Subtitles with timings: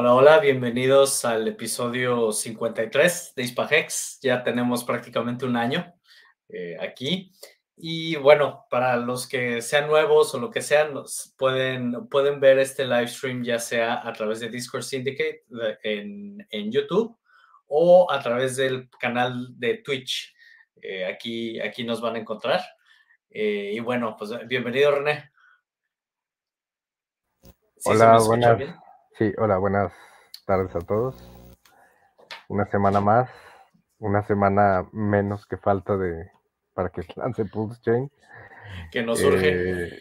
[0.00, 4.18] Hola, hola, bienvenidos al episodio 53 de Hispahex.
[4.22, 5.92] Ya tenemos prácticamente un año
[6.48, 7.30] eh, aquí.
[7.76, 10.94] Y bueno, para los que sean nuevos o lo que sean,
[11.36, 15.44] pueden, pueden ver este live stream ya sea a través de Discord Syndicate
[15.82, 17.18] en, en YouTube
[17.66, 20.34] o a través del canal de Twitch.
[20.80, 22.62] Eh, aquí, aquí nos van a encontrar.
[23.28, 25.30] Eh, y bueno, pues bienvenido René.
[27.84, 28.80] Hola, buenas.
[29.20, 29.92] Sí, hola, buenas
[30.46, 31.14] tardes a todos.
[32.48, 33.28] Una semana más,
[33.98, 36.30] una semana menos que falta de
[36.72, 38.10] para que lance Pulse Chain.
[38.90, 39.88] Que nos surge.
[39.88, 40.00] Eh,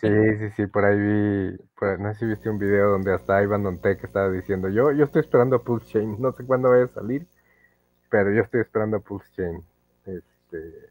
[0.00, 0.08] sí,
[0.40, 1.56] sí, sí, por ahí vi,
[2.00, 5.20] no sé si viste un video donde hasta Ivan Dontec estaba diciendo, yo, yo estoy
[5.20, 7.28] esperando a Pulse Chain, no sé cuándo vaya a salir,
[8.10, 9.62] pero yo estoy esperando a Pulse Chain.
[10.04, 10.90] Este,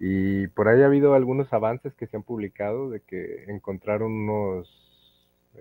[0.00, 4.85] y por ahí ha habido algunos avances que se han publicado de que encontraron unos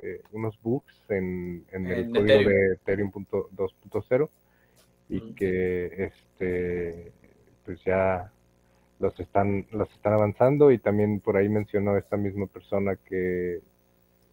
[0.02, 4.30] eh, unos bugs en, el código de Ethereum 2.0
[5.10, 7.12] y que este
[7.64, 8.32] pues ya
[9.00, 13.62] los están los están avanzando y también por ahí mencionó esta misma persona que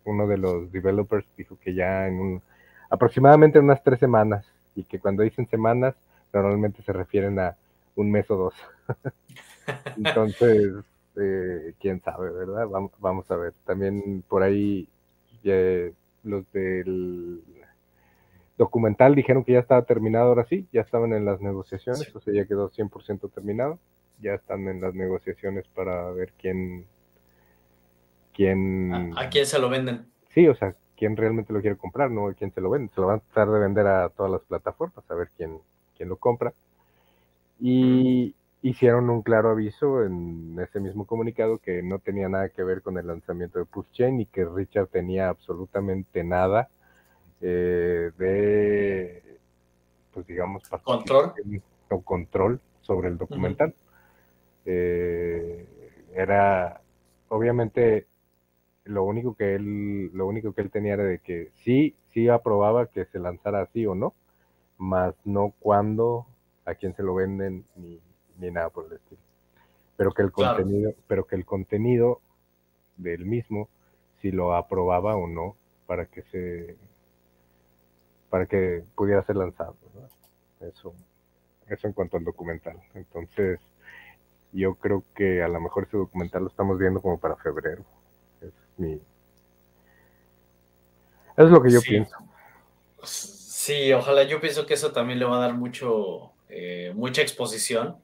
[0.04, 2.42] uno de los developers dijo que ya en un
[2.90, 5.94] aproximadamente unas tres semanas y que cuando dicen semanas
[6.32, 7.56] normalmente se refieren a
[7.94, 8.54] un mes o dos.
[9.96, 10.72] Entonces
[11.16, 13.52] eh, quién sabe verdad vamos, vamos a ver.
[13.64, 14.88] También por ahí
[15.44, 17.42] los del
[18.58, 22.32] documental dijeron que ya estaba terminado ahora sí, ya estaban en las negociaciones, o sea,
[22.34, 23.78] ya quedó 100% terminado,
[24.20, 26.86] ya están en las negociaciones para ver quién...
[28.32, 30.06] quién ¿A, quién se lo venden?
[30.28, 32.92] Sí, o sea, quién realmente lo quiere comprar, no quién se lo vende.
[32.94, 35.58] Se lo van a tratar de vender a todas las plataformas, a ver quién,
[35.96, 36.52] quién lo compra.
[37.60, 42.80] Y, hicieron un claro aviso en ese mismo comunicado que no tenía nada que ver
[42.80, 46.68] con el lanzamiento de Chain y que Richard tenía absolutamente nada
[47.40, 49.38] eh, de,
[50.12, 51.32] pues digamos, control
[51.88, 53.74] o control sobre el documental.
[54.64, 55.66] Eh,
[56.14, 56.80] era,
[57.30, 58.06] obviamente,
[58.84, 62.86] lo único que él, lo único que él tenía era de que sí, sí aprobaba
[62.86, 64.14] que se lanzara así o no,
[64.78, 66.26] más no cuándo,
[66.64, 68.00] a quién se lo venden, ni
[68.42, 69.20] ni nada por el estilo.
[69.96, 72.20] Pero que el contenido, pero que el contenido
[72.96, 73.68] del mismo,
[74.20, 76.76] si lo aprobaba o no, para que se
[78.28, 79.76] para que pudiera ser lanzado.
[80.60, 80.94] Eso,
[81.68, 82.80] eso en cuanto al documental.
[82.94, 83.60] Entonces,
[84.52, 87.84] yo creo que a lo mejor ese documental lo estamos viendo como para febrero.
[88.40, 89.00] Es mi.
[91.36, 92.16] Es lo que yo pienso.
[93.04, 98.02] Sí, ojalá yo pienso que eso también le va a dar mucho, eh, mucha exposición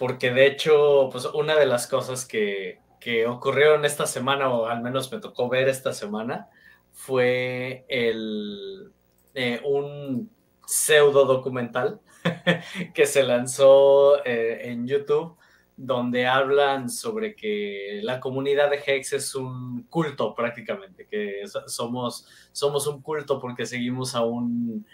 [0.00, 4.80] porque de hecho, pues una de las cosas que, que ocurrieron esta semana, o al
[4.80, 6.48] menos me tocó ver esta semana,
[6.90, 8.92] fue el,
[9.34, 10.30] eh, un
[10.64, 12.00] pseudo documental
[12.94, 15.36] que se lanzó eh, en YouTube
[15.76, 22.86] donde hablan sobre que la comunidad de Hex es un culto prácticamente, que somos, somos
[22.86, 24.86] un culto porque seguimos a un,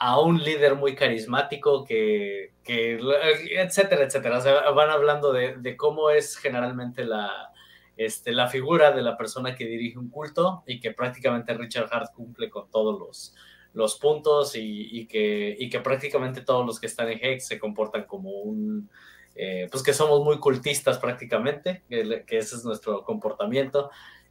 [0.00, 4.38] a un líder muy carismático que, etcétera, etcétera.
[4.38, 7.52] O sea, van hablando de, cómo es generalmente la,
[7.98, 12.14] este, la figura de la persona que dirige un culto y que prácticamente Richard Hart
[12.14, 13.34] cumple con todos los,
[13.74, 18.04] los puntos y, que, y que prácticamente todos los que están en Hex se comportan
[18.04, 18.88] como un,
[19.34, 23.90] eh, pues que somos muy cultistas prácticamente, que ese es nuestro comportamiento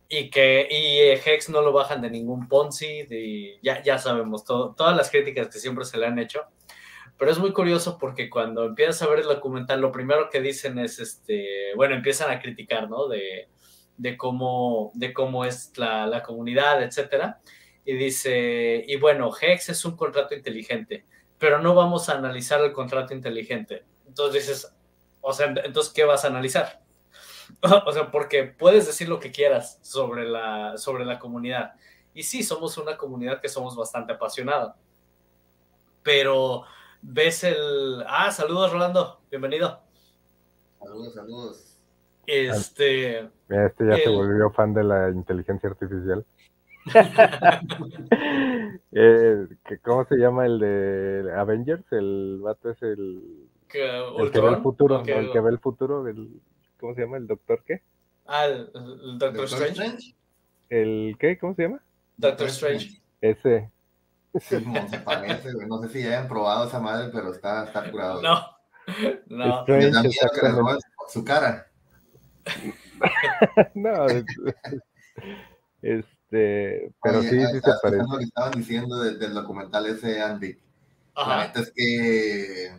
[0.10, 4.74] y que y Hex no lo bajan de ningún Ponzi, de, ya, ya sabemos todo,
[4.74, 6.42] todas las críticas que siempre se le han hecho.
[7.18, 10.80] Pero es muy curioso porque cuando empiezas a ver el documental, lo primero que dicen
[10.80, 13.08] es, este, bueno, empiezan a criticar, ¿no?
[13.08, 13.50] De,
[13.98, 17.42] de, cómo, de cómo es la, la comunidad, etcétera.
[17.86, 21.06] Y dice, y bueno, Hex es un contrato inteligente,
[21.38, 23.84] pero no vamos a analizar el contrato inteligente.
[24.08, 24.76] Entonces dices,
[25.22, 26.82] o sea, entonces, ¿qué vas a analizar?
[27.86, 31.74] o sea, porque puedes decir lo que quieras sobre la, sobre la comunidad.
[32.14, 34.76] Y sí, somos una comunidad que somos bastante apasionada.
[36.04, 36.64] Pero
[37.02, 38.04] ves el...
[38.08, 39.80] Ah, saludos Rolando, bienvenido.
[40.80, 41.78] Saludos, saludos.
[42.26, 43.30] Este...
[43.50, 46.26] Este ya se volvió fan de la inteligencia artificial.
[48.92, 49.48] Eh,
[49.84, 51.84] ¿Cómo se llama el de Avengers?
[51.92, 56.42] El vato es el, el que ve el futuro, el que ve el futuro, el,
[56.80, 57.18] ¿cómo se llama?
[57.18, 57.82] ¿El doctor qué?
[58.26, 58.72] Ah, el,
[59.18, 60.16] Doctor, Strange?
[60.70, 61.38] ¿El qué?
[61.38, 61.82] ¿Cómo se llama?
[62.18, 63.02] Doctor Strange.
[63.22, 63.72] Ese.
[64.40, 64.58] Sí,
[65.04, 68.22] parece, No sé si ya hayan probado esa madre, pero está, está curado.
[68.22, 68.40] No.
[69.28, 69.62] No.
[69.62, 70.80] Strange, da miedo que le
[71.10, 71.68] su cara.
[73.74, 74.06] no,
[75.82, 78.04] este, pero sí, sí se parece.
[78.04, 80.58] Lo que estaban diciendo del, documental ese, Andy.
[81.16, 82.72] La neta es que,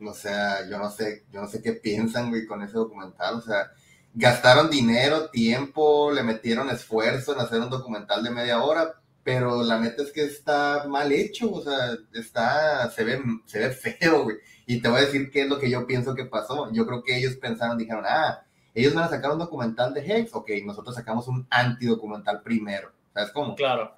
[0.00, 3.40] o sea, yo no sé, yo no sé qué piensan, güey, con ese documental, o
[3.40, 3.70] sea,
[4.14, 9.78] gastaron dinero, tiempo, le metieron esfuerzo en hacer un documental de media hora, pero la
[9.78, 14.36] neta es que está mal hecho, o sea, está, se ve, se ve feo, güey.
[14.66, 16.72] Y te voy a decir qué es lo que yo pienso que pasó.
[16.72, 18.42] Yo creo que ellos pensaron, dijeron, ah,
[18.74, 22.92] ellos van a sacar un documental de Hex, ok, nosotros sacamos un antidocumental primero.
[23.12, 23.54] ¿Sabes cómo?
[23.54, 23.96] Claro.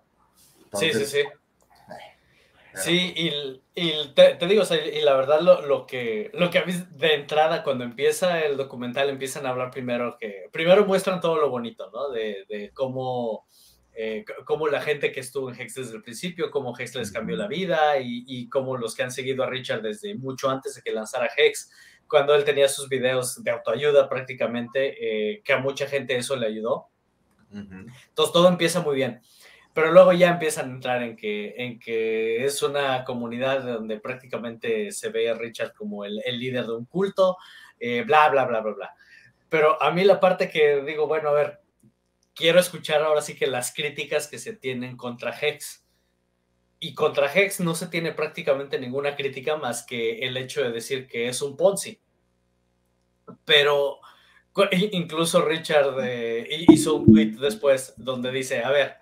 [0.74, 1.18] sí, sí, sí.
[2.74, 4.62] Sí, y, te, digo,
[4.94, 9.08] y la verdad lo, que, lo que a mí de entrada cuando empieza el documental
[9.08, 12.10] empiezan a hablar primero que, primero muestran todo lo bonito, ¿no?
[12.10, 13.46] De, cómo,
[13.94, 17.36] eh, cómo la gente que estuvo en Hex desde el principio, cómo Hex les cambió
[17.36, 20.82] la vida y, y cómo los que han seguido a Richard desde mucho antes de
[20.82, 21.70] que lanzara Hex,
[22.10, 26.46] cuando él tenía sus videos de autoayuda prácticamente, eh, que a mucha gente eso le
[26.46, 26.88] ayudó.
[27.52, 29.22] Entonces todo empieza muy bien.
[29.72, 34.90] Pero luego ya empiezan a entrar en que, en que es una comunidad donde prácticamente
[34.90, 37.36] se ve a Richard como el, el líder de un culto,
[37.78, 38.94] eh, bla, bla, bla, bla, bla.
[39.48, 41.60] Pero a mí la parte que digo, bueno, a ver,
[42.34, 45.84] quiero escuchar ahora sí que las críticas que se tienen contra Hex.
[46.78, 51.06] Y contra Hex no se tiene prácticamente ninguna crítica más que el hecho de decir
[51.06, 52.00] que es un Ponzi.
[53.44, 54.00] Pero
[54.92, 58.96] incluso Richard eh, hizo un tweet después donde dice, a ver,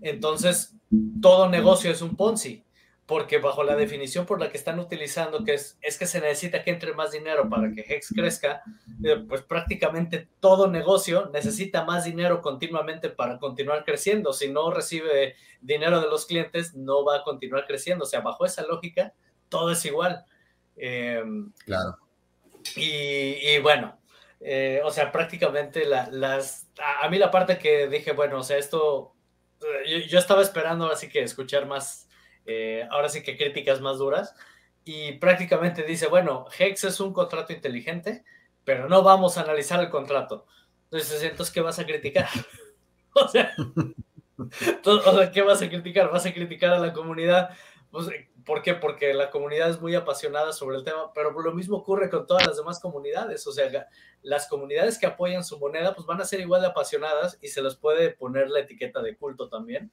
[0.00, 0.74] entonces
[1.20, 2.64] todo negocio es un Ponzi,
[3.06, 6.62] porque bajo la definición por la que están utilizando, que es, es que se necesita
[6.62, 8.62] que entre más dinero para que Hex crezca,
[9.04, 14.32] eh, pues prácticamente todo negocio necesita más dinero continuamente para continuar creciendo.
[14.32, 18.04] Si no recibe dinero de los clientes, no va a continuar creciendo.
[18.04, 19.12] O sea, bajo esa lógica,
[19.48, 20.24] todo es igual.
[20.76, 21.98] Em, claro.
[22.76, 23.98] Y, bueno,
[24.40, 26.68] eh, o sea, prácticamente las...
[27.02, 29.11] A, mí la parte que dije, bueno, o sea, esto...
[30.08, 32.08] Yo, estaba esperando así que escuchar más,
[32.46, 34.34] eh, ahora sí que críticas más duras,
[34.84, 38.24] y prácticamente dice, bueno, Hex es un contrato inteligente,
[38.64, 40.46] pero no vamos a analizar el contrato.
[40.84, 42.28] Entonces, entonces ¿qué vas a criticar?
[43.14, 43.52] o, sea,
[44.84, 46.10] o sea, ¿qué vas a criticar?
[46.10, 47.50] ¿Vas a criticar a la comunidad?
[47.90, 48.08] Pues,
[48.44, 48.74] ¿Por qué?
[48.74, 52.46] Porque la comunidad es muy apasionada sobre el tema, pero lo mismo ocurre con todas
[52.46, 53.46] las demás comunidades.
[53.46, 53.88] O sea,
[54.22, 57.62] las comunidades que apoyan su moneda, pues van a ser igual de apasionadas y se
[57.62, 59.92] les puede poner la etiqueta de culto también.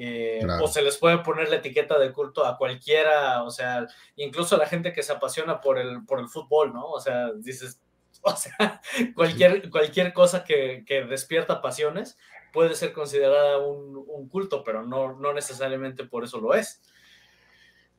[0.00, 4.54] Eh, o se les puede poner la etiqueta de culto a cualquiera, o sea, incluso
[4.54, 6.86] a la gente que se apasiona por el, por el fútbol, ¿no?
[6.86, 7.80] O sea, dices,
[8.22, 8.80] o sea,
[9.16, 12.16] cualquier, cualquier cosa que, que despierta pasiones
[12.52, 16.80] puede ser considerada un, un culto, pero no, no necesariamente por eso lo es.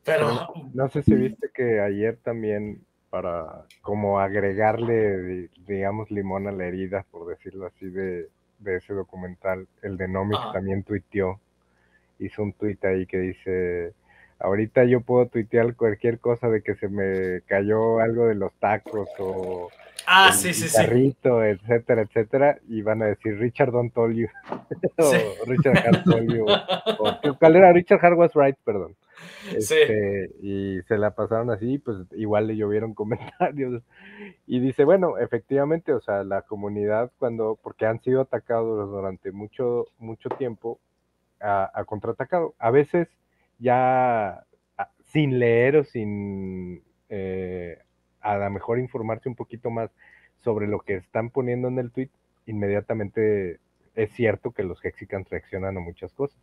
[0.03, 0.47] Pero...
[0.73, 7.05] No sé si viste que ayer también, para como agregarle, digamos, limón a la herida,
[7.11, 8.27] por decirlo así, de,
[8.65, 11.39] ese documental, el de Nomic también tuiteó,
[12.19, 13.93] hizo un tuit ahí que dice,
[14.39, 19.09] ahorita yo puedo tuitear cualquier cosa de que se me cayó algo de los tacos
[19.17, 19.69] o
[20.05, 24.27] ah, sí, sí, carrito, etcétera, etcétera, y van a decir Richard Don't told you,
[24.97, 25.11] o
[25.45, 27.71] Richard Hart told you, o, ¿cuál era?
[27.73, 28.95] Richard Hart was right, perdón.
[29.55, 33.81] Este, y se la pasaron así, pues igual le llovieron comentarios.
[34.45, 39.87] Y dice, bueno, efectivamente, o sea, la comunidad cuando, porque han sido atacados durante mucho,
[39.97, 40.79] mucho tiempo,
[41.39, 42.53] a, contraatacado.
[42.59, 43.07] A veces
[43.59, 44.43] ya
[45.05, 47.79] sin leer o sin eh,
[48.21, 49.89] a lo mejor informarse un poquito más
[50.43, 52.09] sobre lo que están poniendo en el tweet,
[52.45, 53.59] inmediatamente
[53.95, 56.39] es cierto que los Hexicans reaccionan a muchas cosas.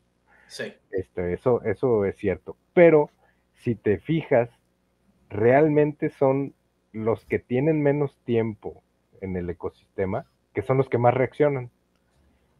[0.48, 0.74] Sí.
[0.90, 2.56] Este, eso, eso es cierto.
[2.74, 3.10] Pero
[3.54, 4.50] si te fijas,
[5.28, 6.54] realmente son
[6.92, 8.82] los que tienen menos tiempo
[9.20, 11.70] en el ecosistema, que son los que más reaccionan.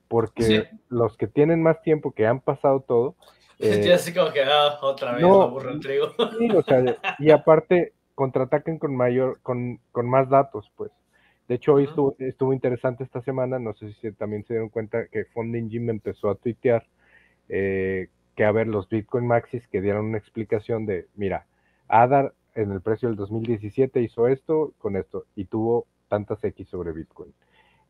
[0.09, 3.17] Porque los que tienen más tiempo, que han pasado todo,
[3.59, 6.09] Eh, así como que, ah, otra vez, no, aburro el trigo.
[6.19, 6.85] o sea,
[7.19, 10.91] y aparte, contraataquen con mayor, con, con más datos, pues.
[11.49, 15.07] De hecho, hoy estuvo, estuvo, interesante esta semana, no sé si también se dieron cuenta
[15.07, 16.85] que Funding Jim empezó a tuitear
[17.49, 21.47] eh, que a ver los Bitcoin Maxis que dieron una explicación de, mira,
[21.89, 26.93] Adar en el precio del 2017 hizo esto con esto y tuvo tantas X sobre
[26.93, 27.33] Bitcoin.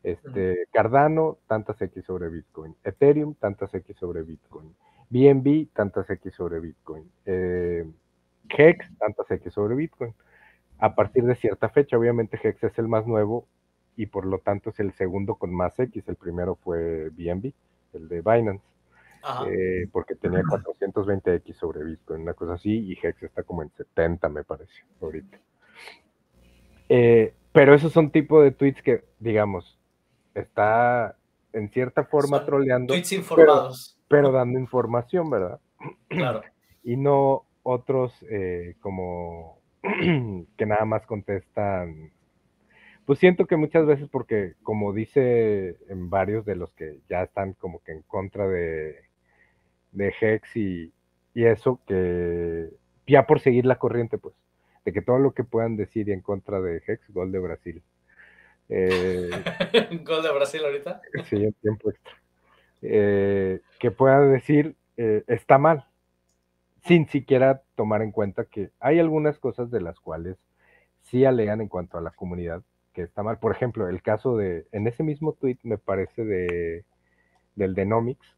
[0.03, 2.75] Este, Cardano, tantas X sobre Bitcoin.
[2.83, 4.73] Ethereum, tantas X sobre Bitcoin.
[5.09, 7.09] BNB, tantas X sobre Bitcoin.
[7.25, 7.85] Eh,
[8.49, 10.13] Hex, tantas X sobre Bitcoin.
[10.79, 13.47] A partir de cierta fecha, obviamente Hex es el más nuevo
[13.95, 16.07] y por lo tanto es el segundo con más X.
[16.07, 17.53] El primero fue BNB,
[17.93, 18.63] el de Binance.
[19.47, 24.29] Eh, porque tenía 420X sobre Bitcoin, una cosa así, y Hex está como en 70,
[24.29, 25.37] me parece, ahorita.
[26.89, 29.79] Eh, pero esos son tipo de tweets que, digamos,
[30.33, 31.17] está
[31.53, 32.93] en cierta forma troleando.
[32.93, 33.99] Tweets informados.
[34.07, 35.59] Pero, dando información, ¿verdad?
[36.07, 36.41] Claro.
[36.83, 39.59] Y no otros eh, como
[40.57, 42.13] que nada más contestan.
[43.05, 47.53] Pues siento que muchas veces, porque como dice en varios de los que ya están
[47.53, 49.06] como que en contra de,
[49.91, 50.93] de Hex y,
[51.33, 52.69] eso, que
[53.05, 54.33] ya por seguir la corriente, pues,
[54.85, 57.83] de que todo lo que puedan decir en contra de Hex, gol de Brasil.
[58.69, 59.29] Eh,
[60.03, 61.01] gol de Brasil ahorita.
[61.25, 62.13] Sí, en tiempo extra.
[62.81, 65.85] Eh, que puedan decir eh, está mal,
[66.85, 70.37] sin siquiera tomar en cuenta que hay algunas cosas de las cuales
[71.01, 72.63] sí alegan en cuanto a la comunidad
[72.93, 73.37] que está mal.
[73.37, 76.85] Por ejemplo, el caso de, en ese mismo tweet me parece de
[77.55, 78.35] del Denomics,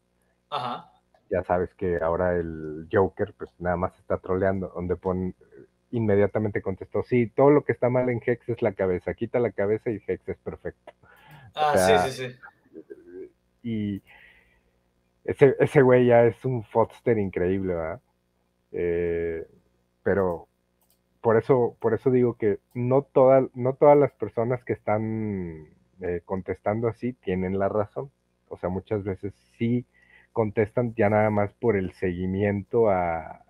[0.50, 0.90] Ajá
[1.30, 5.34] ya sabes que ahora el Joker pues nada más está troleando, donde pone
[5.92, 9.52] inmediatamente contestó, sí, todo lo que está mal en Hex es la cabeza, quita la
[9.52, 10.94] cabeza y Hex es perfecto.
[11.56, 12.40] Ah, sí, sí, sí.
[13.64, 14.02] Y
[15.26, 18.02] ese, ese güey ya es un Foster increíble, ¿verdad?
[18.72, 19.48] Eh,
[20.04, 20.48] pero
[21.22, 23.08] por eso, por eso digo que no,
[23.54, 25.68] no todas las personas que están
[26.02, 28.12] eh, contestando así tienen la razón.
[28.48, 29.86] O sea, muchas veces sí
[30.34, 33.44] contestan ya nada más por el seguimiento a,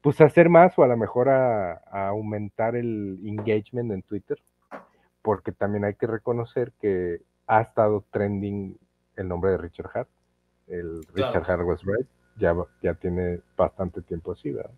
[0.00, 4.38] pues hacer más o a lo mejor a, aumentar el engagement en Twitter,
[5.22, 8.76] porque también hay que reconocer que ha estado trending
[9.16, 10.08] el nombre de Richard Hart,
[10.68, 14.70] el Richard Hart was right, ya, ya tiene bastante tiempo así, ¿verdad?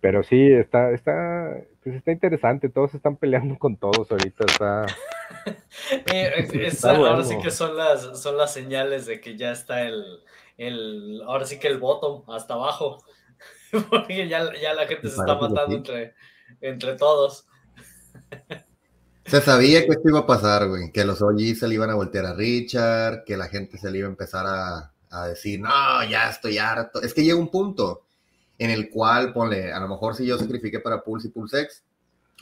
[0.00, 4.86] Pero sí, está, está, pues está interesante, todos están peleando con todos ahorita, está...
[6.84, 10.20] ahora sí que son las, son las señales de que ya está el,
[10.58, 13.02] el, ahora sí que el bottom hasta abajo,
[13.90, 16.14] porque ya, ya la gente se está matando entre,
[16.60, 17.46] entre todos.
[19.24, 21.94] Se sabía que esto iba a pasar, güey, que los OGs se le iban a
[21.94, 26.04] voltear a Richard, que la gente se le iba a empezar a, a decir, no,
[26.04, 27.00] ya estoy harto.
[27.02, 28.02] Es que llega un punto
[28.62, 31.82] en el cual, ponle, a lo mejor si yo sacrifiqué para Pulse y PulseX,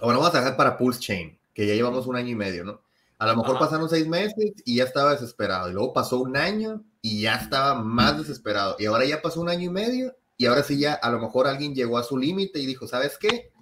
[0.00, 2.62] o no vamos a dejar para Pulse Chain, que ya llevamos un año y medio,
[2.62, 2.82] ¿no?
[3.18, 5.68] A lo mejor pasaron seis meses y ya estaba desesperado.
[5.68, 8.76] Y luego pasó un año y ya estaba más desesperado.
[8.78, 11.46] Y ahora ya pasó un año y medio y ahora sí ya a lo mejor
[11.46, 13.52] alguien llegó a su límite y dijo, ¿sabes qué?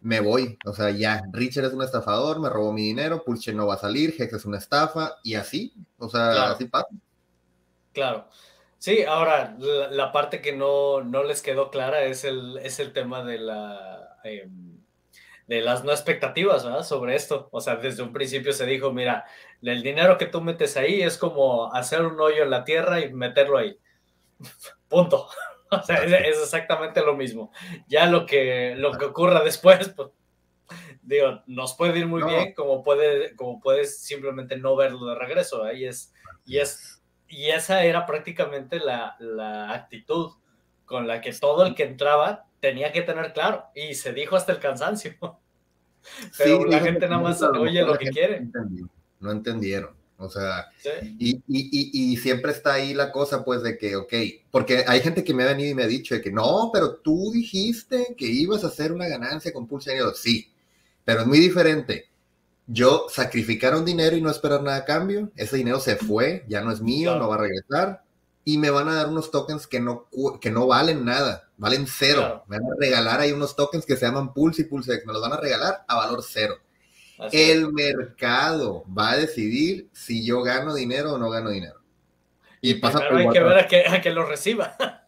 [0.00, 0.56] Me voy.
[0.64, 3.78] O sea, ya, Richard es un estafador, me robó mi dinero, Pulse no va a
[3.78, 5.74] salir, Hex es una estafa y así.
[5.98, 6.88] O sea, así pasa.
[7.92, 8.28] Claro.
[8.82, 9.54] Sí, ahora
[9.92, 14.18] la, parte que no, no, les quedó clara es el, es el tema de la
[14.24, 14.76] em,
[15.46, 16.82] de las no expectativas ¿verdad?
[16.82, 17.48] sobre esto.
[17.52, 19.24] O sea, desde un principio se dijo, mira,
[19.62, 23.12] el dinero que tú metes ahí es como hacer un hoyo en la tierra y
[23.12, 23.78] meterlo ahí.
[24.88, 25.28] Punto.
[25.70, 27.50] O sea, es, exactamente lo mismo.
[27.86, 30.10] Ya lo que, lo que ocurra después, pues,
[31.00, 35.64] digo, nos puede ir muy bien, como puede, como puedes simplemente no verlo de regreso.
[35.64, 36.12] Ahí es,
[36.44, 37.01] y es
[37.32, 39.16] y esa era prácticamente la,
[39.72, 40.32] actitud
[40.84, 43.64] con la que todo el que entraba tenía que tener claro.
[43.74, 45.14] Y se dijo hasta el cansancio.
[46.38, 48.46] Pero la gente nada más oye lo que quiere.
[49.18, 49.96] No entendieron.
[50.18, 50.68] O sea,
[51.18, 54.12] y, siempre está ahí la cosa, pues, de que, ok,
[54.50, 56.96] porque hay gente que me ha venido y me ha dicho de que no, pero
[56.96, 59.98] tú dijiste que ibas a hacer una ganancia con Pulse.
[60.14, 60.52] Sí,
[61.04, 62.11] pero es muy diferente
[62.66, 66.60] yo sacrificar un dinero y no esperar nada a cambio, ese dinero se fue, ya
[66.60, 68.02] no es mío, no va a regresar,
[68.44, 70.08] y me van a dar unos tokens que no,
[70.40, 72.44] que no valen nada, valen cero.
[72.48, 75.22] Me van a regalar ahí unos tokens que se llaman Pulse y Pulsex, me los
[75.22, 76.56] van a regalar a valor cero.
[77.30, 81.80] el mercado va a decidir si yo gano dinero o no gano dinero.
[82.60, 84.76] Y, pasa por hay que ver a que, a que lo reciba.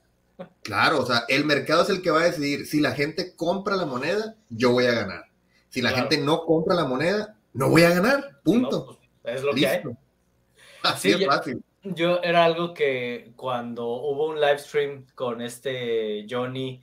[0.64, 3.76] Claro, o sea, el mercado es el que va a decidir si la gente compra
[3.76, 5.26] la moneda, yo voy a ganar.
[5.68, 8.98] Si la gente no compra la moneda, no voy a ganar, punto.
[9.22, 9.82] Pues, es lo que hay.
[10.82, 11.62] Así es fácil.
[11.82, 16.82] yo era algo que cuando hubo un live stream con este Johnny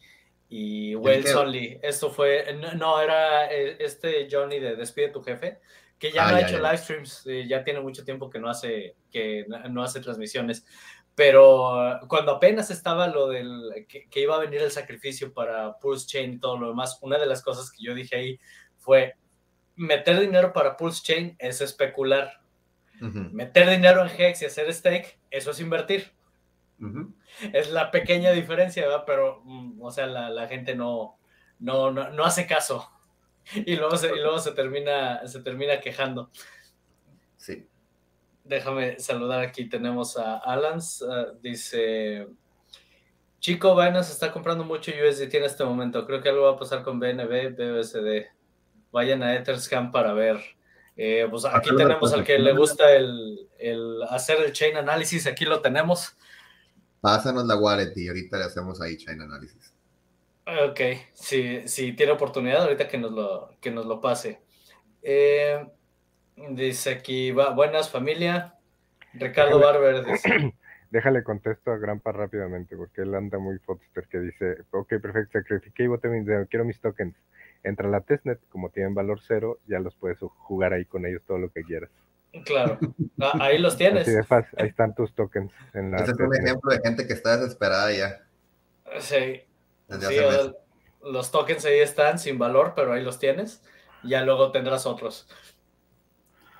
[0.49, 5.59] y Wells Only, esto fue, no, era eh, este Johnny de Despide tu jefe,
[5.99, 8.49] que ya ah, no ha hecho live streams, eh, ya tiene mucho tiempo que no
[8.49, 10.65] hace, que no hace transmisiones,
[11.15, 16.33] pero cuando apenas estaba lo del que, iba a venir el sacrificio para Pulse Chain
[16.33, 18.39] y todo lo demás, una de las cosas que yo dije ahí
[18.77, 19.15] fue
[19.75, 22.41] meter dinero para Pulse Chain es especular
[23.01, 26.11] Meter dinero en Hex y hacer stake, eso es invertir.
[27.53, 29.03] Es la pequeña diferencia, ¿verdad?
[29.05, 31.17] Pero, mm, o sea, la, gente no,
[31.59, 32.89] no, no, hace caso.
[33.53, 36.29] Y luego, se, y luego se, termina, se termina quejando.
[37.37, 37.67] Sí.
[38.43, 39.67] Déjame saludar aquí.
[39.67, 41.01] Tenemos a Alans.
[41.01, 42.27] Ah, dice:
[43.39, 46.05] Chico Binance está comprando mucho USDT en este momento.
[46.05, 48.27] Creo que algo va a pasar con BNB, BUSD.
[48.91, 50.39] Vayan a Etherscan para ver.
[50.97, 53.47] Eh, pues aquí tenemos al que le gusta el,
[54.09, 56.17] hacer el chain análisis, aquí lo tenemos.
[56.99, 59.73] Pásanos la wallet y ahorita le hacemos ahí chain análisis.
[60.45, 60.79] Ok,
[61.13, 64.41] si, si tiene oportunidad, ahorita que nos lo, que nos lo pase.
[65.01, 65.65] Eh,
[66.49, 68.55] dice aquí, va, buenas familia.
[69.13, 70.53] Ricardo Barber dice.
[70.91, 75.83] Déjale contesto a Grampa rápidamente porque él anda muy foster que dice, ok, perfecto, sacrifiqué
[75.83, 77.15] y boté mi quiero mis tokens
[77.63, 81.21] entra a la testnet, como tienen valor cero, ya los puedes jugar ahí con ellos
[81.25, 81.89] todo lo que quieras.
[82.45, 82.79] Claro,
[83.19, 84.07] ah, ahí los tienes.
[84.07, 85.51] ahí están tus tokens.
[85.73, 88.21] En Ese es un ejemplo de gente que está desesperada ya.
[88.99, 89.41] Sí.
[91.03, 93.63] los tokens ahí están sin valor, pero ahí los tienes.
[94.03, 95.27] Ya luego tendrás otros.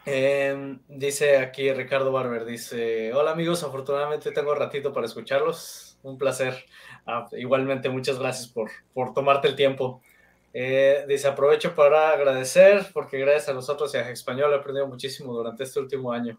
[0.06, 5.98] Em, dice aquí Ricardo Barber, dice, hola amigos, afortunadamente tengo ratito para escucharlos.
[6.04, 6.66] Un placer.
[7.06, 10.02] Ah, igualmente, muchas gracias por, por tomarte el tiempo.
[10.54, 15.34] Eh, dice, aprovecho para agradecer, porque gracias a nosotros y a Español he aprendido muchísimo
[15.34, 16.38] durante este último año.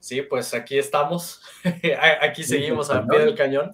[0.00, 1.42] Sí, pues aquí estamos,
[2.20, 3.70] aquí seguimos al pie del cañón.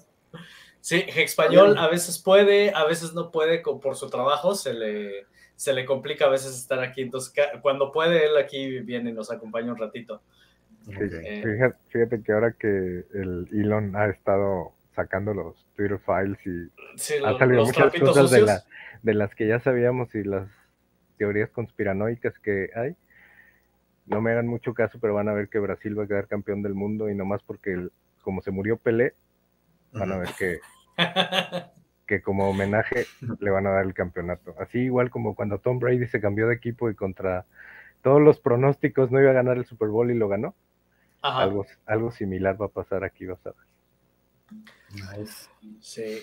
[0.81, 5.73] Sí, español a veces puede, a veces no puede por su trabajo, se le, se
[5.73, 7.03] le complica a veces estar aquí.
[7.03, 10.23] Entonces, cuando puede, él aquí viene y nos acompaña un ratito.
[10.89, 12.67] Eh, fíjate, que ahora que
[13.15, 16.71] el Elon ha estado sacando los Twitter files y
[17.25, 18.63] ha salido muchas cosas de la,
[19.03, 20.49] de las que ya sabíamos y las
[21.17, 22.97] teorías conspiranoicas que hay.
[24.07, 26.63] No me hagan mucho caso, pero van a ver que Brasil va a quedar campeón
[26.63, 27.89] del mundo y no más porque
[28.23, 29.15] como se murió Pelé,
[29.93, 30.61] van a ver que,
[32.07, 33.07] que como homenaje
[33.41, 34.55] le van a dar el campeonato.
[34.59, 37.47] Así igual como cuando Tom Brady se cambió de equipo y contra
[38.03, 40.55] todos los pronósticos no iba a ganar el Super Bowl y lo ganó.
[41.23, 43.72] Algo, algo similar va a pasar aquí, vas a ver.
[45.81, 46.23] Sí,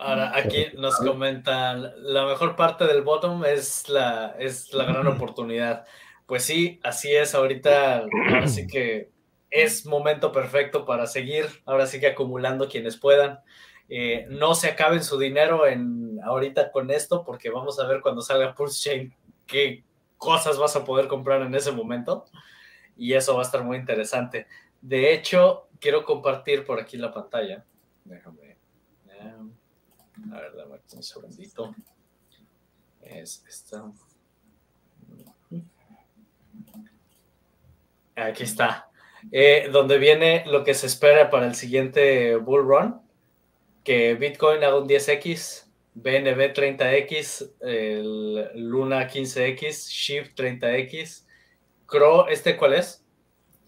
[0.00, 5.84] Ahora, aquí nos comentan, la mejor parte del bottom es la, es la gran oportunidad.
[6.24, 9.10] Pues sí, así es, ahorita, ahora sí que
[9.50, 13.40] es momento perfecto para seguir, ahora sí que acumulando quienes puedan.
[13.90, 18.22] Eh, no se acaben su dinero en ahorita con esto, porque vamos a ver cuando
[18.22, 19.14] salga Pulse Chain
[19.46, 19.84] qué
[20.16, 22.24] cosas vas a poder comprar en ese momento.
[22.96, 24.46] Y eso va a estar muy interesante.
[24.80, 27.64] De hecho, quiero compartir por aquí la pantalla.
[28.04, 28.50] Déjame.
[30.32, 31.74] A ver, dame un segundito.
[33.00, 33.90] Es esta.
[38.16, 38.90] Aquí está.
[39.32, 43.00] Eh, donde viene lo que se espera para el siguiente bull run,
[43.84, 51.26] que Bitcoin haga un 10x, BNB 30x, el Luna 15x, Shift 30x,
[51.86, 52.99] Cro, ¿este cuál es?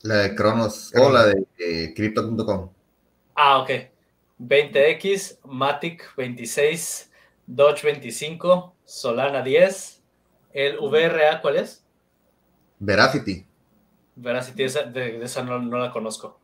[0.03, 2.71] La de Cronos, o la de eh, Crypto.com.
[3.35, 3.71] Ah, ok.
[4.41, 7.11] 20X, Matic 26,
[7.47, 10.03] Dodge 25, Solana 10.
[10.53, 11.85] ¿El VRA cuál es?
[12.81, 13.47] Veracity.
[14.17, 16.41] Veracity, esa, de, esa no, la conozco.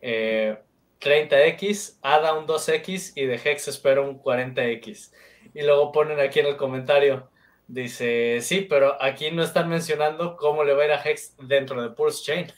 [0.00, 5.12] 30X, eh, ADA un 2X y de Hex espero un 40X.
[5.54, 7.28] Y luego ponen aquí en el comentario,
[7.68, 11.82] dice, sí, pero aquí no están mencionando cómo le va a ir a Hex dentro
[11.82, 12.52] de Pulse Chain.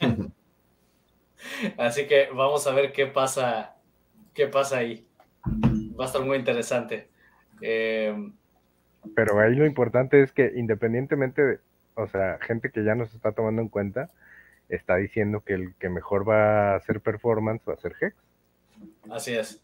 [1.78, 3.76] Así que vamos a ver qué pasa,
[4.32, 5.06] qué pasa ahí.
[5.98, 7.08] Va a estar muy interesante.
[7.60, 8.14] Eh,
[9.14, 11.60] Pero ahí lo importante es que independientemente de,
[11.94, 14.10] o sea, gente que ya nos está tomando en cuenta,
[14.68, 18.16] está diciendo que el que mejor va a hacer performance va a ser Hex.
[19.10, 19.62] Así es.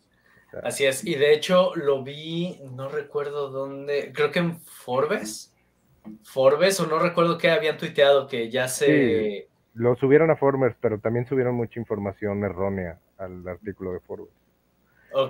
[0.62, 1.04] Así es.
[1.04, 5.54] Y de hecho lo vi, no recuerdo dónde, creo que en Forbes.
[6.24, 9.49] Forbes, o no recuerdo qué habían tuiteado que ya se.
[9.80, 14.28] Lo subieron a Forbes, pero también subieron mucha información errónea al artículo de Forbes.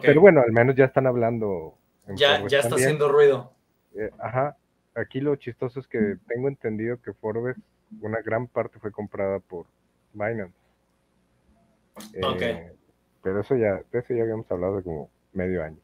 [0.02, 1.76] Pero bueno, al menos ya están hablando.
[2.08, 3.52] ya, ya está haciendo ruido.
[3.94, 4.56] Eh, ajá.
[4.96, 7.56] Aquí lo chistoso es que tengo entendido que Forbes,
[8.00, 9.66] una gran parte fue comprada por
[10.14, 10.52] Binance.
[12.14, 12.72] Eh,
[13.22, 15.78] pero eso ya, de eso ya habíamos hablado de como medio año.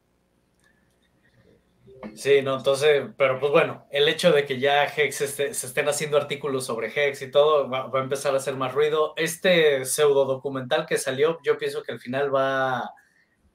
[2.15, 6.17] Sí, no, entonces, pero pues bueno, el hecho de que ya Hex se estén haciendo
[6.17, 9.13] artículos sobre Hex y todo va, a empezar a hacer más ruido.
[9.17, 12.91] Este pseudo documental que salió, yo pienso que al final va,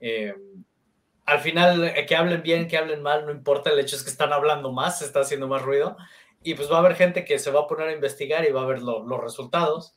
[0.00, 0.34] eh,
[1.26, 4.10] al final eh, que hablen bien, que hablen mal, no importa, el hecho es que
[4.10, 5.96] están hablando más, se está haciendo más ruido
[6.42, 8.62] y pues va a haber gente que se va a poner a investigar y va
[8.62, 9.94] a ver los resultados.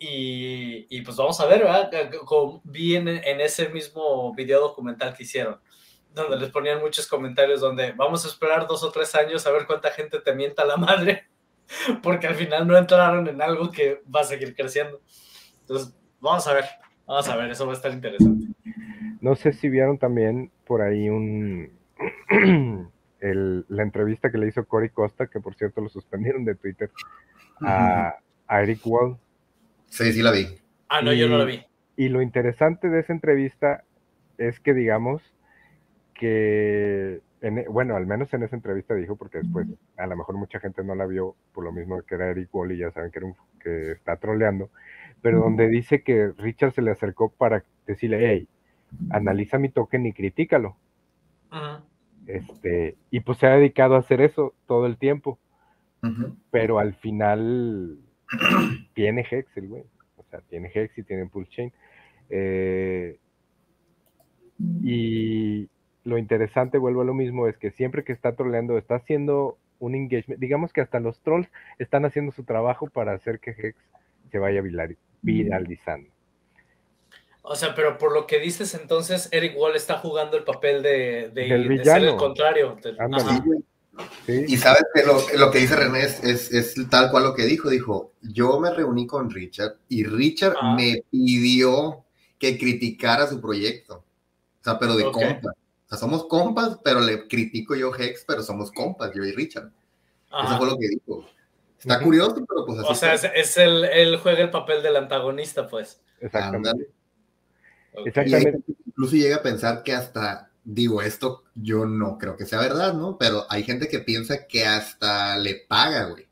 [0.00, 1.90] Y, pues vamos a ver, ¿verdad?
[2.24, 5.60] Como vi en, en ese mismo video documental que hicieron
[6.22, 9.66] donde les ponían muchos comentarios donde vamos a esperar dos o tres años a ver
[9.66, 11.26] cuánta gente te mienta la madre,
[12.02, 15.00] porque al final no entraron en algo que va a seguir creciendo.
[15.60, 16.64] Entonces, vamos a ver,
[17.06, 18.46] vamos a ver, eso va a estar interesante.
[19.20, 21.72] No sé si vieron también por ahí un
[23.20, 26.90] la entrevista que le hizo Cory Costa, que por cierto lo suspendieron de Twitter,
[27.60, 28.16] a,
[28.48, 29.16] Eric Wall.
[29.88, 30.46] Sí, sí la vi.
[30.88, 31.64] Ah, no, yo no la vi.
[31.96, 33.84] Y lo interesante de esa entrevista
[34.38, 35.22] es que, digamos,
[36.18, 40.60] que, en, bueno, al menos en esa entrevista dijo, porque después a lo mejor mucha
[40.60, 43.18] gente no la vio por lo mismo que era Eric Wall y ya saben que,
[43.18, 44.70] era un, que está troleando,
[45.22, 48.48] pero donde dice que Richard se le acercó para decirle, hey,
[49.10, 50.76] analiza mi token y critícalo.
[52.26, 55.38] Este, y pues se ha dedicado a hacer eso todo el tiempo.
[56.50, 57.98] Pero al final
[58.94, 59.84] tiene Hex el güey.
[60.16, 61.72] O sea, tiene Hex y tiene Pulse Chain.
[62.30, 63.18] Eh,
[64.82, 65.68] y,
[66.06, 69.96] lo interesante, vuelvo a lo mismo, es que siempre que está troleando, está haciendo un
[69.96, 73.76] engagement, digamos que hasta los trolls están haciendo su trabajo para hacer que Hex
[74.30, 74.62] se vaya
[75.22, 76.08] viralizando.
[77.42, 81.30] O sea, pero por lo que dices entonces, Eric Wall está jugando el papel de,
[81.34, 82.76] de, ser el contrario.
[84.26, 85.02] Y sabes que
[85.36, 87.68] lo, que dice René es, tal cual lo que dijo.
[87.68, 92.04] Dijo, yo me reuní con Richard y Richard me pidió
[92.38, 94.04] que criticara su proyecto.
[94.60, 95.52] O sea, pero de compra.
[95.96, 99.70] Sea, somos compas, pero le critico yo Hex, pero somos compas, yo y Richard.
[100.44, 101.26] Eso fue lo que dijo.
[101.78, 102.90] Está curioso, pero pues así.
[102.90, 106.00] O sea, es, el, él juega el papel del antagonista, pues.
[106.20, 106.88] Exactamente.
[108.04, 108.60] Exactamente.
[108.86, 113.16] incluso llega a pensar que hasta, digo, esto yo no creo que sea verdad, ¿no?
[113.18, 116.26] Pero hay gente que piensa que hasta le paga, güey,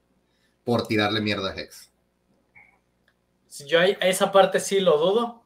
[0.64, 1.90] por tirarle mierda a Hex.
[3.66, 5.44] Yo a esa parte sí lo dudo.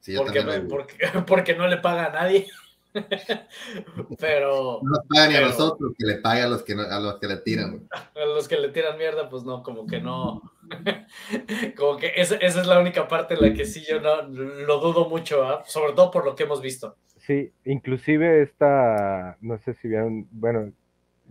[0.00, 2.46] Sí, yo porque, porque, porque no le paga a nadie.
[4.18, 4.80] pero.
[4.82, 7.36] No pagan ni a nosotros, que le pagan a los que, a los que le
[7.38, 7.88] tiran.
[7.90, 10.42] A los que le tiran mierda, pues no, como que no.
[11.76, 14.80] como que esa, esa, es la única parte en la que sí yo no lo
[14.80, 15.62] dudo mucho, ¿ah?
[15.66, 16.96] sobre todo por lo que hemos visto.
[17.16, 20.72] Sí, inclusive esta, no sé si vieron, bueno,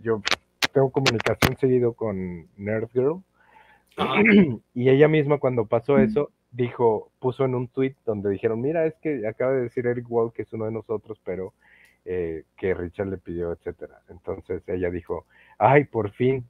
[0.00, 0.22] yo
[0.72, 3.22] tengo comunicación seguido con Nerd Girl.
[4.74, 8.94] y ella misma cuando pasó eso, dijo, puso en un tweet donde dijeron, mira, es
[8.96, 11.52] que acaba de decir Eric Wall que es uno de nosotros, pero
[12.04, 14.00] eh, que Richard le pidió, etcétera.
[14.08, 15.26] Entonces ella dijo,
[15.58, 16.46] ay, por fin,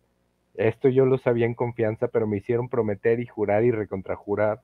[0.55, 4.61] esto yo lo sabía en confianza, pero me hicieron prometer y jurar y recontrajurar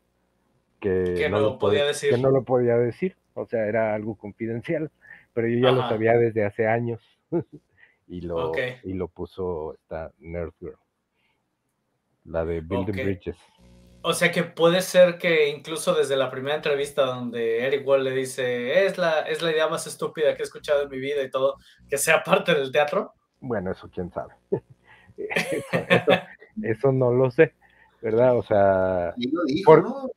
[0.81, 2.11] que, no, lo podía decir.
[2.11, 4.91] Que no lo podía decir, o sea, era algo confidencial,
[5.33, 7.01] pero yo ya lo sabía desde hace años
[8.07, 10.77] y, lo, y lo puso esta Nerd Girl,
[12.25, 13.37] la de Building Bridges.
[14.07, 18.11] O sea que puede ser que incluso desde la primera entrevista donde Eric Wall le
[18.11, 21.31] dice, es la, es la idea más estúpida que he escuchado en mi vida y
[21.31, 21.57] todo,
[21.89, 23.15] que sea parte del teatro.
[23.41, 24.35] Bueno, eso quién sabe.
[26.63, 27.55] eso, no lo sé,
[28.03, 28.37] ¿verdad?
[28.37, 29.09] O sea...
[29.09, 30.11] Ahí lo dijo, ¿no?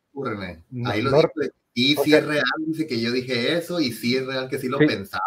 [0.86, 1.32] Ahí lo dijo.
[1.74, 4.68] Y si es real, dice que yo dije eso, y si es real que sí
[4.68, 5.24] lo pensaba.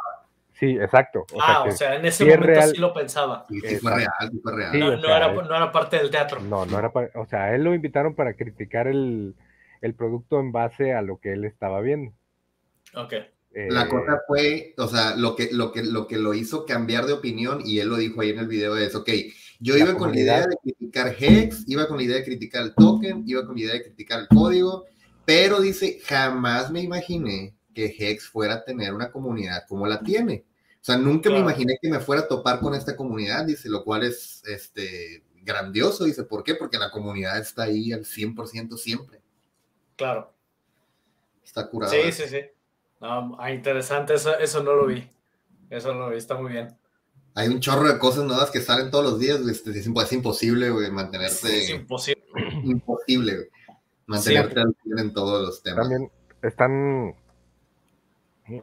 [0.60, 1.24] Sí, exacto.
[1.40, 3.46] ah, o sea, en ese momento sí lo pensaba.
[3.48, 4.78] Sí, fue real, fue real.
[4.78, 6.38] no, era, no, era, parte del teatro.
[6.42, 9.34] No, no era o sea, él lo invitaron para criticar el,
[9.80, 12.12] el producto en base a lo que él estaba viendo.
[12.94, 13.14] Ok.
[13.52, 17.14] la cosa fue, o sea, lo que, lo, que, lo que lo hizo cambiar de
[17.14, 19.08] opinión, y él lo dijo ahí en el video, es, ok,
[19.60, 22.74] yo iba con la idea de criticar Hex, iba con la idea de criticar el
[22.74, 24.84] token, iba con la idea de criticar el código,
[25.24, 30.44] pero dice, jamás me imaginé que Hex fuera a tener una comunidad como la tiene.
[30.80, 33.84] O sea, nunca me imaginé que me fuera a topar con esta comunidad, dice, lo
[33.84, 36.54] cual es este, grandioso, dice, ¿por qué?
[36.54, 39.20] Porque la comunidad está ahí al 100% siempre.
[39.96, 40.32] Claro.
[41.44, 41.92] Está curado.
[41.92, 42.40] Sí, sí, sí.
[42.98, 45.06] No, ah, interesante, eso, eso no lo vi.
[45.68, 46.68] Eso no lo vi, está muy bien.
[47.34, 50.90] Hay un chorro de cosas nuevas que salen todos los días, este, es, imposible, güey,
[50.90, 51.58] mantenerse.
[51.58, 52.24] es imposible.
[52.64, 53.48] Imposible, güey.
[54.06, 55.88] Mantenerte al en todos los temas.
[55.88, 56.10] También
[56.42, 57.14] están.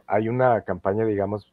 [0.06, 1.52] Hay una campaña, digamos,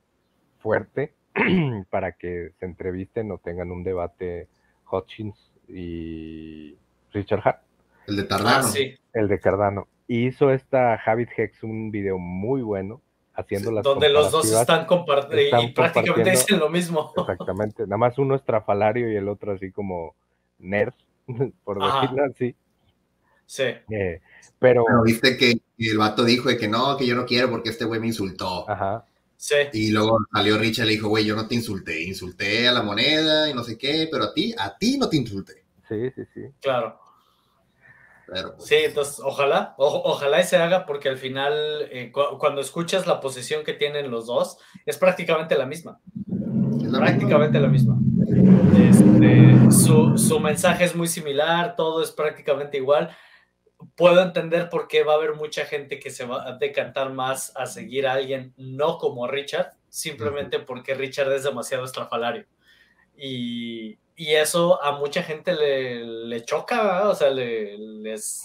[0.66, 1.14] fuerte
[1.92, 4.48] para que se entrevisten o tengan un debate
[4.92, 6.76] Hutchins y
[7.14, 7.62] Richard Hart.
[8.08, 8.68] El de Cardano.
[8.68, 8.74] Ah,
[9.14, 9.88] el de Cardano.
[10.08, 13.02] Y hizo esta Habit Hex un video muy bueno
[13.36, 17.14] haciendo las Donde los dos están, compartiendo y prácticamente dicen lo mismo.
[17.16, 20.16] Exactamente, nada más uno es trafalario y el otro así como
[20.58, 20.94] nerd,
[21.64, 22.56] por decirlo así.
[23.46, 23.66] Sí.
[23.92, 24.22] Eh,
[24.58, 24.84] pero...
[25.04, 28.00] viste que el vato dijo de que no, que yo no quiero porque este güey
[28.00, 28.68] me insultó.
[28.68, 29.06] Ajá.
[29.38, 29.56] Sí.
[29.74, 32.82] Y luego salió Richard y le dijo, güey, yo no te insulté, insulté a la
[32.82, 35.64] moneda y no sé qué, pero a ti, a ti no te insulté.
[35.88, 36.42] Sí, sí, sí.
[36.62, 37.00] Claro.
[38.28, 41.54] Pero, pues, Sí, entonces ojalá, o- ojalá y se haga porque al final
[41.92, 46.00] eh, cu- cuando escuchas la posición que tienen los dos es prácticamente la misma,
[46.84, 47.98] es la prácticamente la misma.
[48.78, 53.16] Este, su, su mensaje es muy similar, todo es prácticamente igual.
[53.96, 57.52] Puedo entender por qué va a haber mucha gente que se va a decantar más
[57.56, 62.46] a seguir a alguien no como Richard, simplemente porque Richard es demasiado estrafalario.
[63.18, 67.10] Y, y eso a mucha gente le, le choca, ¿verdad?
[67.10, 68.42] o sea, le- les,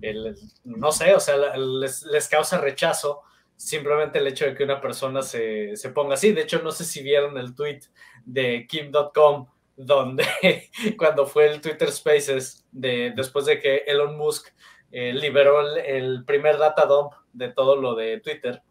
[0.00, 3.22] el- no sé, o sea, les, les causa rechazo
[3.56, 6.32] simplemente el hecho de que una persona se, se ponga así.
[6.32, 7.80] De hecho, no sé si vieron el tweet
[8.24, 9.46] de Kim.com
[9.86, 10.24] donde
[10.98, 14.48] cuando fue el Twitter Spaces, de, después de que Elon Musk
[14.90, 18.62] eh, liberó el, el primer data dump de todo lo de Twitter,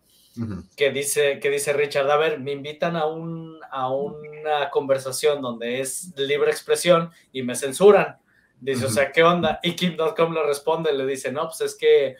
[0.78, 5.82] que dice, que dice Richard, a ver, me invitan a, un, a una conversación donde
[5.82, 8.18] es libre expresión y me censuran.
[8.60, 9.60] Dice, o sea, ¿qué onda?
[9.62, 12.16] Y Kim.com le responde, le dice, no, pues es que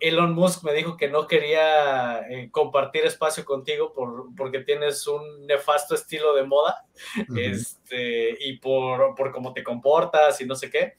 [0.00, 5.46] Elon Musk me dijo que no quería eh, compartir espacio contigo por, porque tienes un
[5.46, 6.84] nefasto estilo de moda
[7.28, 7.38] Ujú.
[7.38, 10.94] este, y por, por cómo te comportas y no sé qué.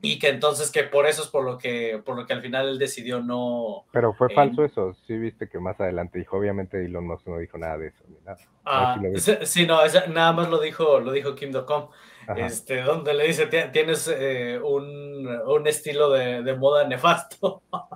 [0.00, 2.68] Y que entonces que por eso es por lo que, por lo que al final
[2.68, 4.94] él decidió no, Pero fue Eh, falso eso.
[5.06, 8.04] Sí, viste que más adelante dijo, obviamente Elon Musk no dijo nada de eso.
[8.08, 8.36] Ni nada.
[8.66, 9.18] Ah, vi.
[9.18, 11.88] sí, sí, no, esa- nada más lo dijo, lo dijo Kim.com.
[12.36, 17.62] este, donde le dice, "Ti- tienes eh, un, un estilo de, de moda nefasto.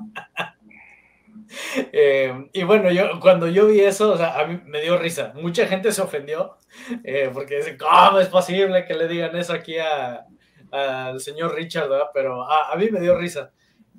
[1.92, 5.32] Eh, y bueno, yo cuando yo vi eso, a mí me dio risa.
[5.34, 6.56] Mucha gente se ofendió
[7.04, 11.88] eh, porque dicen, ¿cómo es posible que le digan eso aquí al señor Richard?
[12.12, 13.52] Pero a, mí me dio risa.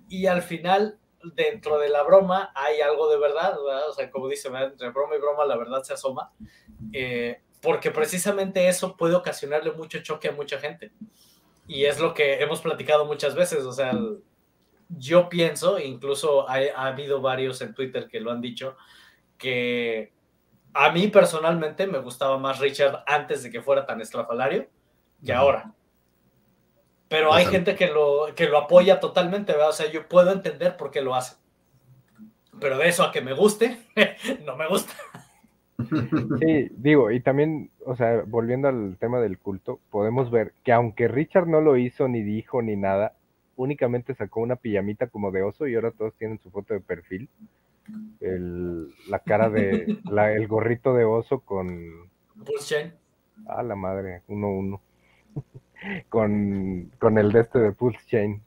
[0.08, 1.00] Y al final,
[1.36, 3.90] dentro de la broma, hay algo de verdad, ¿verdad?
[3.90, 6.32] O sea, como dice, entre broma y broma la verdad se asoma.
[6.94, 10.92] Eh, porque precisamente eso puede ocasionarle mucho choque a mucha gente.
[11.68, 14.24] Y es lo que hemos platicado muchas veces, o sea, el-
[14.90, 18.76] yo pienso, incluso ha, ha habido varios en Twitter que lo han dicho,
[19.38, 20.12] que
[20.74, 24.68] a mí personalmente me gustaba más Richard antes de que fuera tan estrafalario
[25.24, 25.74] que ahora.
[27.08, 29.70] Pero hay gente que lo, que lo apoya totalmente, ¿verdad?
[29.70, 31.38] O sea, yo puedo entender por qué lo hace.
[32.60, 33.88] Pero de eso a que me guste,
[34.46, 34.94] no me gusta.
[36.40, 41.08] Sí, digo, y también, o sea, volviendo al tema del culto, podemos ver que aunque
[41.08, 43.14] Richard no lo hizo, ni dijo, ni nada,
[43.56, 47.30] únicamente sacó una pijamita como de oso y ahora todos tienen su foto de perfil.
[48.20, 52.10] El, la cara de, la- el gorrito de oso con,
[52.46, 52.94] Pulse Chain.
[53.48, 54.82] ah, la madre, uno uno,
[56.10, 58.42] con, con el de este de Pulse Chain,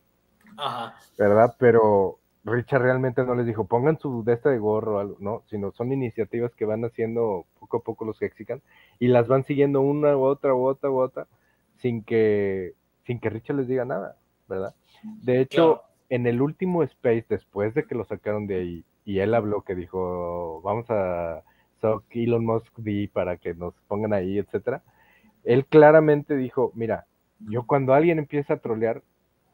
[0.56, 0.94] Ajá.
[1.18, 1.54] ¿verdad?
[1.58, 5.42] Pero Richard realmente no les dijo, pongan su de este de gorro o algo, no,
[5.46, 8.61] sino son iniciativas que van haciendo poco a poco los Hexican
[8.98, 11.26] y las van siguiendo una u otra u otra u otra
[11.76, 12.74] sin que,
[13.07, 14.16] sin que Richard les diga nada,
[14.48, 14.74] ¿verdad?
[15.22, 15.83] De hecho, Claro.
[16.11, 19.74] en el último Space, después de que lo sacaron de ahí, y él habló que
[19.74, 21.42] dijo, vamos a
[21.81, 24.83] suck Elon Musk D para que nos pongan ahí, etcétera.
[25.44, 27.07] Él claramente dijo, mira,
[27.40, 29.02] yo cuando alguien empieza a trolear,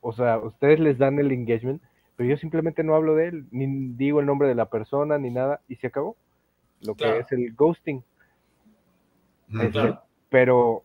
[0.03, 1.83] o sea, ustedes les dan el engagement,
[2.18, 5.31] pero yo simplemente no hablo de él, ni digo el nombre de la persona, ni
[5.31, 6.16] nada, y se acabó.
[6.81, 8.02] Lo que es el ghosting.
[9.52, 10.02] Este, Claro.
[10.28, 10.83] Pero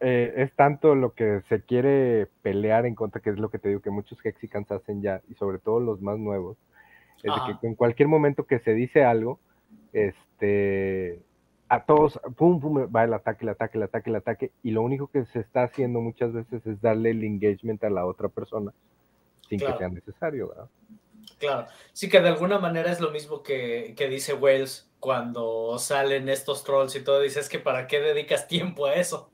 [0.00, 3.68] eh, es tanto lo que se quiere pelear en contra, que es lo que te
[3.68, 6.56] digo que muchos Hexicans hacen ya, y sobre todo los más nuevos,
[7.18, 9.38] es de que en cualquier momento que se dice algo,
[9.92, 11.20] este,
[11.68, 14.80] a todos, pum, pum, va el ataque, el ataque, el ataque, el ataque, y lo
[14.80, 18.72] único que se está haciendo muchas veces es darle el engagement a la otra persona
[19.48, 19.74] sin Claro.
[19.74, 20.68] que sea necesario, ¿verdad?
[21.38, 26.28] Claro, sí que de alguna manera es lo mismo que, que dice Wales cuando salen
[26.28, 29.30] estos trolls y todo, dice, es que ¿para qué dedicas tiempo a eso?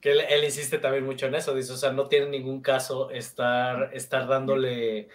[0.00, 3.10] Que él, él insiste también mucho en eso, dice, o sea, no tiene ningún caso
[3.10, 5.08] estar, estar dándole,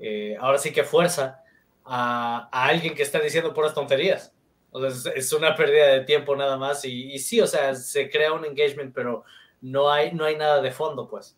[0.00, 1.42] eh, ahora sí que fuerza
[1.84, 4.32] a, a alguien que está diciendo puras tonterías.
[4.70, 7.74] O sea, es, es una pérdida de tiempo nada más y, y sí, o sea,
[7.74, 9.24] se crea un engagement, pero
[9.60, 11.36] no hay, no hay nada de fondo, pues.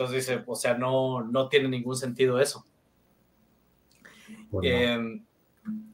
[0.00, 2.64] Entonces dice, o sea, no, no tiene ningún sentido eso.
[4.48, 5.20] Bueno, Eh,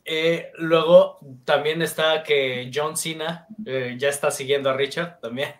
[0.04, 5.50] eh, luego también está que John Cena eh, ya está siguiendo a Richard también.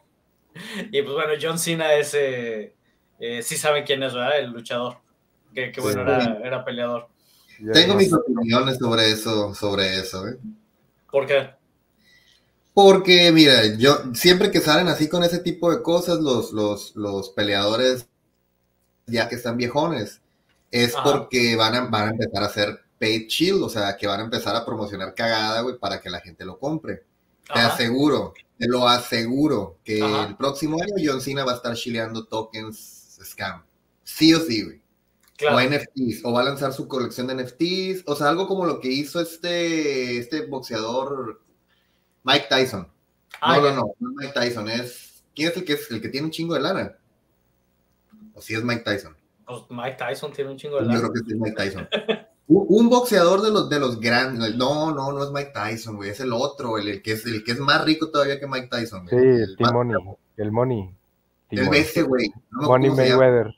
[0.92, 2.72] Y pues bueno, John Cena es, eh,
[3.18, 4.38] eh, sí saben quién es, ¿verdad?
[4.38, 4.98] El luchador.
[5.52, 7.09] Que, bueno, era, peleador.
[7.72, 10.38] Tengo mis opiniones sobre eso, sobre eso, ¿eh?
[11.11, 11.50] ¿Por qué?
[12.72, 17.30] Porque, mira, yo siempre que salen así con ese tipo de cosas, los, los, los
[17.30, 18.09] peleadores,
[19.07, 20.21] ya que están viejones,
[20.71, 24.21] es porque van a, van a empezar a hacer paid chill, o sea, que van
[24.21, 27.05] a empezar a promocionar cagada, güey, para que la gente lo compre.
[27.53, 32.25] Te aseguro, te lo aseguro, que el próximo año John Cena va a estar chileando
[32.25, 33.62] tokens scam.
[34.03, 34.83] Sí o sí, güey.
[35.53, 38.81] O NFTs, o va a lanzar su colección de NFTs, o sea, algo como lo
[38.81, 41.42] que hizo este, este boxeador
[42.25, 42.90] Mike Tyson.
[43.40, 45.23] Ah, no, no, no, no es Mike Tyson, es.
[45.35, 46.97] ¿Quién es el que, es el que tiene un chingo de lana?
[48.37, 49.16] ¿O si es Mike Tyson?
[49.46, 50.94] Pues Mike Tyson tiene un chingo de lana.
[50.94, 51.88] Yo creo que sí es Mike Tyson.
[52.46, 54.55] un, boxeador de los, de los grandes.
[54.55, 56.11] No, no, no es Mike Tyson, güey.
[56.11, 59.09] Es el otro, el, que es, el que es más rico todavía que Mike Tyson.
[59.09, 59.96] Sí, el, el Money.
[60.37, 60.94] El Money.
[61.51, 62.31] El ese, güey.
[62.51, 63.55] Money Mayweather.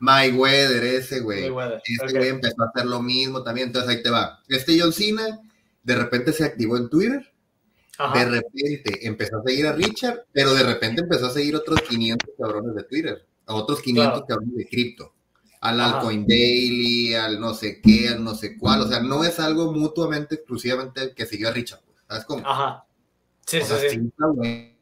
[0.00, 1.50] Mayweather, ese güey.
[1.84, 4.40] Este güey empezó a hacer lo mismo también, entonces ahí te va.
[4.48, 5.40] Este John Cena
[5.82, 7.32] de repente se activó en Twitter,
[8.14, 12.30] de repente empezó a seguir a Richard, pero de repente empezó a seguir otros 500
[12.38, 15.14] cabrones de Twitter, a otros 500 cabrones de cripto,
[15.60, 19.40] al Alcoin Daily, al no sé qué, al no sé cuál, o sea, no es
[19.40, 22.46] algo mutuamente, exclusivamente que siguió a Richard, pues, ¿sabes cómo?
[22.46, 22.84] Ajá.
[23.44, 24.78] Sí, sí, sí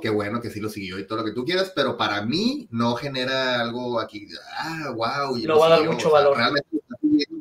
[0.00, 2.68] qué bueno que sí lo siguió y todo lo que tú quieras, pero para mí
[2.70, 5.36] no genera algo aquí, ah, wow.
[5.38, 6.36] No va a dar mucho valor.
[6.36, 6.96] Realmente está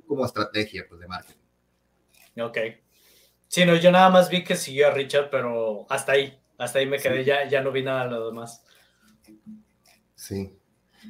[0.07, 1.39] como estrategia pues, de marketing.
[2.41, 2.57] Ok.
[3.47, 6.87] Sí, no, yo nada más vi que siguió a Richard, pero hasta ahí, hasta ahí
[6.87, 8.65] me quedé, ya, ya no vi nada de lo demás.
[10.23, 10.53] Sí.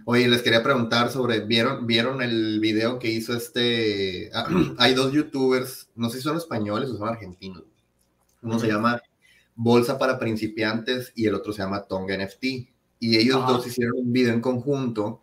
[0.05, 4.31] Oye, les quería preguntar sobre, ¿vieron, ¿vieron el video que hizo este?
[4.79, 7.61] hay dos youtubers, no sé si son españoles o son argentinos.
[8.41, 8.99] Uno se llama
[9.53, 12.43] Bolsa para principiantes y el otro se llama Tonga NFT.
[12.99, 15.21] Y ellos dos hicieron un video en conjunto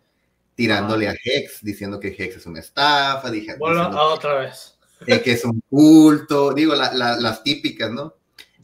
[0.55, 4.77] tirándole a Hex, diciendo que Hex es una estafa, dije, bueno, otra vez.
[5.05, 8.15] que es un culto, digo, las típicas, ¿no?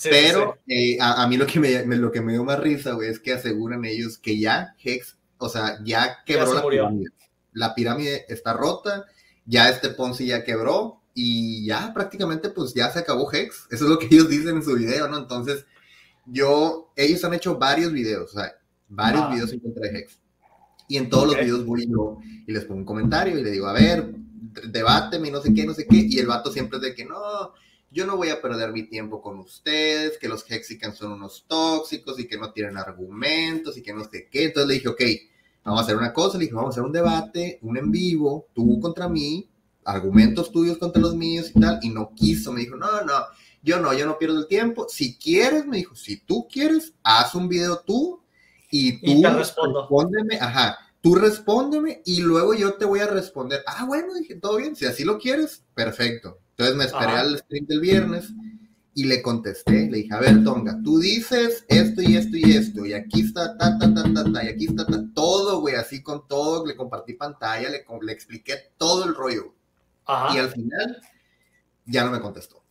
[0.03, 3.19] Pero eh, a, mí lo que, me, lo que me dio más risa, güey, es
[3.19, 7.10] que aseguran ellos que ya Hex, o sea, ya quebró la pirámide.
[7.54, 9.06] La pirámide está rota,
[9.45, 13.65] ya este Ponzi ya quebró, y ya prácticamente pues ya se acabó Hex.
[13.71, 15.17] Eso es lo que ellos dicen en su video, ¿no?
[15.17, 15.65] Entonces,
[16.28, 18.54] yo, ellos han hecho varios videos, o sea,
[18.88, 20.19] varios videos en contra de Hex.
[20.88, 23.65] Y en todos los videos voy yo y les pongo un comentario y le digo,
[23.65, 24.13] a ver,
[24.69, 26.06] debáteme, no sé qué, no sé qué.
[26.08, 27.54] Y el vato siempre es de que no,
[27.89, 32.19] yo no voy a perder mi tiempo con ustedes, que los Hexicans son unos tóxicos
[32.19, 34.45] y que no tienen argumentos y que no sé qué.
[34.45, 35.02] Entonces le dije, ok,
[35.63, 38.47] vamos a hacer una cosa, le dije, vamos a hacer un debate, un en vivo,
[38.54, 39.50] tú contra mí,
[39.84, 43.13] argumentos tuyos contra los míos y tal, y no quiso, me dijo, no, no,
[43.63, 47.36] yo no, yo no pierdo el tiempo, si quieres, me dijo, si tú quieres, haz
[47.36, 48.21] un video tú
[48.69, 54.13] y tú respóndeme, ajá, tú respóndeme y luego yo te voy a responder, ah, bueno,
[54.13, 56.39] dije, todo bien, si así lo quieres, perfecto.
[56.58, 58.34] Entonces me esperé al stream del viernes
[58.96, 62.84] y le contesté, le dije, a ver, Tonga, tú dices esto y esto y esto,
[62.84, 66.02] y aquí está, ta, ta, ta, ta, ta, y aquí está, ta, todo, güey, así
[66.02, 69.54] con todo, le compartí pantalla, le, le expliqué todo el rollo.
[70.34, 71.00] Y al final
[71.86, 72.63] ya no me contestó.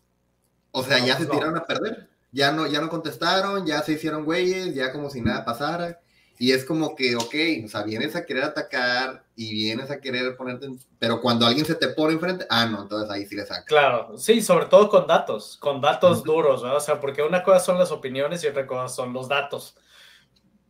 [0.73, 2.09] O sea, ya se tiraron a perder.
[2.33, 6.01] Ya no, ya no contestaron, ya se hicieron güeyes, ya como si nada pasara.
[6.39, 10.37] Y es como que, ok, o sea, vienes a querer atacar y vienes a querer
[10.37, 10.69] ponerte,
[10.99, 13.65] pero cuando alguien se te pone enfrente, ah, no, entonces ahí sí le saca.
[13.65, 16.77] Claro, sí, sobre todo con datos, con datos duros, ¿no?
[16.77, 19.77] O sea, porque una cosa son las opiniones y otra cosa son los datos.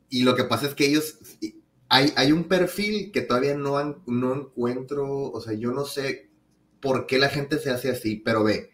[0.08, 1.18] Y lo que pasa es que ellos,
[1.88, 6.30] hay, hay un perfil que todavía no, no encuentro, o sea, yo no sé
[6.80, 8.70] por qué la gente se hace así, pero ve,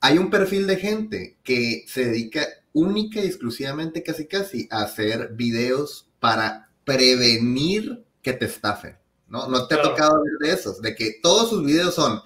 [0.00, 5.30] hay un perfil de gente que se dedica única y exclusivamente casi casi a hacer
[5.34, 9.48] videos para prevenir que te estafen, ¿no?
[9.48, 12.20] No te ha tocado ver de esos, de que todos sus videos son,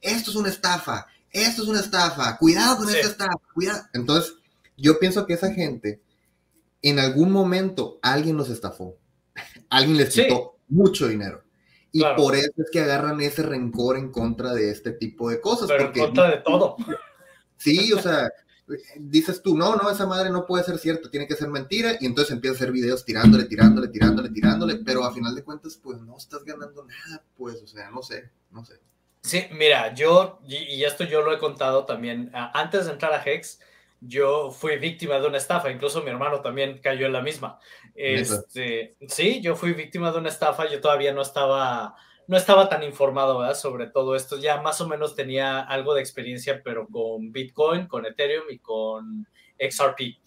[0.00, 3.82] esto es una estafa, esto es una estafa, cuidado con esta estafa, cuidado.
[3.94, 4.34] Entonces,
[4.76, 6.00] yo pienso que esa gente,
[6.82, 8.96] en algún momento, alguien los estafó,
[9.70, 11.42] alguien les quitó mucho dinero.
[11.90, 15.68] Y por eso es que agarran ese rencor en contra de este tipo de cosas.
[15.68, 16.76] Pero porque, en contra de todo.
[17.60, 18.30] Sí, o sea,
[18.96, 22.06] dices tú, no, no, esa madre no puede ser cierta, tiene que ser mentira, y
[22.06, 26.00] entonces empieza a hacer videos tirándole, tirándole, tirándole, tirándole, pero a final de cuentas, pues
[26.00, 28.74] no estás ganando nada, pues, o sea, no sé, no sé.
[29.22, 33.58] Sí, mira, yo, y esto yo lo he contado también, antes de entrar a Hex,
[34.00, 37.58] yo fui víctima de una estafa, incluso mi hermano también cayó en la misma.
[37.94, 41.96] Este, sí, yo fui víctima de una estafa, yo todavía no estaba,
[42.28, 46.60] no estaba tan informado sobre todo esto, ya más o menos tenía algo de experiencia,
[46.62, 49.26] pero con Bitcoin, con Ethereum y con
[49.58, 50.18] XRP.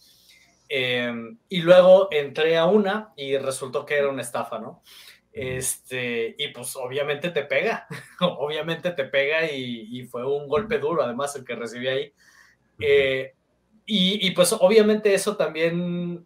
[0.68, 4.82] Em, y luego entré a una y resultó que era una estafa, ¿no?
[5.32, 7.88] Este, y pues obviamente te pega,
[8.20, 12.14] obviamente te pega y, fue un golpe duro además el que recibí ahí.
[12.80, 13.36] Eh,
[13.86, 16.26] y, y, pues obviamente eso también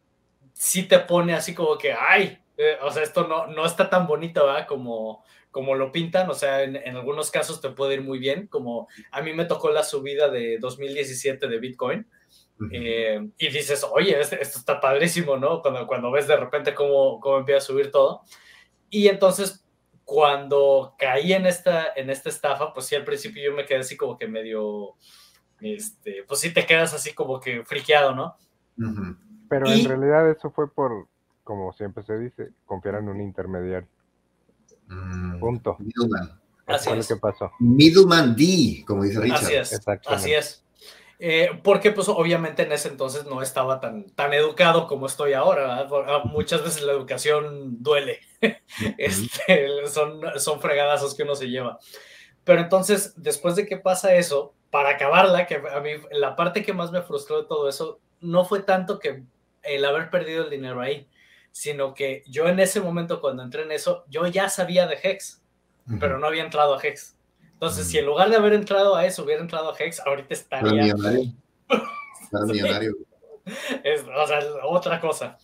[0.54, 4.08] sí te pone así como que, ay, eh, o sea, esto no, no está tan
[4.08, 4.68] bonito, ¿verdad?
[4.68, 5.24] Como,
[5.56, 8.90] como lo pintan, o sea, en, en, algunos casos te puede ir muy bien, como
[9.10, 12.06] a mí me tocó la subida de 2017 de Bitcoin.
[12.74, 15.62] Eh, y dices, oye, esto, está padrísimo, ¿no?
[15.62, 18.24] Cuando, cuando ves de repente cómo, cómo empieza a subir todo.
[18.90, 19.66] Y entonces,
[20.04, 23.96] cuando caí en esta, en esta estafa, pues sí, al principio yo me quedé así
[23.96, 24.96] como que medio,
[25.62, 28.36] este, pues sí te quedas así como que friqueado, ¿no?
[29.48, 31.08] Pero en realidad eso fue por,
[31.46, 33.88] como siempre se dice, confiar en un intermediario.
[34.88, 35.78] Mm, Punto.
[35.80, 36.40] Middleman.
[36.66, 37.08] Así es.
[37.08, 37.52] ¿Qué pasó?
[37.60, 39.44] Middleman D, como dice Richard.
[39.44, 39.88] Así es.
[40.08, 40.66] Así es.
[41.18, 45.88] Eh, porque pues obviamente en ese entonces no estaba tan, tan educado como estoy ahora.
[45.90, 48.20] Ah, muchas veces la educación duele.
[48.98, 51.80] este, son, son fregadazos que uno se lleva.
[52.44, 56.74] Pero entonces, después de que pasa eso, para acabarla, que a mí la parte que
[56.74, 59.24] más me frustró de todo eso no fue tanto que
[59.64, 61.08] el haber perdido el dinero ahí,
[61.56, 65.42] sino que yo en ese momento cuando entré en eso, yo ya sabía de Hex,
[66.02, 67.16] pero no había entrado a Hex.
[67.54, 70.84] Entonces, si en lugar de haber entrado a eso, hubiera entrado a Hex, ahorita estaría...
[70.84, 71.32] Millonario.
[72.46, 72.98] millonario.
[73.86, 75.38] Es, o sea, otra cosa.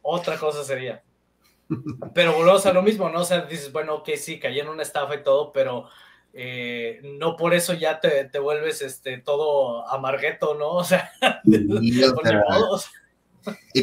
[0.00, 1.02] Otra cosa sería.
[2.14, 3.20] Pero volvemos a lo mismo, ¿no?
[3.20, 5.90] O sea, dices, bueno, ok, sí, caí en una estafa y todo, pero
[6.32, 10.70] eh, no por eso ya te, te, vuelves este, todo amargueto, ¿no?
[10.70, 11.12] O sea,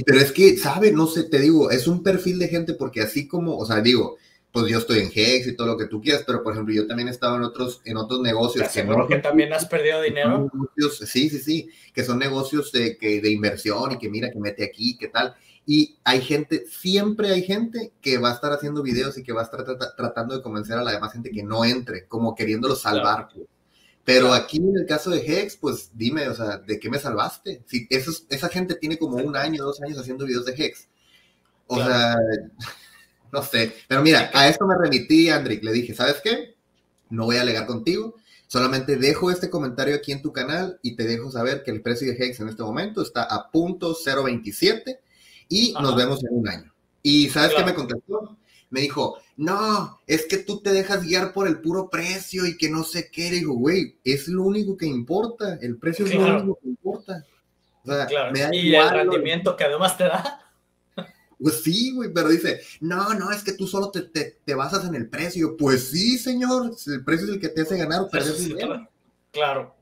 [0.06, 0.92] pero es que, ¿sabe?
[0.92, 4.18] No sé, te digo, es un perfil de gente porque así como, o sea, digo,
[4.56, 6.88] pues yo estoy en Hex y todo lo que tú quieras, pero por ejemplo, yo
[6.88, 8.70] también he estado en otros, en otros negocios.
[8.70, 10.50] Que, no, que también has perdido dinero?
[11.06, 14.64] sí, sí, sí, que son negocios de, que, de inversión y que mira, que mete
[14.64, 15.36] aquí, qué tal.
[15.66, 19.42] Y hay gente, siempre hay gente que va a estar haciendo videos y que va
[19.42, 19.66] a estar
[19.98, 23.28] tratando de convencer a la demás gente que no entre, como queriéndolo salvar.
[23.34, 23.48] Pues.
[24.06, 27.64] Pero aquí en el caso de Hex, pues dime, o sea, ¿de qué me salvaste?
[27.66, 30.88] Si esa gente tiene como un año, dos años haciendo videos de Hex.
[31.66, 32.16] O sea,
[33.34, 33.74] no sé.
[33.88, 35.64] Pero mira, a esto me remití, Andrick.
[35.64, 36.56] Le dije, ¿sabes qué?
[37.10, 38.16] No voy a alegar contigo.
[38.46, 42.08] Solamente dejo este comentario aquí en tu canal y te dejo saber que el precio
[42.08, 45.00] de Hex en este momento está a punto 0.27
[45.50, 46.74] y nos vemos en un año.
[47.02, 48.38] ¿Y sabes qué me contestó?
[48.76, 52.70] Me dijo, no, es que tú te dejas guiar por el puro precio y que
[52.70, 53.30] no sé qué.
[53.30, 55.58] Le digo, güey, es lo único que importa.
[55.62, 57.24] El precio es lo único que importa.
[57.86, 60.42] O sea, me da y el rendimiento que además te da.
[61.40, 64.96] Pues sí, güey, pero dice, no, no, es que tú solo te, te, basas en
[64.96, 65.56] el precio.
[65.56, 68.90] Pues sí, señor, el precio es el que te hace ganar o perder dinero.
[69.32, 69.74] Claro.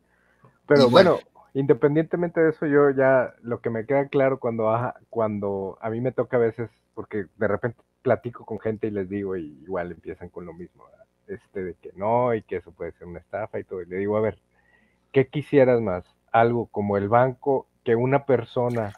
[0.68, 1.20] Pero bueno,
[1.56, 4.72] independientemente de eso, yo ya lo que me queda claro cuando,
[5.10, 9.10] cuando a mí me toca a veces, porque de repente platico con gente y les
[9.10, 10.84] digo, y igual empiezan con lo mismo,
[11.28, 13.82] este de que no, y que eso puede ser una estafa y todo.
[13.82, 14.38] Y le digo, a ver,
[15.12, 16.04] ¿qué quisieras más?
[16.32, 18.94] Algo como el banco, que una persona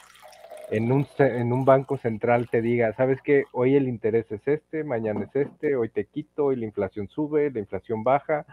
[0.71, 4.83] en un, en un banco central te diga, sabes que hoy el interés es este,
[4.83, 8.45] mañana es este, hoy te quito, y la inflación sube, la inflación baja,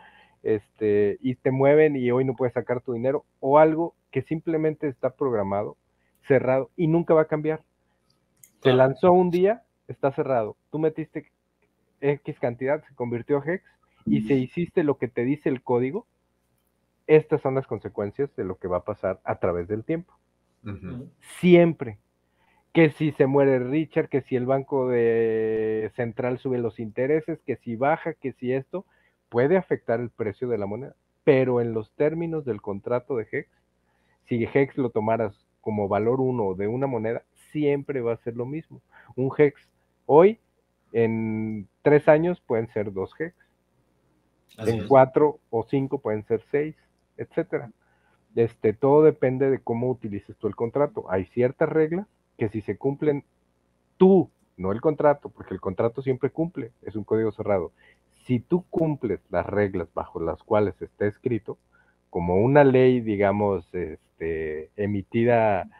[0.42, 4.88] este, y te mueven y hoy no puedes sacar tu dinero, o algo que simplemente
[4.88, 5.76] está programado,
[6.28, 7.62] cerrado y nunca va a cambiar.
[8.62, 10.56] Se lanzó un día, está cerrado.
[10.70, 11.30] Tú metiste
[12.00, 13.64] X cantidad, se convirtió a Hex
[14.06, 16.06] y se hiciste lo que te dice el código,
[17.06, 20.14] estas son las consecuencias de lo que va a pasar a través del tiempo.
[21.40, 21.98] Siempre.
[22.72, 27.56] Que si se muere Richard, que si el banco de central sube los intereses, que
[27.56, 28.86] si baja, que si esto,
[29.28, 30.94] puede afectar el precio de la moneda.
[31.24, 33.48] Pero en los términos del contrato de Hex,
[34.26, 38.46] si Hex lo tomaras como valor uno de una moneda, siempre va a ser lo
[38.46, 38.80] mismo.
[39.16, 39.68] Un Hex
[40.14, 40.38] hoy,
[40.92, 43.34] en tres años, pueden ser dos Hex.
[44.58, 46.76] en cuatro o cinco pueden ser seis,
[47.16, 47.70] etcétera.
[48.34, 51.06] Este, todo depende de cómo utilices tú el contrato.
[51.10, 52.06] Hay ciertas reglas
[52.36, 53.24] que si se cumplen
[53.96, 57.72] tú, no el contrato, porque el contrato siempre cumple, es un código cerrado.
[58.26, 61.56] Si tú cumples las reglas bajo las cuales está escrito,
[62.10, 65.70] como una ley, digamos, este, emitida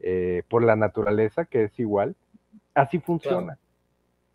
[0.00, 2.16] eh, por la naturaleza, que es igual,
[2.74, 3.58] así funciona.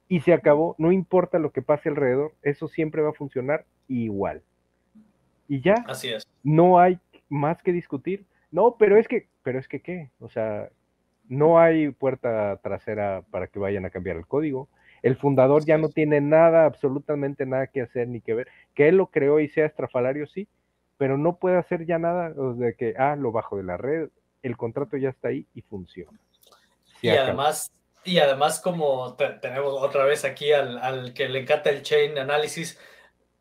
[0.10, 4.42] Y se acabó, no importa lo que pase alrededor, eso siempre va a funcionar igual.
[5.48, 5.76] Y ya.
[5.88, 6.28] Así es.
[6.44, 7.00] No hay
[7.30, 8.26] más que discutir.
[8.52, 10.70] No, pero es que, pero es que qué, o sea,
[11.28, 14.70] no hay puerta trasera para que vayan a cambiar el código.
[15.04, 18.48] El fundador ya no tiene nada, absolutamente nada que hacer ni que ver.
[18.74, 20.48] Que él lo creó y sea estrafalario, sí,
[20.98, 24.10] pero no puede hacer ya nada de que, ah, lo bajo de la red,
[24.42, 26.20] el contrato ya está ahí y funciona.
[27.02, 27.72] y además,
[28.08, 32.78] Y además, como tenemos otra vez aquí al, al, que le encanta el chain análisis,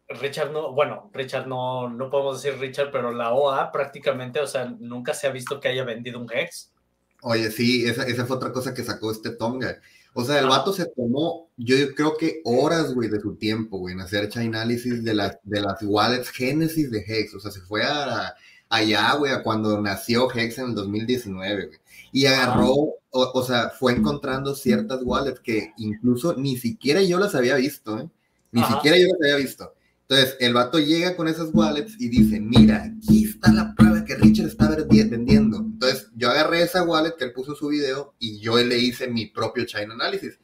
[0.09, 4.65] Richard no, bueno, Richard no, no podemos decir Richard, pero la OA prácticamente, o sea,
[4.65, 6.73] nunca se ha visto que haya vendido un Hex.
[7.23, 9.81] Oye, sí, esa, esa fue otra cosa que sacó este Tonga.
[10.15, 13.95] O sea, el vato se tomó, yo creo que horas, güey, de su tiempo, güey,
[13.95, 17.35] en hacer análisis de, las de las wallets génesis de Hex.
[17.35, 18.35] O sea, se fue a,
[18.69, 21.79] allá, güey, a cuando nació Hex en el 2019, güey.
[22.11, 27.57] Y agarró, o, sea, fue encontrando ciertas wallets que incluso ni siquiera yo las había
[27.57, 28.09] visto, ¿eh?
[28.53, 29.75] Ni siquiera yo las había visto.
[30.09, 34.15] Entonces, el vato llega con esas wallets y dice, mira, aquí está la prueba que
[34.15, 35.59] Richard está vendiendo.
[35.59, 39.09] Entonces, yo agarré esa wallet que él puso en su video y yo le hice
[39.09, 40.39] mi propio chain analysis.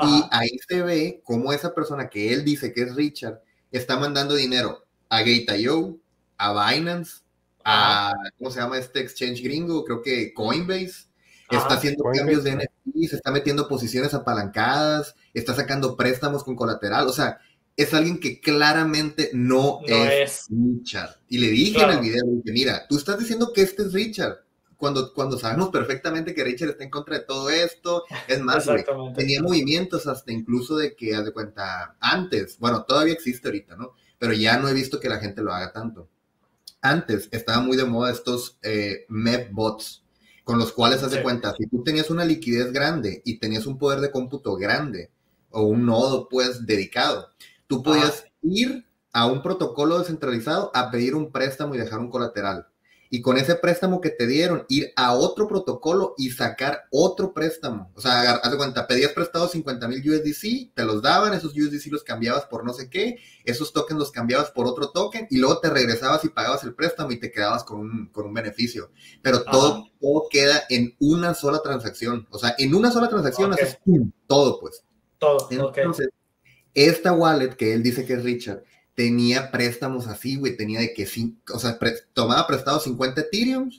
[0.00, 3.40] Y ahí se ve cómo esa persona que él dice que es Richard
[3.70, 5.98] está mandando dinero a Gate.io,
[6.36, 7.20] a Binance,
[7.64, 9.84] a, ¿cómo se llama este exchange gringo?
[9.84, 11.06] Creo que Coinbase.
[11.50, 17.06] Está haciendo cambios de NFT, se está metiendo posiciones apalancadas, está sacando préstamos con colateral.
[17.06, 17.38] O sea,
[17.76, 21.16] es alguien que claramente no, es, Richard.
[21.28, 24.46] Y le dije en el video, que mira, tú estás diciendo que este es Richard,
[24.76, 28.04] cuando, cuando sabemos perfectamente que Richard está en contra de todo esto.
[28.28, 28.66] Es más,
[29.14, 33.92] tenía movimientos hasta incluso de que, haz de cuenta, antes, bueno, todavía existe ahorita, ¿no?
[34.18, 36.08] Pero ya no he visto que la gente lo haga tanto.
[36.80, 40.04] Antes estaba muy de moda estos eh, MEP bots,
[40.46, 43.78] con los cuales, haz de cuenta, si tú tenías una liquidez grande y tenías un
[43.78, 45.10] poder de cómputo grande,
[45.50, 47.30] o un nodo, pues, dedicado,
[47.66, 52.68] Tú podías ir a un protocolo descentralizado a pedir un préstamo y dejar un colateral.
[53.10, 57.90] Y con ese préstamo que te dieron, ir a otro protocolo y sacar otro préstamo.
[57.94, 61.92] O sea, haz de cuenta, pedías prestado 50 mil USDC, te los daban, esos USDC
[61.92, 65.60] los cambiabas por no sé qué, esos tokens los cambiabas por otro token y luego
[65.60, 68.90] te regresabas y pagabas el préstamo y te quedabas con un, con un beneficio.
[69.22, 72.26] Pero todo, todo queda en una sola transacción.
[72.30, 73.78] O sea, en una sola transacción haces
[74.26, 74.84] todo, pues.
[75.18, 75.48] Todo.
[75.50, 76.08] Entonces,
[76.74, 78.62] esta wallet que él dice que es Richard,
[78.96, 81.06] tenía préstamos así, güey, tenía de que,
[81.52, 81.78] o sea,
[82.14, 83.70] tomaba prestado 50 Ethereum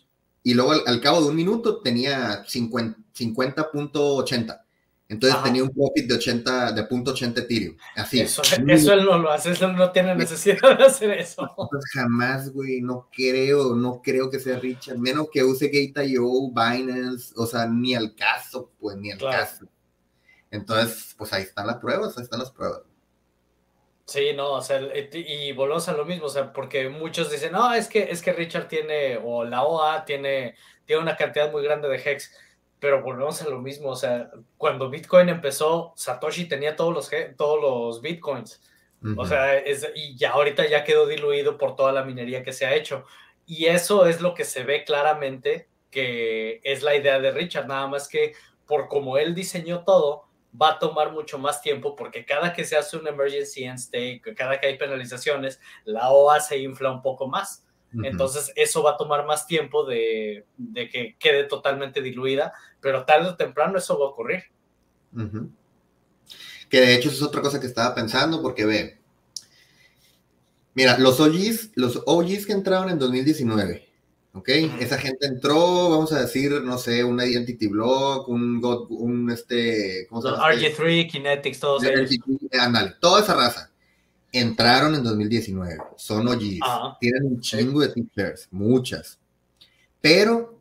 [0.43, 4.61] y luego al, cabo de un minuto tenía 50.80.
[5.09, 7.77] Entonces tenía un profit de 80, de punto .80 Ethereum.
[7.95, 8.19] Así.
[8.19, 8.41] Eso,
[8.93, 11.49] él no lo hace, él no tiene necesidad de hacer eso.
[11.55, 17.33] Pues jamás, güey, no creo, no creo que sea Richard, menos que use Gate.io, Binance,
[17.35, 19.65] o sea, ni al caso, pues, ni al caso.
[20.51, 22.81] Entonces, pues ahí están las pruebas, ahí están las pruebas.
[24.07, 24.79] Sí, no, o sea,
[25.11, 28.31] y volvemos a lo mismo, o sea, porque muchos dicen, no, es que, es que
[28.31, 30.55] Richard tiene, o la OA tiene,
[30.85, 32.33] tiene una cantidad muy grande de hex,
[32.79, 37.61] pero volvemos a lo mismo, o sea, cuando Bitcoin empezó, Satoshi tenía todos los, todos
[37.61, 38.61] los Bitcoins,
[39.17, 39.61] o sea,
[39.93, 43.03] y ya ahorita ya quedó diluido por toda la minería que se ha hecho,
[43.45, 47.87] y eso es lo que se ve claramente que es la idea de Richard, nada
[47.87, 48.35] más que
[48.65, 50.26] por como él diseñó todo,
[50.59, 54.35] va a tomar mucho más tiempo porque cada que se hace un emergency end stake,
[54.35, 57.63] cada que hay penalizaciones, la OA se infla un poco más.
[58.03, 63.35] Entonces eso va a tomar más tiempo de, que quede totalmente diluida, pero tarde o
[63.35, 64.43] temprano eso va a ocurrir.
[66.69, 68.99] Que de hecho es otra cosa que estaba pensando porque ve,
[70.73, 73.86] mira, los OGs, los OGs que entraron en 2019,
[74.37, 74.49] ¿ok?
[74.79, 80.21] Esa gente entró, vamos a decir, no sé, un Identity Block, un, un este, ¿cómo
[80.21, 80.51] se llama?
[80.51, 82.11] RG3, Kinetics, todos ellos.
[82.59, 83.71] Ándale, toda esa raza.
[84.31, 86.59] Entraron en 2019, son OGs,
[86.99, 89.19] tienen un chingo de t-shirts, muchas,
[90.01, 90.59] pero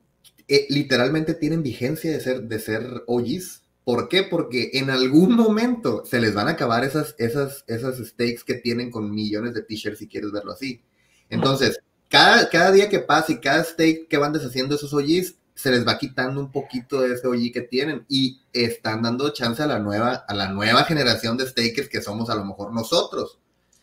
[0.48, 3.62] eh, literalmente tienen vigencia de ser, de ser OGs.
[3.84, 4.22] ¿Por qué?
[4.22, 8.90] Porque en algún momento se les van a acabar esas, esas, esas stakes que tienen
[8.90, 10.80] con millones de t-shirts, si quieres verlo así.
[11.28, 15.86] Entonces, cada, día que pasa y cada stake que van deshaciendo esos OGs, se les
[15.86, 19.78] va quitando un poquito de ese OG que tienen y están dando chance a la
[19.78, 23.38] nueva, a la nueva generación de stakers que somos a lo mejor nosotros.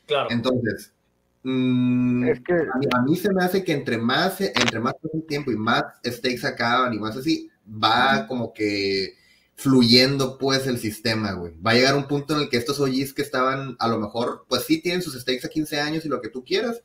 [0.06, 0.30] Claro.
[0.30, 0.94] Entonces,
[1.42, 2.30] mm,
[2.94, 5.84] a, mí, se me hace que entre más, entre más pasa el tiempo y más
[6.06, 9.16] stakes acaban y más así, va como que
[9.56, 11.54] fluyendo pues el sistema, güey.
[11.60, 14.46] Va a llegar un punto en el que estos OGs que estaban, a lo mejor,
[14.48, 16.82] pues sí tienen sus stakes a 15 años y lo que tú quieras,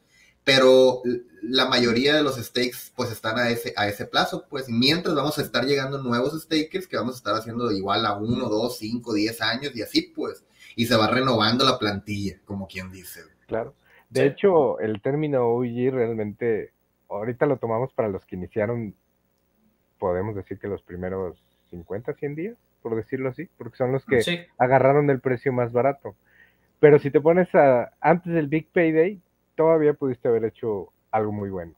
[0.48, 1.02] pero
[1.42, 5.38] la mayoría de los stakes pues están a ese, a ese plazo, pues mientras vamos
[5.38, 9.12] a estar llegando nuevos stakers que vamos a estar haciendo igual a uno, dos, cinco,
[9.12, 13.20] diez años y así pues, y se va renovando la plantilla, como quien dice.
[13.46, 13.74] Claro.
[14.08, 16.72] De hecho, el término OG realmente,
[17.10, 18.94] ahorita lo tomamos para los que iniciaron,
[19.98, 21.36] podemos decir que los primeros
[21.68, 26.16] 50, 100 días, por decirlo así, porque son los que agarraron el precio más barato.
[26.80, 29.20] Pero si te pones a, antes del Big Payday,
[29.58, 31.74] todavía pudiste haber hecho algo muy bueno.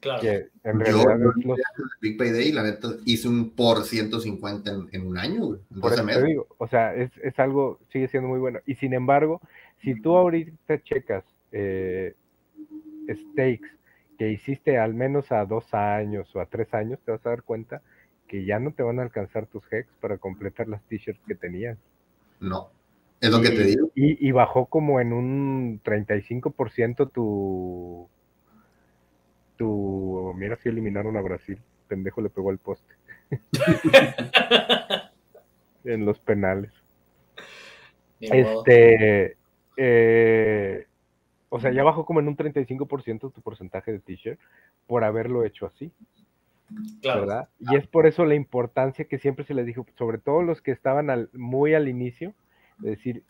[0.00, 0.20] Claro.
[0.20, 1.58] Que en realidad Yo, los-
[2.02, 5.60] Big Payday, la neta, hice un por 150 en, en un año, güey.
[5.80, 8.58] Por 12 eso te digo, o sea, es, es algo, sigue siendo muy bueno.
[8.66, 9.40] Y sin embargo,
[9.80, 12.14] si tú ahorita checas eh,
[13.08, 13.68] stakes
[14.18, 17.42] que hiciste al menos a dos años o a tres años, te vas a dar
[17.42, 17.80] cuenta
[18.28, 21.78] que ya no te van a alcanzar tus hex para completar las t-shirts que tenías.
[22.40, 22.70] No.
[23.22, 23.90] Es lo que te Y- digo.
[23.94, 28.08] Y, y bajó como en un 35% tu,
[29.56, 30.34] tu...
[30.36, 31.58] Mira si eliminaron a Brasil.
[31.88, 32.94] Pendejo le pegó al poste.
[35.84, 36.70] en los penales.
[38.20, 39.36] Este,
[39.76, 40.86] eh,
[41.48, 44.38] o sea, ya bajó como en un 35% tu porcentaje de t-shirt
[44.86, 45.90] por haberlo hecho así,
[47.00, 47.20] claro.
[47.22, 47.48] ¿verdad?
[47.58, 50.70] Y es por eso la importancia que siempre se les dijo, sobre todo los que
[50.70, 52.32] estaban al- muy al inicio,
[52.82, 53.24] de decir,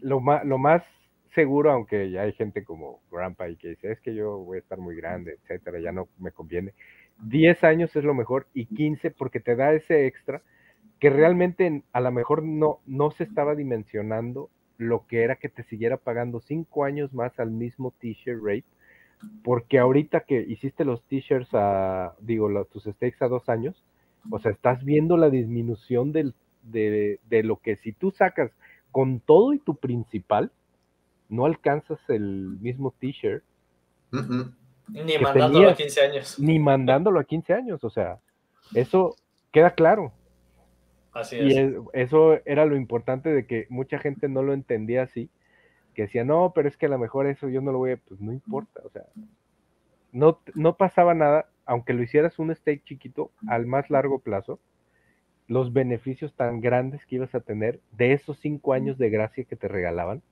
[0.00, 0.42] lo más,
[1.34, 4.60] seguro, aunque ya hay gente como Grandpa y que dice, es que yo voy a
[4.60, 6.74] estar muy grande, etcétera, ya no me conviene.
[7.22, 10.42] 10 años es lo mejor y 15 porque te da ese extra
[11.00, 15.48] que realmente en- a lo mejor no, no se estaba dimensionando lo que era que
[15.50, 18.64] te siguiera pagando 5 años más al mismo t-shirt rate,
[19.42, 23.82] porque ahorita que hiciste los t-shirts a, digo, los- tus stakes a dos años,
[24.30, 28.50] o sea, estás viendo la disminución del, de, de lo que si tú sacas
[28.90, 30.50] con todo y tu principal,
[31.28, 33.42] no alcanzas el mismo t-shirt.
[34.88, 35.78] Ni mandándolo a tenías.
[35.78, 36.38] 15 años.
[36.38, 38.18] ni mandándolo a 15 años, o sea,
[38.74, 39.16] eso
[39.50, 40.12] queda claro.
[41.12, 41.56] Así Y es.
[41.58, 45.30] es- eso era lo importante de que mucha gente no lo entendía así,
[45.94, 47.96] que decía, no, pero es que a lo mejor eso yo no lo voy a,
[47.96, 49.04] pues no importa, o sea,
[50.12, 54.58] no, no pasaba nada, aunque lo hicieras un stake chiquito, al más largo plazo,
[55.52, 59.56] los beneficios tan grandes que ibas a tener de esos cinco años de gracia que
[59.56, 60.22] te regalaban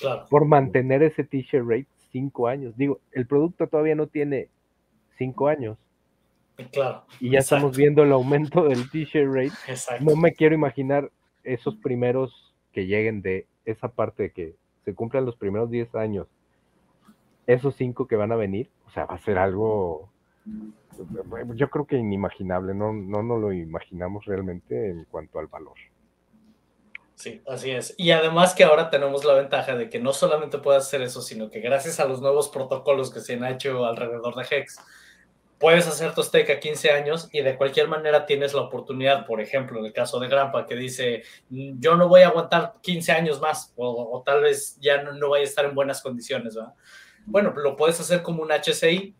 [0.00, 0.26] Claro.
[0.30, 2.76] por mantener ese t-shirt rate cinco años.
[2.76, 4.48] Digo, el producto todavía no tiene
[5.18, 5.78] cinco años
[6.70, 7.04] Claro.
[7.20, 7.56] y ya Exacto.
[7.56, 10.04] estamos viendo el aumento del t-shirt rate Exacto.
[10.04, 11.10] no me quiero imaginar
[11.44, 16.26] esos primeros que lleguen de esa parte de que se cumplan los primeros 10 años,
[17.46, 20.10] esos 5 que van a venir, o sea, va a ser algo,
[21.54, 25.74] yo creo que inimaginable, no, no nos lo imaginamos realmente en cuanto al valor.
[27.14, 27.94] Sí, así es.
[27.98, 31.50] Y además que ahora tenemos la ventaja de que no solamente puedes hacer eso, sino
[31.50, 34.80] que gracias a los nuevos protocolos que se han hecho alrededor de Hex,
[35.60, 39.40] puedes hacer tu stake a 15 años y de cualquier manera tienes la oportunidad, por
[39.40, 43.12] ejemplo, en el caso de Grampa, que dice, "Mm, yo no voy a aguantar 15
[43.12, 46.56] años más o, o tal vez ya no, no vaya a estar en buenas condiciones,
[46.56, 46.74] ¿verdad?
[47.24, 49.14] Bueno, lo puedes hacer como un HCI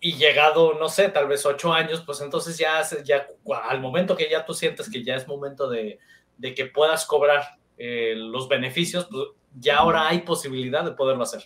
[0.00, 3.26] y llegado, no sé, tal vez 8 años, pues entonces ya, ya
[3.68, 5.98] al momento que ya tú sientes que ya es momento de,
[6.36, 9.28] de que puedas cobrar eh, los beneficios, pues
[9.58, 11.42] ya ahora hay posibilidad de poderlo hacer.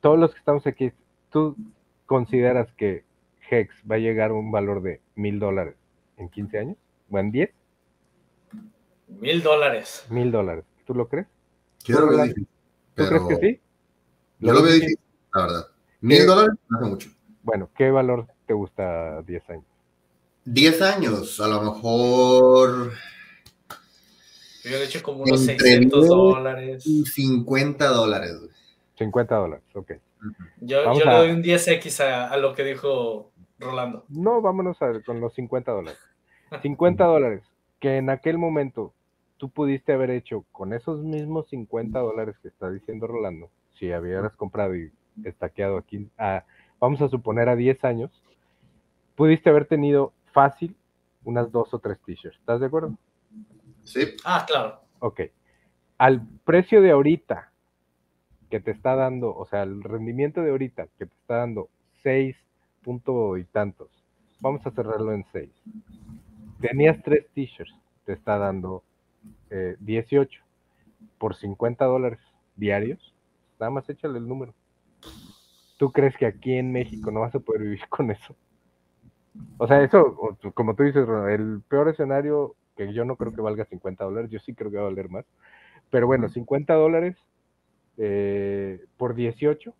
[0.00, 0.92] Todos los que estamos aquí,
[1.30, 1.56] ¿tú
[2.06, 3.04] consideras que
[3.50, 5.74] Hex va a llegar a un valor de mil dólares
[6.16, 6.76] en 15 años?
[7.10, 7.50] ¿O en 10?
[9.08, 10.06] Mil dólares.
[10.08, 10.64] Mil dólares.
[10.86, 11.26] ¿Tú lo crees?
[11.84, 12.24] Yo lo.
[12.26, 12.46] ¿Tú
[12.94, 13.60] Pero crees que sí?
[14.38, 14.98] Yo lo veo difícil,
[15.34, 15.66] la verdad.
[16.00, 17.17] Mil dólares no hace mucho.
[17.48, 19.64] Bueno, ¿qué valor te gusta a 10 años?
[20.44, 22.92] Diez años, a lo mejor
[24.64, 26.84] Yo he hecho como unos Entre 600 diez dólares.
[27.14, 28.36] 50 dólares.
[28.38, 28.50] güey.
[28.98, 29.92] 50 dólares, ok.
[30.60, 34.04] Yo, yo le a- doy un 10X a, a lo que dijo Rolando.
[34.10, 35.98] No, vámonos a- con los 50 dólares.
[36.60, 37.42] 50 dólares,
[37.80, 38.92] que en aquel momento
[39.38, 44.34] tú pudiste haber hecho con esos mismos 50 dólares que está diciendo Rolando, si hubieras
[44.36, 44.92] comprado y
[45.24, 46.44] estaqueado aquí, a,
[46.80, 48.10] vamos a suponer a 10 años,
[49.16, 50.76] pudiste haber tenido fácil
[51.24, 52.38] unas dos o tres t-shirts.
[52.38, 52.94] ¿Estás de acuerdo?
[53.82, 54.80] Sí, Ah, claro.
[55.00, 55.22] Ok.
[55.98, 57.50] Al precio de ahorita
[58.50, 61.68] que te está dando, o sea, el rendimiento de ahorita que te está dando
[62.02, 62.36] 6
[62.82, 63.88] punto y tantos,
[64.40, 65.50] vamos a cerrarlo en 6.
[66.60, 67.74] Tenías tres t-shirts,
[68.04, 68.82] te está dando
[69.50, 70.40] eh, 18
[71.18, 72.20] por 50 dólares
[72.56, 73.14] diarios.
[73.60, 74.54] Nada más échale el número.
[75.78, 78.36] ¿Tú crees que aquí en México no vas a poder vivir con eso?
[79.56, 83.32] O sea, eso, o como tú dices, Ronald, el peor escenario, que yo no creo
[83.32, 85.24] que valga 50 dólares, yo sí creo que va a valer más.
[85.90, 87.16] Pero bueno, 50 dólares
[87.96, 89.74] eh, por 18,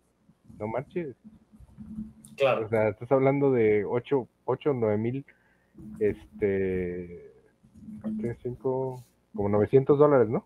[0.57, 1.15] no marches.
[2.35, 2.69] O Claro.
[2.69, 5.25] sea, estás hablando de 8, 8 9 mil,
[5.99, 7.31] este,
[8.21, 9.03] 3, 5,
[9.35, 10.45] como 900 dólares, ¿no?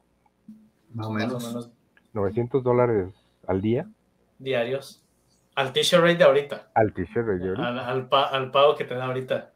[0.93, 1.71] más o o menos
[2.13, 3.09] 900 dólares
[3.47, 3.87] al día
[4.37, 5.02] diarios.
[5.55, 6.71] Al t-shirt rate de ahorita.
[6.73, 9.51] al t-shirt de Jordi Al, al pa- al pago que te da ahorita.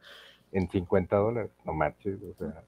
[0.52, 2.64] en 50 dólares, no marches, o sea.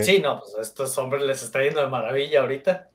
[0.00, 2.90] Sí, no, pues a estos hombres les está yendo de maravilla ahorita.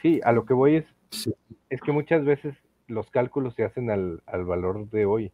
[0.00, 1.34] Sí, a lo que voy es, Sí.
[1.68, 2.54] es que muchas veces
[2.88, 5.32] los cálculos se hacen al, al valor de hoy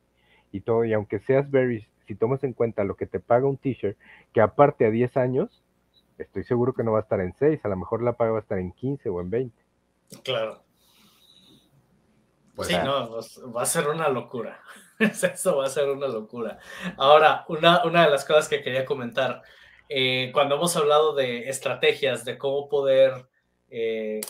[0.50, 3.56] y todo, y aunque seas very, si tomas en cuenta lo que te paga un
[3.58, 3.96] t-shirt,
[4.32, 5.62] que aparte a 10 años,
[6.18, 8.38] estoy seguro que no va a estar en 6, a lo mejor la paga va
[8.38, 9.62] a estar en 15 o en 20.
[10.24, 10.61] Claro.
[12.54, 14.60] Pues sí, no, pues, va a ser una locura.
[14.98, 16.58] Eso va a ser una locura.
[16.96, 19.42] Ahora, una, una de las cosas que quería comentar,
[19.88, 23.26] eh, cuando hemos hablado de estrategias, de cómo poder
[23.70, 24.20] eh,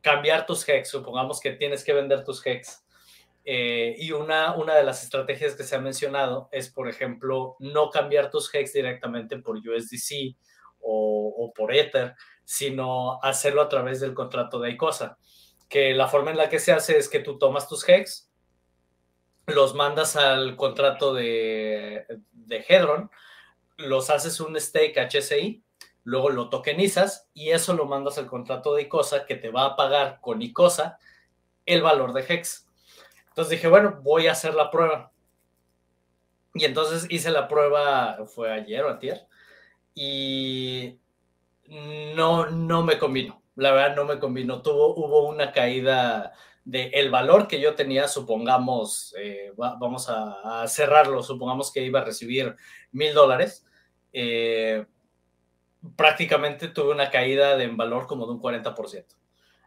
[0.00, 2.84] cambiar tus hex, supongamos que tienes que vender tus hex,
[3.44, 7.90] eh, y una, una de las estrategias que se ha mencionado es, por ejemplo, no
[7.90, 10.36] cambiar tus hex directamente por USDC
[10.80, 15.18] o, o por Ether, sino hacerlo a través del contrato de ICOSA,
[15.70, 18.28] que la forma en la que se hace es que tú tomas tus hex,
[19.46, 22.06] los mandas al contrato de,
[22.68, 23.10] Hedron,
[23.76, 25.62] los haces un stake HSI,
[26.02, 29.76] luego lo tokenizas y eso lo mandas al contrato de ICOSA que te va a
[29.76, 30.98] pagar con ICOSA
[31.66, 32.66] el valor de Hex.
[33.28, 35.12] Entonces dije, bueno, voy a hacer la prueba.
[36.52, 39.24] Y entonces hice la prueba, fue ayer o ayer,
[39.94, 40.98] y
[42.16, 43.39] no, no me combinó.
[43.60, 44.62] La verdad no me combinó.
[44.62, 46.32] Tuvo, hubo una caída
[46.64, 52.04] del el valor que yo tenía, supongamos, eh, vamos a, cerrarlo, supongamos que iba a
[52.04, 52.56] recibir
[52.92, 53.66] mil dólares,
[54.14, 54.86] eh,
[55.94, 59.04] prácticamente tuve una caída de en valor como de un 40%.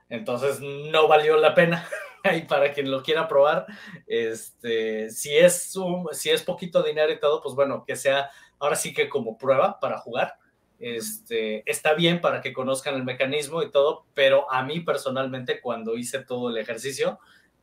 [0.09, 1.87] Entonces no valió la pena.
[2.35, 3.67] y para quien lo quiera probar,
[4.07, 8.75] este, si es un, si es poquito dinero y todo, pues bueno, que sea ahora
[8.75, 10.35] sí que como prueba para jugar.
[10.83, 15.97] Este, está bien para que conozcan el mecanismo y todo, pero a mí personalmente cuando
[15.97, 17.19] hice todo el ejercicio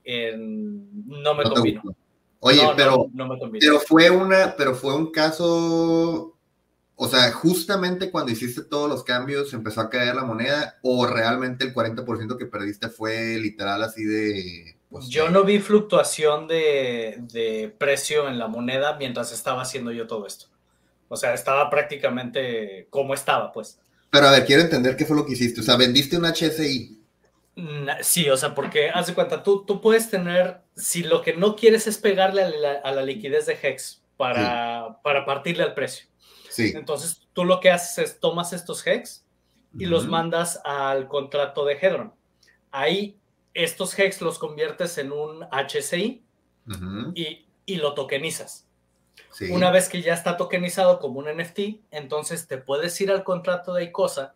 [0.07, 1.83] no me combinó.
[2.41, 3.07] Oye, pero,
[3.61, 6.35] pero fue una, pero fue un caso
[7.03, 11.65] o sea, justamente cuando hiciste todos los cambios empezó a caer la moneda o realmente
[11.65, 14.77] el 40% que perdiste fue literal así de...
[14.91, 20.27] Pues, yo no vi fluctuación de, precio en la moneda mientras estaba haciendo yo todo
[20.27, 20.49] esto.
[21.11, 23.79] O sea, estaba prácticamente como estaba, pues.
[24.11, 25.61] Pero a ver, quiero entender qué fue lo que hiciste.
[25.61, 26.99] O sea, vendiste un HSI.
[28.01, 31.57] Sí, o sea, porque haz de cuenta, tú, tú puedes tener, si lo que no
[31.57, 36.11] quieres es pegarle a la, liquidez de Hex para, para partirle al precio
[36.59, 39.25] entonces, tú lo que haces es tomas estos hex
[39.79, 42.13] y los mandas al contrato de Hedron.
[42.71, 43.17] Ahí,
[43.55, 46.23] estos hex los conviertes en un HCI
[47.15, 48.67] y, lo tokenizas.
[49.51, 53.75] Una vez que ya está tokenizado como un NFT, entonces te puedes ir al contrato
[53.75, 54.35] de ICOSA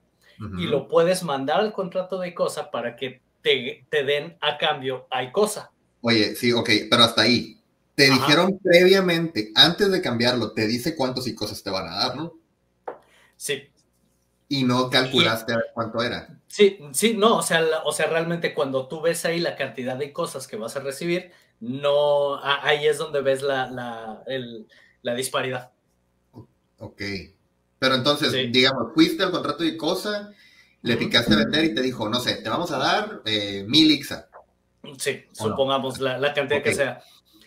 [0.58, 5.06] y lo puedes mandar al contrato de ICOSA para que te, te den a cambio
[5.10, 5.70] a ICOSA.
[6.00, 7.60] Oye, sí, ok, pero hasta ahí.
[7.94, 12.16] Te dijeron previamente, antes de cambiarlo, te dice cuántos y cosas te van a dar,
[12.16, 12.34] ¿no?
[13.36, 13.62] Sí.
[14.48, 16.38] Y no calculaste cuánto era.
[16.48, 20.12] Sí, sí, no, o sea, o sea, realmente cuando tú ves ahí la cantidad de
[20.12, 21.30] cosas que vas a recibir,
[21.60, 24.22] no, ahí es donde ves la, la,
[25.12, 25.72] disparidad.
[26.78, 27.02] Ok.
[27.78, 30.32] Pero entonces, digamos, fuiste al contrato de cosa,
[30.82, 33.90] le picaste a vender y te dijo, no sé, te vamos a dar eh, mil
[33.90, 34.28] IXA.
[34.98, 37.02] Sí, supongamos la, cantidad que sea.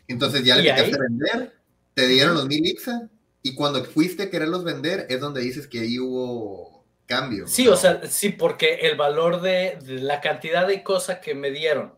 [0.07, 1.55] Entonces ya le picaste a vender,
[1.93, 3.09] te dieron los mil IXA,
[3.41, 7.47] y cuando fuiste a quererlos vender es donde dices que ahí hubo cambio.
[7.47, 11.93] Sí, o sea, sí, porque el valor de, la cantidad de cosas que me dieron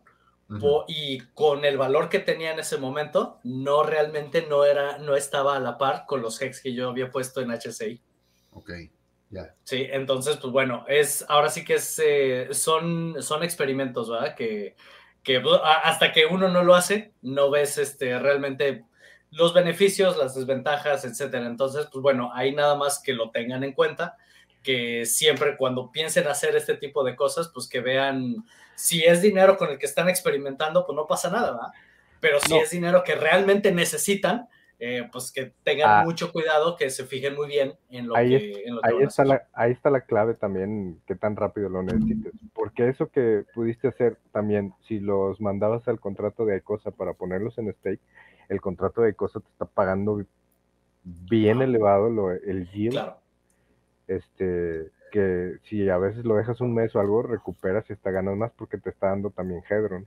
[0.88, 5.56] y con el valor que tenía en ese momento, no realmente no era, no estaba
[5.56, 8.00] a la par con los hex que yo había puesto en HCI.
[8.52, 8.70] Ok,
[9.30, 9.54] ya.
[9.62, 14.34] Sí, entonces, pues bueno, es, ahora sí que es, eh, son, son experimentos, ¿verdad?
[14.34, 14.74] Que,
[15.22, 18.84] que pues, hasta que uno no lo hace, no ves este, realmente
[19.30, 21.46] los beneficios, las desventajas, etcétera.
[21.46, 24.16] Entonces, pues bueno, ahí nada más que lo tengan en cuenta,
[24.62, 28.44] que siempre cuando piensen hacer este tipo de cosas, pues que vean
[28.80, 31.68] si es dinero con el que están experimentando, pues no pasa nada, ¿verdad?
[32.18, 36.04] Pero si es dinero que realmente necesitan, eh, pues que tengan ah.
[36.04, 39.90] mucho cuidado, que se fijen muy bien en lo que, ahí está la, Ahí está
[39.90, 42.32] la clave también, que tan rápido lo necesites.
[42.54, 47.58] Porque eso que pudiste hacer también, si los mandabas al contrato de ICOSA para ponerlos
[47.58, 48.00] en stake,
[48.48, 50.24] el contrato de ICOSA te está pagando
[51.04, 52.92] bien elevado lo, el yield.
[52.92, 53.18] Claro.
[54.08, 58.36] Este, que si a veces lo dejas un mes o algo, recuperas y hasta ganas
[58.36, 60.06] más porque te está dando también Hedron.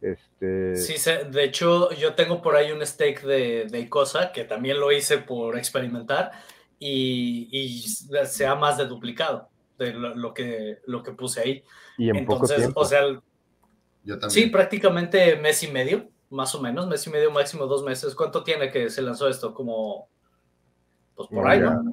[0.00, 0.76] Este...
[0.76, 0.94] Sí,
[1.30, 5.18] de hecho yo tengo por ahí un stake de, de Icosa que también lo hice
[5.18, 6.30] por experimentar
[6.78, 7.80] y, y
[8.26, 9.48] sea más de duplicado
[9.78, 11.64] de lo, que, lo que puse ahí.
[11.96, 12.80] Y en Entonces, poco tiempo.
[12.80, 17.84] o sea, sí, prácticamente mes y medio, más o menos, mes y medio, máximo dos
[17.84, 18.14] meses.
[18.14, 19.54] ¿Cuánto tiene que se lanzó esto?
[19.54, 20.08] Como,
[21.14, 21.92] pues por ahí, ¿no?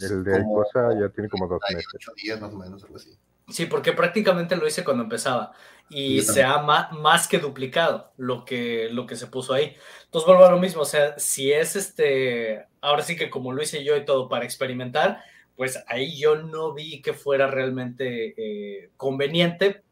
[0.00, 1.86] El de Icosa ya tiene como dos meses.
[2.22, 3.16] días más o menos, algo así.
[3.48, 5.52] Sí, porque prácticamente lo hice cuando empezaba
[5.88, 9.76] y se ha más que duplicado lo que, lo que se puso ahí.
[10.04, 13.62] Entonces vuelvo a lo mismo, o sea, si es este, ahora sí que como lo
[13.62, 15.22] hice yo y todo para experimentar,
[15.54, 19.82] pues ahí yo no vi que fuera realmente eh, conveniente,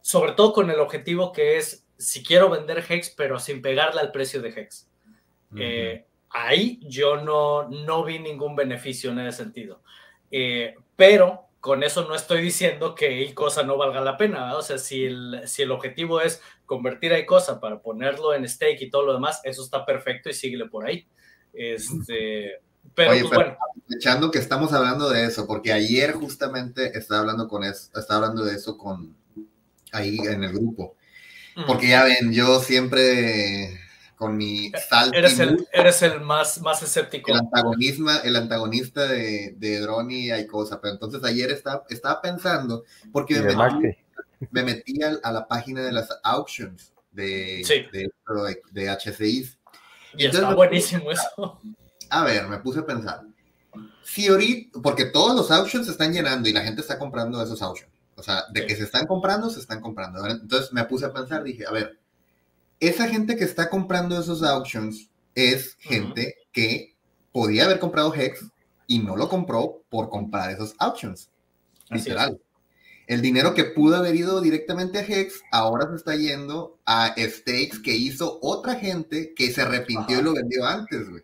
[0.00, 4.12] sobre todo con el objetivo que es, si quiero vender Hex, pero sin pegarle al
[4.12, 4.88] precio de Hex.
[5.58, 6.06] Eh,
[6.36, 9.82] ahí yo no, no vi ningún beneficio en ese sentido.
[10.30, 14.78] Eh, pero con eso no estoy diciendo que ICOSA no valga la pena, o sea,
[14.78, 19.04] si el, si el objetivo es convertir a ICOSA para ponerlo en stake y todo
[19.04, 21.06] lo demás, eso está perfecto y síguele por ahí.
[21.52, 22.60] Este,
[22.94, 23.56] pero, pues, bueno.
[23.90, 28.44] Echando que estamos hablando de eso, porque ayer justamente estaba hablando con eso, estaba hablando
[28.44, 29.16] de eso con
[29.92, 30.96] ahí en el grupo.
[31.66, 33.80] Porque ya ven, yo siempre
[34.16, 35.16] con mi salto.
[35.16, 37.30] Eres el, eres el más, más escéptico.
[37.30, 40.80] El, antagonista, el antagonista de, de Droni y hay cosa.
[40.80, 43.98] Pero entonces ayer estaba, estaba pensando, porque me metí,
[44.50, 47.62] me metí, a, la página de las auctions de,
[47.92, 48.10] de,
[48.72, 49.58] de, HCIs.
[50.16, 51.60] Y está buenísimo eso.
[52.08, 53.22] A ver, me puse a pensar.
[54.02, 57.60] Si ahorita, porque todos los auctions se están llenando y la gente está comprando esos
[57.60, 57.92] auctions.
[58.14, 60.26] O sea, de que se están comprando, se están comprando.
[60.26, 61.98] Entonces me puse a pensar, dije, a ver,
[62.80, 66.96] esa gente que está comprando esos auctions es gente que
[67.32, 68.44] podía haber comprado Hex
[68.86, 71.30] y no lo compró por comprar esos auctions.
[71.90, 72.40] Literal.
[73.06, 77.78] El dinero que pudo haber ido directamente a Hex ahora se está yendo a stakes
[77.82, 81.22] que hizo otra gente que se arrepintió y lo vendió antes, güey.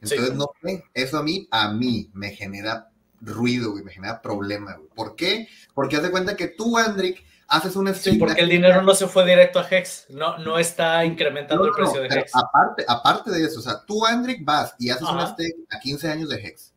[0.00, 2.90] Entonces, no sé, eso a mí, a mí me genera
[3.20, 4.88] ruido, güey, me genera problema, güey.
[4.96, 5.46] ¿Por qué?
[5.74, 8.14] Porque haz de cuenta que tú, Andrick, haces un stake.
[8.14, 11.72] Sí, porque el dinero no se fue directo a Hex, no, no está incrementando el
[11.72, 12.34] precio de Hex.
[12.34, 16.08] Aparte, aparte de eso, o sea, tú, Andrick, vas y haces un stake a 15
[16.10, 16.72] años de Hex.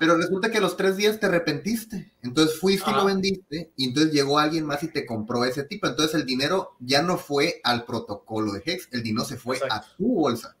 [0.00, 2.10] Pero resulta que los tres días te arrepentiste.
[2.22, 3.70] Entonces fuiste y lo vendiste.
[3.76, 5.86] Y entonces llegó alguien más y te compró ese tipo.
[5.86, 8.88] Entonces el dinero ya no fue al protocolo de Hex.
[8.90, 10.56] El dinero se fue a tu bolsa.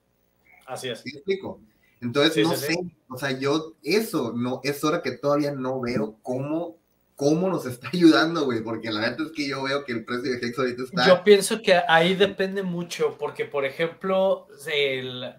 [0.66, 1.00] Así es.
[1.00, 1.60] ¿Sí explico?
[2.00, 2.76] Entonces no sé.
[3.08, 6.76] O sea, yo eso no es hora que todavía no veo cómo
[7.18, 10.30] cómo nos está ayudando, güey, porque la verdad es que yo veo que el precio
[10.30, 11.06] de Hex ahorita está...
[11.06, 15.34] Yo pienso que ahí depende mucho, porque por ejemplo, el,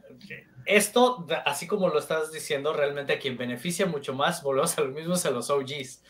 [0.65, 4.91] esto, así como lo estás diciendo, realmente a quien beneficia mucho más, volvemos a lo
[4.91, 6.03] mismo a los OGs.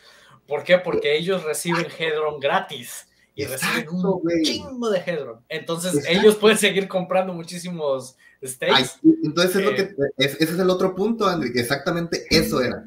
[0.47, 0.79] ¿Por qué?
[0.79, 5.45] Porque ellos reciben Hedron gratis y reciben un chingo de Hedron.
[5.49, 8.99] Entonces ellos pueden seguir comprando muchísimos stakes.
[9.23, 12.83] entonces es lo que, eh, ese es el otro punto, André, que exactamente eso era.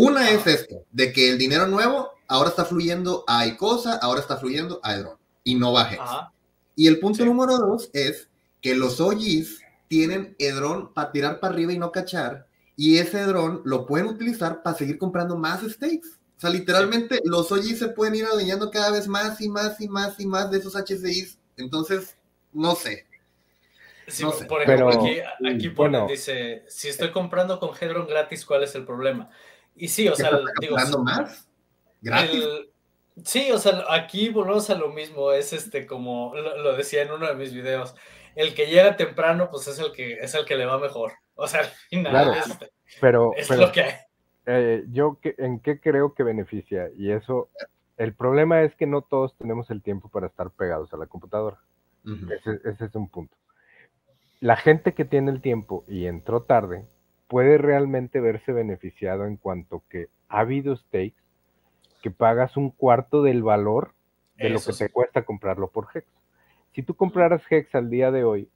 [0.00, 4.36] Una es esto, de que el dinero nuevo ahora está fluyendo a Icosa, ahora está
[4.36, 5.98] fluyendo a Hedron y no bajes.
[6.76, 8.28] Y el punto número dos es
[8.62, 12.46] que los OGs tienen Hedron para tirar para arriba y no cachar,
[12.76, 16.10] y ese Hedron lo pueden utilizar para seguir comprando más stakes.
[16.36, 19.88] O sea, literalmente los OGs se pueden ir adueñando cada vez más y más y
[19.88, 21.40] más y más de esos HCIs.
[21.56, 22.16] Entonces,
[22.52, 23.04] no sé.
[24.20, 24.44] no sé.
[24.44, 25.72] Por ejemplo, aquí, aquí
[26.08, 29.28] dice, si estoy comprando con Hedron gratis, ¿cuál es el problema?
[29.78, 30.76] Y sí, o sea, digo...
[31.04, 31.48] más?
[32.00, 32.44] ¿Gratis?
[33.24, 37.26] sí, o sea, aquí volvemos a lo mismo, es este, como lo, decía en uno
[37.26, 37.94] de mis videos,
[38.34, 41.12] el que llega temprano, pues es el que, es el que le va mejor.
[41.34, 42.32] O sea, al claro,
[43.00, 43.84] pero, es lo que.
[44.46, 47.50] Eh, yo en qué creo que beneficia, y eso,
[47.96, 51.58] el problema es que no todos tenemos el tiempo para estar pegados a la computadora.
[52.04, 53.36] ese, ese es un punto.
[54.40, 56.84] La gente que tiene el tiempo y entró tarde,
[57.28, 61.22] puede realmente verse beneficiado en cuanto que ha habido stakes
[62.02, 63.92] que pagas un cuarto del valor
[64.36, 66.06] de lo que te cuesta comprarlo por Hex.
[66.72, 68.48] Si tú compraras Hex al día de hoy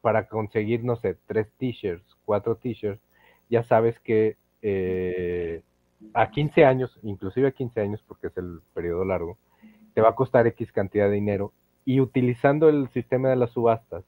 [0.00, 3.02] para conseguir, no sé, tres t-shirts, cuatro t-shirts,
[3.48, 5.62] ya sabes que eh,
[6.14, 9.36] a 15 años, inclusive a 15 años, porque es el periodo largo,
[9.94, 11.52] te va a costar X cantidad de dinero
[11.84, 14.04] y utilizando el sistema de las subastas,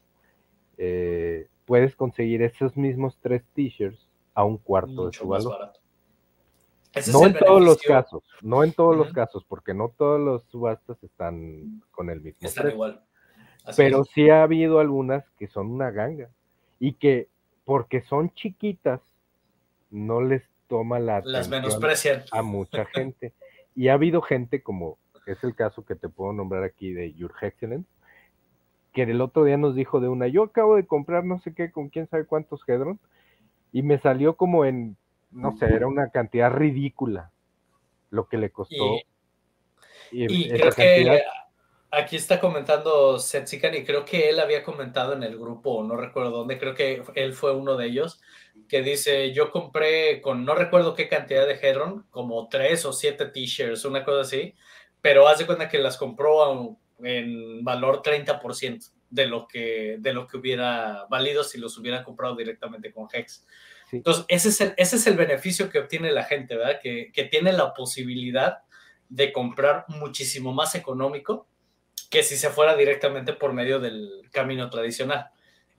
[0.78, 5.73] eh, puedes conseguir esos mismos tres t-shirts a un cuarto de su valor.
[7.11, 11.03] No en todos los casos, no en todos los casos, porque no todos los subastas
[11.03, 13.03] están con el mismo están igual.
[13.77, 16.29] pero sí ha habido algunas que son una ganga
[16.79, 17.29] y que
[17.65, 19.01] porque son chiquitas
[19.91, 22.25] no les toma la las menosprecian.
[22.31, 23.33] a mucha gente.
[23.75, 27.33] Y ha habido gente como es el caso que te puedo nombrar aquí de Your
[27.41, 27.89] Excellence
[28.93, 31.70] que el otro día nos dijo de una, yo acabo de comprar no sé qué
[31.72, 33.01] con quién sabe cuántos Hedron
[33.72, 34.97] y me salió como en,
[35.30, 37.30] no sé, era una cantidad ridícula
[38.11, 38.99] lo que le costó.
[40.11, 41.22] Y, creo que
[41.90, 46.30] aquí está comentando Setsikan y creo que él había comentado en el grupo, no recuerdo
[46.30, 48.20] dónde, creo que él fue uno de ellos,
[48.68, 53.26] que dice, yo compré con no recuerdo qué cantidad de Hedron, como tres o siete
[53.26, 54.55] t-shirts, una cosa así,
[55.01, 60.39] pero hace cuenta que las compró en valor 30% de lo, que, de lo que
[60.39, 63.47] hubiera valido si los hubiera comprado directamente con Hex.
[63.93, 66.81] Entonces, ese es, el, ese es el beneficio que obtiene la gente, ¿verdad?
[66.83, 68.61] Que, que tiene la posibilidad
[69.11, 71.47] de comprar muchísimo más económico
[72.11, 75.31] que si se fuera directamente por medio del camino tradicional.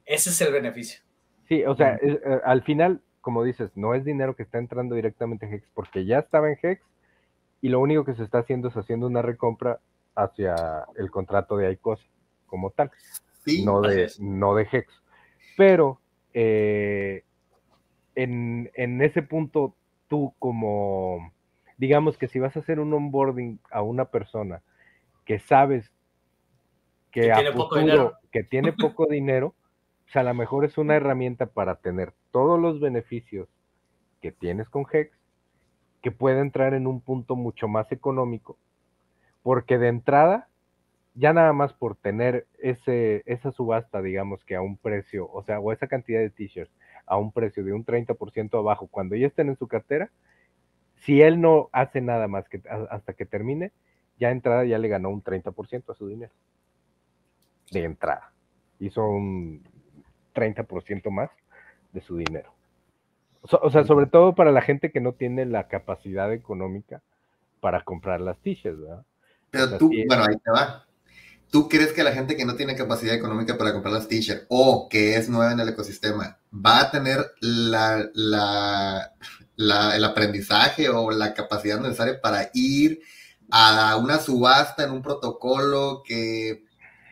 [0.05, 1.01] Ese es el beneficio.
[1.47, 5.45] Sí, o sea, eh, al final, como dices, no es dinero que está entrando directamente
[5.45, 6.81] en Hex porque ya estaba en Hex
[7.61, 9.79] y lo único que se está haciendo es haciendo una recompra
[10.15, 12.09] hacia el contrato de ICOS
[12.45, 12.91] como tal,
[13.63, 15.01] no, de, no de Hex.
[15.57, 15.99] Pero
[16.33, 17.23] eh,
[18.15, 19.75] en, en ese punto,
[20.07, 21.31] tú como,
[21.77, 24.61] digamos que si vas a hacer un onboarding a una persona
[25.25, 25.91] que sabes
[27.11, 28.13] que, a tiene poco dinero.
[28.31, 29.55] que tiene poco dinero,
[30.07, 33.47] o sea, a lo mejor es una herramienta para tener todos los beneficios
[34.21, 35.11] que tienes con Hex
[36.01, 38.57] que puede entrar en un punto mucho más económico,
[39.43, 40.47] porque de entrada,
[41.13, 45.59] ya nada más por tener ese, esa subasta, digamos que a un precio, o sea,
[45.59, 46.73] o esa cantidad de t-shirts
[47.05, 50.09] a un precio de un 30% abajo, cuando ya estén en su cartera,
[50.95, 53.71] si él no hace nada más que hasta que termine,
[54.17, 56.31] ya de entrada ya le ganó un 30% a su dinero.
[57.71, 58.31] De entrada.
[58.79, 59.63] Hizo un
[60.33, 61.29] 30% más
[61.91, 62.53] de su dinero.
[63.41, 67.01] O sea, sobre todo para la gente que no tiene la capacidad económica
[67.59, 69.05] para comprar las t-shirts, ¿verdad?
[69.53, 70.83] Pero tú, bueno, ahí te va.
[71.51, 74.89] ¿Tú crees que la gente que no tiene capacidad económica para comprar las t-shirts o
[74.89, 81.35] que es nueva en el ecosistema va a tener la, la, el aprendizaje o la
[81.35, 83.01] capacidad necesaria para ir
[83.51, 86.63] a una subasta en un protocolo que,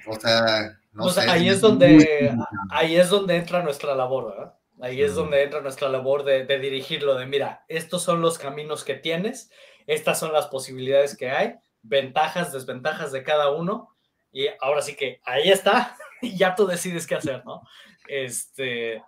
[0.08, 2.36] o sea, no sé, ahí es donde
[2.72, 4.56] ahí es donde entra nuestra labor, ¿verdad?
[4.82, 8.96] Ahí es donde entra nuestra labor de, dirigirlo, de mira, estos son los caminos que
[8.96, 9.52] tienes,
[9.86, 13.90] estas son las posibilidades que hay, ventajas, desventajas de cada uno,
[14.32, 17.62] y ahora sí que ahí está, y ya tú decides qué hacer, ¿no?
[18.08, 19.04] Este,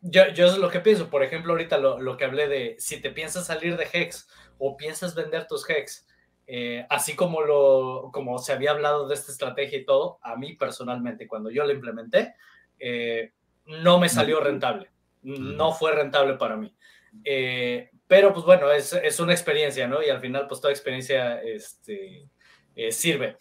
[0.00, 3.10] yo, yo es lo que pienso, por ejemplo, ahorita lo, que hablé de si te
[3.10, 6.06] piensas salir de Hex o piensas vender tus Hex,
[6.46, 10.54] eh, así como, lo, como se había hablado de esta estrategia y todo, a mí
[10.54, 12.34] personalmente, cuando yo lo implementé,
[12.78, 13.32] eh,
[13.66, 14.90] no me salió rentable.
[15.22, 16.72] No fue rentable para mí.
[17.24, 20.02] Eh, pero pues bueno, es, es, una experiencia, ¿no?
[20.02, 22.28] Y al final pues toda experiencia este,
[22.74, 23.36] eh, sirve.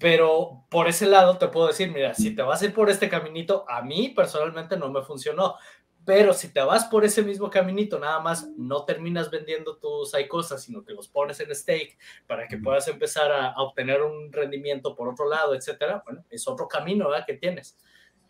[0.00, 3.08] Pero por ese lado te puedo decir, mira, si te vas a ir por este
[3.08, 5.56] caminito, a mí personalmente no me funcionó.
[6.04, 10.26] Pero si te vas por ese mismo caminito, nada más no terminas vendiendo tus hay
[10.26, 14.94] cosas, sino que los pones en stake para que puedas empezar a, obtener un rendimiento
[14.94, 16.02] por otro lado, etcétera.
[16.06, 17.26] Bueno, es otro camino ¿verdad?
[17.26, 17.76] que tienes.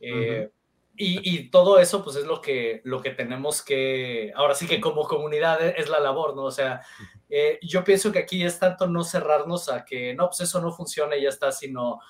[0.01, 0.51] Eh,
[0.99, 5.07] y, todo eso, pues es lo que, lo que tenemos que, ahora sí que como
[5.07, 6.45] comunidad es la labor, ¿no?
[6.45, 6.83] O sea,
[7.29, 10.73] eh, yo pienso que aquí es tanto no cerrarnos a que, no, pues eso no
[10.73, 12.01] funciona y ya está, sino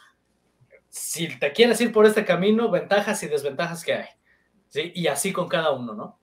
[0.88, 4.08] si te quieres ir por este camino, ventajas y desventajas que hay,
[4.68, 4.92] ¿sí?
[4.94, 6.18] Y así con cada uno, ¿no?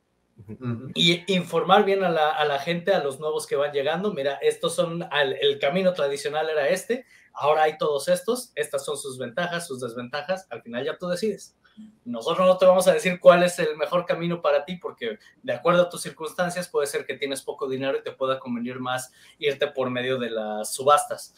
[0.96, 4.34] Y informar bien a la, a la, gente, a los nuevos que van llegando, mira,
[4.42, 7.06] estos son, el camino tradicional era este,
[7.36, 11.56] ahora hay todos estos, estas son sus ventajas, sus desventajas, al final ya tú decides.
[12.04, 15.54] Nosotros no te vamos a decir cuál es el mejor camino para ti, porque de
[15.54, 19.12] acuerdo a tus circunstancias puede ser que tienes poco dinero y te pueda convenir más
[19.40, 21.36] irte por medio de las subastas.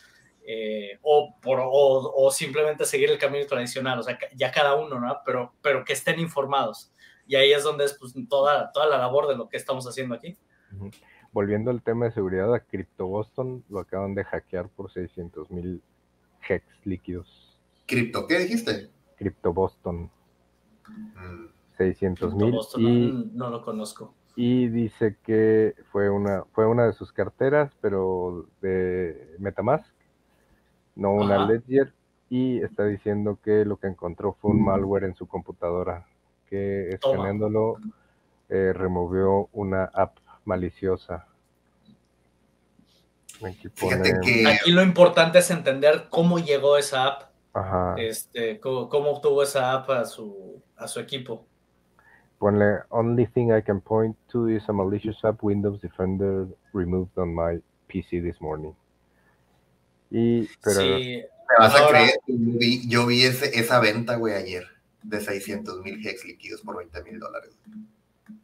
[0.49, 5.19] Eh, o, por, o, simplemente seguir el camino tradicional, o sea, ya cada uno, ¿no?
[5.25, 6.89] Pero, pero que estén informados.
[7.27, 10.15] Y ahí es donde es pues, toda, toda la labor de lo que estamos haciendo
[10.15, 10.37] aquí.
[11.33, 15.83] Volviendo al tema de seguridad, a Crypto Boston lo acaban de hackear por 600 mil
[16.47, 17.59] hex líquidos.
[17.85, 18.89] ¿Crypto qué dijiste?
[19.17, 20.09] Crypto Boston.
[21.77, 22.55] 600 mil.
[22.77, 24.13] Y, no, lo conozco.
[24.35, 29.91] Y dice que fue una, fue una de sus carteras, pero de Metamask,
[30.95, 31.93] no una Ledger.
[32.29, 36.05] Y está diciendo que lo que encontró fue un malware en su computadora,
[36.49, 37.77] que escaneándolo
[38.49, 41.27] eh, removió una app maliciosa.
[43.43, 47.23] Aquí lo importante es entender cómo llegó esa app.
[47.97, 51.45] Este, cómo, obtuvo esa app a su, a su equipo.
[52.39, 57.33] Ponle, only thing I can point to is a malicious app Windows Defender removed on
[57.33, 58.73] my PC this morning.
[60.11, 60.81] Y, pero...
[60.81, 64.65] Sí, me vas a creer, yo vi, yo vi ese, esa venta, güey, ayer,
[65.01, 67.57] de 600 mil hex líquidos por 20 mil dólares.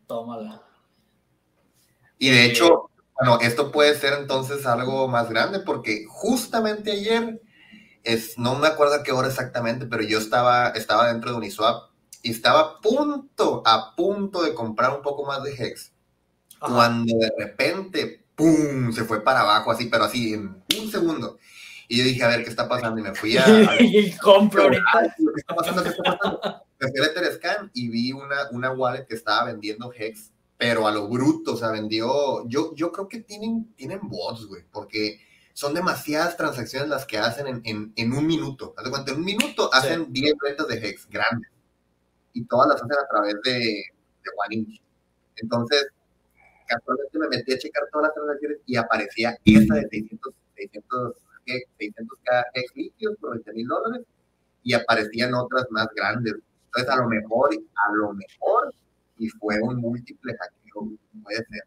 [0.08, 0.64] Tómala.
[2.18, 2.90] Y de hecho,
[3.20, 7.42] bueno, esto puede ser entonces algo más grande porque justamente ayer
[8.04, 11.90] es, no me acuerdo a qué hora exactamente, pero yo estaba, estaba dentro de Uniswap
[12.22, 15.92] y estaba a punto, a punto de comprar un poco más de Hex.
[16.60, 18.92] Cuando de repente, ¡pum!
[18.94, 21.38] se fue para abajo así, pero así en un segundo.
[21.90, 23.00] Y yo dije, a ver, ¿qué está pasando?
[23.00, 23.46] Y me fui a...
[23.80, 24.70] y compro.
[24.70, 24.78] ¿Qué
[25.36, 25.84] está pasando?
[25.84, 26.64] ¿Qué está pasando?
[26.80, 30.92] Me fui a Etherscan y vi una, una wallet que estaba vendiendo Hex, pero a
[30.92, 32.48] lo bruto, o sea, vendió...
[32.48, 35.20] Yo, yo creo que tienen, tienen bots, güey, porque
[35.54, 38.74] son demasiadas transacciones las que hacen en, en, en un minuto.
[38.78, 41.50] Haz de cuenta, en un minuto hacen 10 ventas de Hex grandes.
[42.34, 44.82] Y todas las hacen a través de, de OneInch.
[45.38, 45.88] Entonces,
[46.68, 51.14] casualmente me metí a checar todas las transacciones y aparecía esta de 600, 600
[51.46, 52.44] 600k
[52.76, 54.06] líquidos por 20 mil dólares
[54.64, 56.36] y aparecían otras más grandes.
[56.66, 58.74] Entonces, a lo mejor, a lo mejor,
[59.18, 61.64] y fue un múltiple hackeo, puede ser.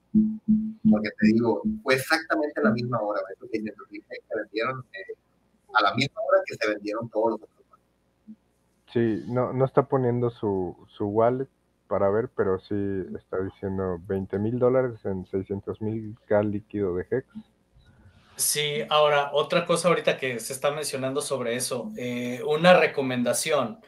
[0.90, 5.14] Porque te digo, fue exactamente a la misma hora, esos 600 mil se vendieron eh,
[5.74, 7.56] a la misma hora que se vendieron todos los otros.
[8.92, 11.48] Sí, no, no está poniendo su, su wallet
[11.88, 12.74] para ver, pero sí
[13.16, 17.26] está diciendo 20 mil dólares en 600 mil K líquido de Hex
[18.36, 23.80] Sí, ahora, otra cosa ahorita que se está mencionando sobre eso, eh, una recomendación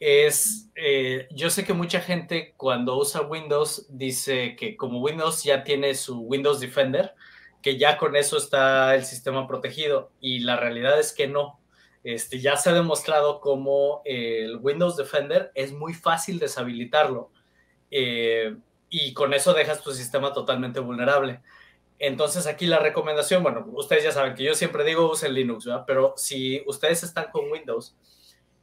[0.00, 5.64] es, eh, yo sé que mucha gente cuando usa Windows dice que como Windows ya
[5.64, 7.14] tiene su Windows Defender,
[7.62, 11.60] que ya con eso está el sistema protegido y la realidad es que no.
[12.04, 17.32] Este, ya se ha demostrado como el Windows Defender es muy fácil deshabilitarlo
[17.90, 18.56] eh,
[18.88, 21.40] y con eso dejas tu sistema totalmente vulnerable.
[21.98, 25.68] Entonces aquí la recomendación, bueno, ustedes ya saben que yo siempre digo usen Linux.
[25.86, 27.96] Pero si ustedes están con Windows,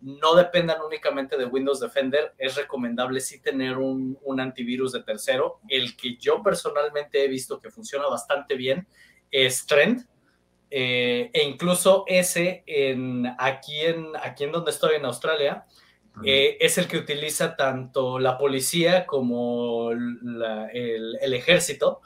[0.01, 5.59] no dependan únicamente de Windows Defender, es recomendable sí tener un, antivirus de tercero.
[5.67, 8.87] El que yo personalmente he visto que funciona bastante bien
[9.31, 10.05] es Trend.
[10.71, 15.65] Eh, e incluso ese en, aquí, en, aquí en donde estoy en Australia,
[16.23, 22.01] eh, es el que utiliza tanto la policía como el, el ejército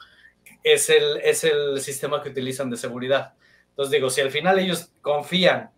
[0.62, 3.34] es el, es el sistema que utilizan de seguridad.
[3.70, 5.70] Entonces digo, si al final ellos confían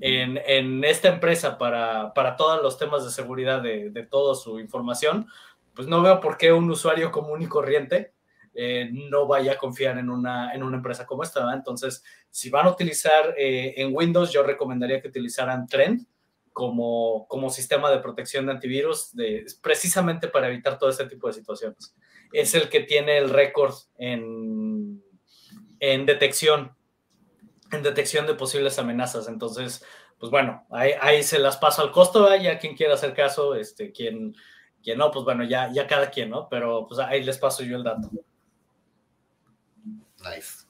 [0.00, 5.26] en, esta empresa para, para, todos los temas de seguridad de, de toda su información,
[5.74, 8.12] pues no veo por qué un usuario común y corriente
[8.54, 11.52] eh, no vaya a confiar en una, en una empresa como esta.
[11.54, 16.06] Entonces, si van a utilizar eh, en Windows, yo recomendaría que utilizaran Trend
[16.52, 21.32] como, como sistema de protección de antivirus, de, precisamente para evitar todo este tipo de
[21.32, 21.94] situaciones
[22.32, 25.02] es el que tiene el récord en,
[25.80, 26.72] en detección,
[27.72, 29.28] en detección de posibles amenazas.
[29.28, 29.84] Entonces,
[30.18, 34.36] pues bueno, ahí, se las paso al costo, ya quien quiera hacer caso, este, quien,
[34.82, 36.48] quien no, pues bueno, ya, ya cada quien, ¿no?
[36.48, 38.10] Pero pues ahí les paso yo el dato.
[40.18, 40.66] Nice.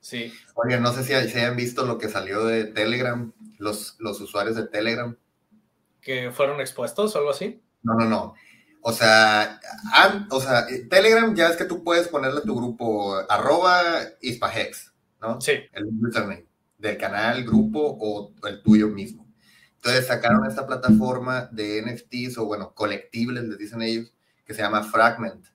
[0.00, 0.32] Sí.
[0.54, 4.66] Oye, no sé si, hayan visto lo que salió de Telegram, los, los usuarios de
[4.66, 5.16] Telegram.
[6.00, 7.62] ¿Que fueron expuestos o algo así?
[7.82, 8.34] No, no, no.
[8.82, 9.60] O sea,
[10.30, 13.82] o sea, eh, Telegram ya es que tú puedes ponerle a tu grupo arroba
[14.22, 14.89] ispahex,
[15.20, 15.40] ¿no?
[15.40, 15.52] Sí.
[15.72, 16.46] El username
[16.78, 19.26] del canal, grupo o el tuyo mismo.
[19.76, 24.12] Entonces sacaron esta plataforma de NFTs o bueno, colectibles, les dicen ellos,
[24.44, 25.46] que se llama Fragment.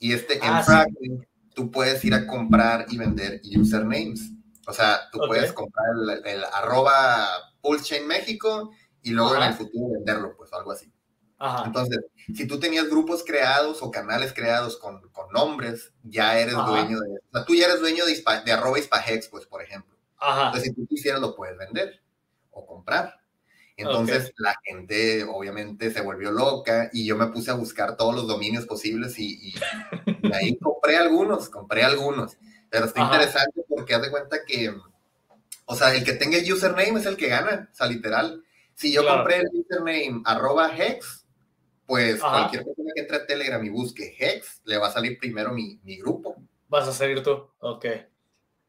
[0.00, 4.32] Y este, en ah, Fragment, tú puedes ir a comprar y vender usernames.
[4.66, 5.86] O sea, tú puedes comprar
[6.24, 7.28] el, arroba
[7.60, 8.70] Pulse México
[9.02, 10.92] y luego en el futuro venderlo, pues algo así.
[11.64, 12.00] Entonces,
[12.34, 17.16] si tú tenías grupos creados o canales creados con, con nombres, ya eres dueño de...
[17.16, 19.96] O sea, tú ya eres dueño de, de arroba ispahex, pues, por ejemplo.
[20.20, 22.00] Entonces, si tú quisieras, lo puedes vender
[22.50, 23.20] o comprar.
[23.78, 28.26] Entonces, la gente obviamente se volvió loca y yo me puse a buscar todos los
[28.26, 29.54] dominios posibles y,
[30.34, 32.36] ahí compré algunos, compré algunos.
[32.68, 34.74] Pero está interesante porque haz de cuenta que,
[35.64, 38.42] o sea, el que tenga el username es el que gana, o sea, literal.
[38.74, 41.17] Si yo compré el username arroba hex,
[41.88, 45.54] pues cualquier persona que entre a Telegram y busque Hex, le va a salir primero
[45.54, 46.36] mi, mi grupo.
[46.68, 47.86] Vas a seguir tú, ok.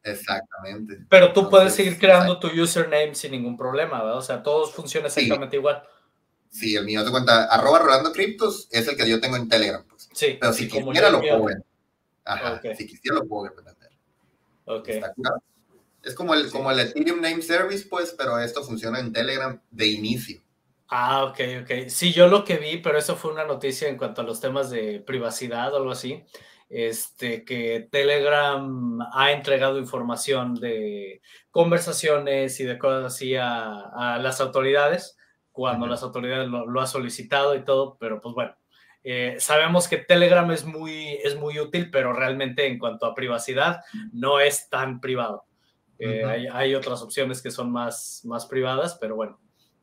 [0.03, 1.05] Exactamente.
[1.09, 4.19] Pero tú puedes seguir creando tu username sin ningún problema, ¿verdad?
[4.19, 5.83] O sea, todos funcionan exactamente igual.
[6.49, 9.83] Sí, el mío te cuenta, arroba rolando criptos es el que yo tengo en Telegram,
[9.85, 10.07] pues.
[10.13, 10.37] Sí.
[10.39, 11.45] Pero si quisiera lo puedo.
[12.23, 13.75] Ajá, si quisiera lo puedo vender.
[14.63, 14.89] Ok.
[16.03, 19.87] Es como el, como el Ethereum Name Service, pues, pero esto funciona en Telegram de
[19.87, 20.41] inicio.
[20.89, 21.71] Ah, ok, ok.
[21.87, 24.71] Sí, yo lo que vi, pero eso fue una noticia en cuanto a los temas
[24.71, 26.23] de privacidad o algo así,
[26.67, 31.21] este, que Telegram ha entregado información de
[31.51, 35.15] conversaciones y de cosas así a, las autoridades,
[35.51, 38.55] cuando las autoridades lo, lo han solicitado y todo, pero pues bueno,
[39.03, 43.81] eh, sabemos que Telegram es muy, es muy útil, pero realmente en cuanto a privacidad
[44.11, 45.45] no es tan privado.
[45.99, 49.37] Eh, hay, hay, otras opciones que son más, más privadas, pero bueno,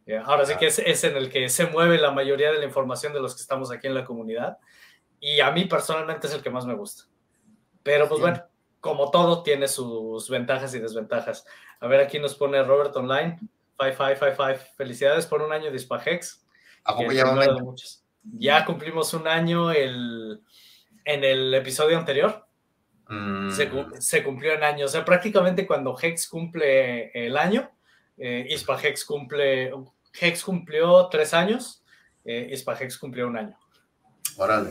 [0.07, 2.65] Eh, ahora sí que es, es, en el que se mueve la mayoría de la
[2.65, 4.59] información de los que estamos aquí en la comunidad.
[5.20, 7.05] Y a mí personalmente es el que más me gusta.
[7.83, 8.43] Pero pues bueno,
[8.81, 11.47] como todo, tiene sus ventajas y desventajas.
[11.81, 13.39] A ver, aquí nos pone Robert Online.
[13.78, 14.74] 5555.
[14.77, 16.47] Felicidades por un año de Hispagex.
[17.12, 17.57] ya,
[18.39, 20.41] ya cumplimos un año el,
[21.05, 22.47] en el episodio anterior.
[23.09, 23.51] Mm.
[23.51, 24.87] Se, cumplió en año.
[24.87, 27.70] O sea, prácticamente cuando Hex cumple el año,
[28.16, 29.73] eh, Hispagex cumple.
[30.20, 31.84] Hex cumplió tres años,
[32.24, 33.59] eh, Hispagex cumplió un año.
[34.36, 34.70] Órale.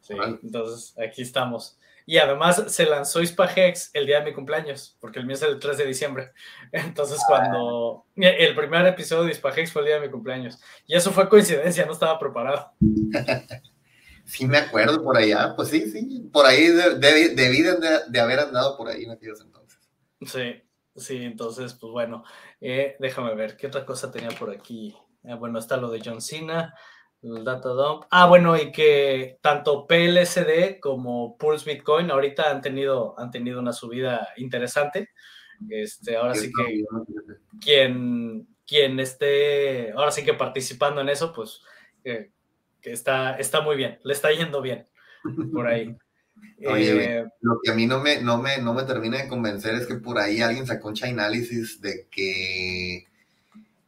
[0.00, 1.78] Sí, entonces aquí estamos.
[2.06, 5.58] Y además se lanzó Hispagex el día de mi cumpleaños, porque el mío es el
[5.58, 6.32] 3 de diciembre.
[6.72, 10.60] Entonces, cuando el primer episodio de Hispagex fue el día de mi cumpleaños.
[10.86, 12.72] Y eso fue coincidencia, no estaba preparado.
[14.26, 15.54] Sí, me acuerdo por allá.
[15.54, 16.30] Pues sí, sí.
[16.32, 19.78] Por ahí debí de, haber andado por ahí en aquellos entonces.
[20.22, 20.62] Sí,
[20.96, 22.24] sí, entonces, pues bueno.
[22.60, 24.94] Eh, déjame ver, ¿qué otra cosa tenía por aquí?
[25.24, 26.74] Ah, bueno, está lo de John Cena
[27.24, 28.04] el data dump.
[28.10, 33.72] Ah, bueno, y que tanto PLSD como Pulse Bitcoin ahorita han tenido, han tenido una
[33.72, 35.10] subida interesante.
[35.70, 36.84] Este, ahora sí que
[37.60, 41.62] quien, quien esté, ahora sí que participando en eso, pues
[42.02, 42.30] que
[42.82, 44.86] está, está muy bien, le está yendo bien
[45.52, 45.96] por ahí.
[46.58, 49.86] Eh, lo que a mí no me, no, me, no me termina de convencer es
[49.86, 53.06] que por ahí alguien sacó un Chainalysis de que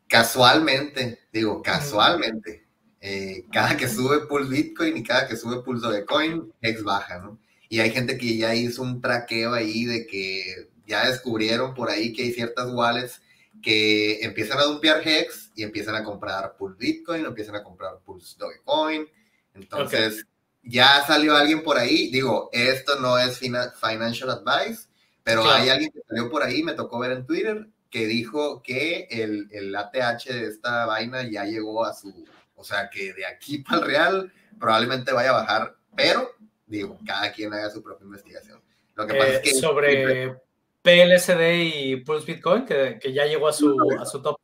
[0.07, 2.67] casualmente, digo, casualmente,
[3.01, 7.39] eh, cada que sube Pulse Bitcoin y cada que sube Pulse Dogecoin, ex baja, ¿no?
[7.69, 12.13] Y hay gente que ya hizo un traqueo ahí de que ya descubrieron por ahí
[12.13, 13.21] que hay ciertas wallets
[13.63, 18.37] que empiezan a dumpear Hex y empiezan a comprar Pulse Bitcoin, empiezan a comprar Pulse
[18.39, 19.09] Dogecoin.
[19.55, 20.25] Entonces,
[20.67, 22.11] ya salió alguien por ahí.
[22.11, 24.89] Digo, esto no es financial advice,
[25.23, 29.07] pero hay alguien que salió por ahí, me tocó ver en Twitter, que dijo que
[29.11, 32.27] el, el ATH de esta vaina ya llegó a su
[32.57, 36.31] o sea que de aquí para el Real probablemente vaya a bajar, pero
[36.67, 38.61] digo, cada quien haga su propia investigación.
[38.95, 40.35] Lo que pasa es eh, que sobre
[40.83, 44.39] PLSD y Pulse Bitcoin, que, que ya llegó a su, a su top.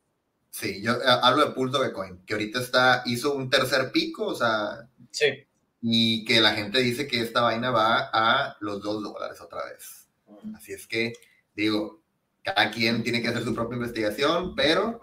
[0.51, 4.35] Sí, yo eh, hablo de Pulse Bitcoin, que ahorita está, hizo un tercer pico, o
[4.35, 5.45] sea, sí.
[5.83, 10.07] Y que la gente dice que esta vaina va a los dos dólares otra vez.
[10.55, 11.13] Así es que,
[11.53, 12.01] digo,
[12.41, 14.99] cada quien tiene que hacer su propia investigación, pero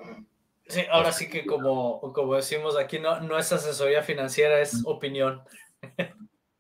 [0.71, 5.43] Sí, ahora sí que como, como decimos aquí, no, no es asesoría financiera, es opinión.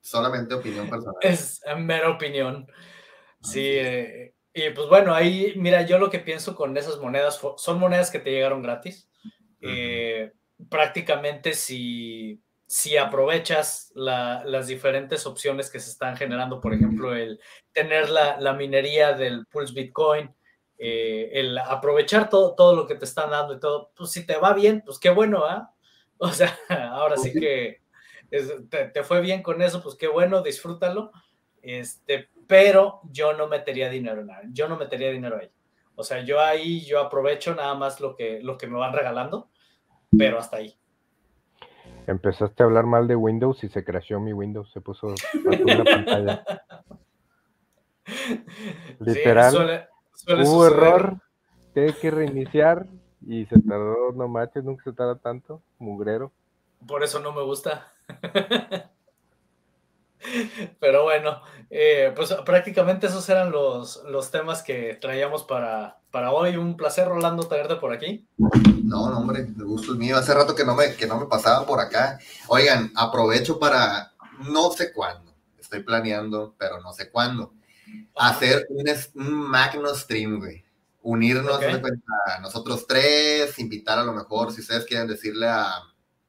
[0.01, 1.17] Solamente opinión personal.
[1.23, 2.67] Es mera opinión.
[3.41, 7.79] Sí, eh, y pues bueno, ahí, mira, yo lo que pienso con esas monedas, son
[7.79, 9.09] monedas que te llegaron gratis.
[9.61, 10.33] Eh,
[10.69, 17.41] prácticamente si, si aprovechas las diferentes opciones que se están generando, por ejemplo, el
[17.73, 20.33] tener la, la minería del Pulse Bitcoin,
[20.79, 24.37] eh, el aprovechar todo, todo lo que te están dando y todo, pues si te
[24.37, 25.75] va bien, pues qué bueno, ¿ah?
[26.19, 26.57] O sea,
[26.93, 27.81] ahora sí que
[28.31, 31.11] te, fue bien con eso, pues qué bueno, disfrútalo.
[31.63, 35.51] Este, pero yo no metería dinero en nada, yo no metería dinero ahí.
[35.97, 39.51] O sea, yo ahí yo aprovecho nada más lo que, lo que me van regalando,
[40.17, 40.80] pero hasta ahí.
[42.07, 45.15] Empezaste a hablar mal de Windows y se crashó mi Windows, se puso
[45.45, 46.45] la pantalla.
[49.01, 49.89] Literal.
[50.27, 51.21] Hubo error,
[51.73, 52.87] tiene que reiniciar
[53.27, 56.33] y se tardó, no manches, nunca se tarda tanto, mugrero.
[56.87, 57.93] Por eso no me gusta.
[60.79, 66.57] Pero bueno, eh, pues prácticamente esos eran los, los temas que traíamos para, para hoy.
[66.57, 68.27] Un placer, Rolando, tenerte por aquí.
[68.37, 70.17] No, no, hombre, el gusto es mío.
[70.17, 72.19] Hace rato que no me, que no me pasaban por acá.
[72.49, 74.13] Oigan, aprovecho para
[74.51, 75.35] no sé cuándo.
[75.59, 77.53] Estoy planeando, pero no sé cuándo
[78.17, 80.65] hacer un, un magno stream, güey.
[81.03, 85.83] Unirnos, a nosotros tres, invitar a lo mejor, si ustedes quieren decirle a,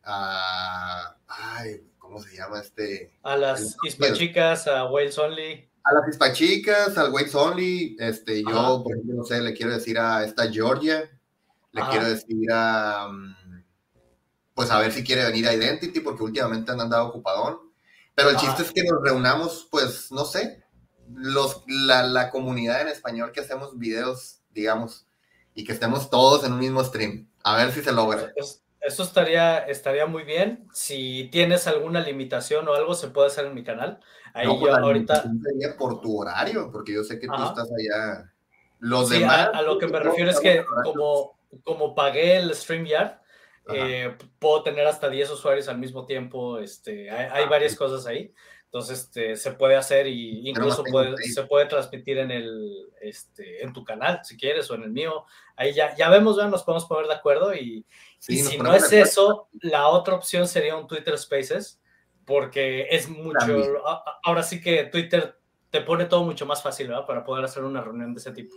[0.03, 1.81] a ay,
[2.11, 3.13] ¿cómo se llama este?
[3.23, 5.69] A las hispachicas, a Wales Only.
[5.83, 9.97] A las hispachicas, al Wales Only, este, yo, por ejemplo, no sé, le quiero decir
[9.97, 11.09] a esta Georgia,
[11.71, 13.63] le quiero decir a, mm,
[14.53, 17.59] pues a ver si quiere venir a Identity, porque últimamente han andado ocupadón.
[18.13, 20.65] Pero el chiste es que nos reunamos, pues, no sé,
[21.13, 25.07] los, la, la, comunidad en español que hacemos videos, digamos,
[25.55, 27.29] y que estemos todos en un mismo stream.
[27.43, 28.33] A ver si se logra.
[28.35, 30.67] Eso, estaría, estaría muy bien.
[30.73, 33.99] Si tienes alguna limitación o algo, se puede hacer en mi canal.
[34.33, 35.23] Ahí yo pues, ahorita.
[35.77, 38.31] por tu horario, porque yo sé que tú estás allá.
[38.79, 39.49] Los demás.
[39.53, 43.19] A, lo que me refiero es que como, como pagué el StreamYard,
[43.73, 48.33] eh, puedo tener hasta 10 usuarios al mismo tiempo, este, hay, ah, varias cosas ahí.
[48.73, 53.73] Entonces, este, se puede hacer y incluso puede, se puede transmitir en el, este, en
[53.73, 55.25] tu canal, si quieres, o en el mío.
[55.57, 57.85] Ahí ya, ya vemos, ya nos podemos poner de acuerdo y,
[58.17, 61.81] si no es eso, la otra opción sería un Twitter Spaces,
[62.23, 63.57] porque es mucho,
[64.23, 65.37] ahora sí que Twitter
[65.69, 67.05] te pone todo mucho más fácil, ¿verdad?
[67.05, 68.55] Para poder hacer una reunión de ese tipo.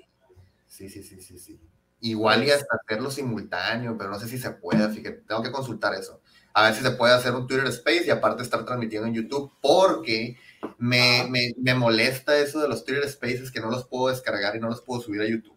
[0.69, 1.61] Sí, sí, sí, sí, sí.
[1.99, 5.93] Igual y hasta hacerlo simultáneo, pero no sé si se puede, que tengo que consultar
[5.95, 6.21] eso
[6.55, 9.53] a ver si se puede hacer un Twitter Space y aparte estar transmitiendo en YouTube,
[9.61, 10.37] porque
[10.79, 11.29] me,
[11.59, 14.81] me, molesta eso de los Twitter Spaces que no los puedo descargar y no los
[14.81, 15.57] puedo subir a YouTube.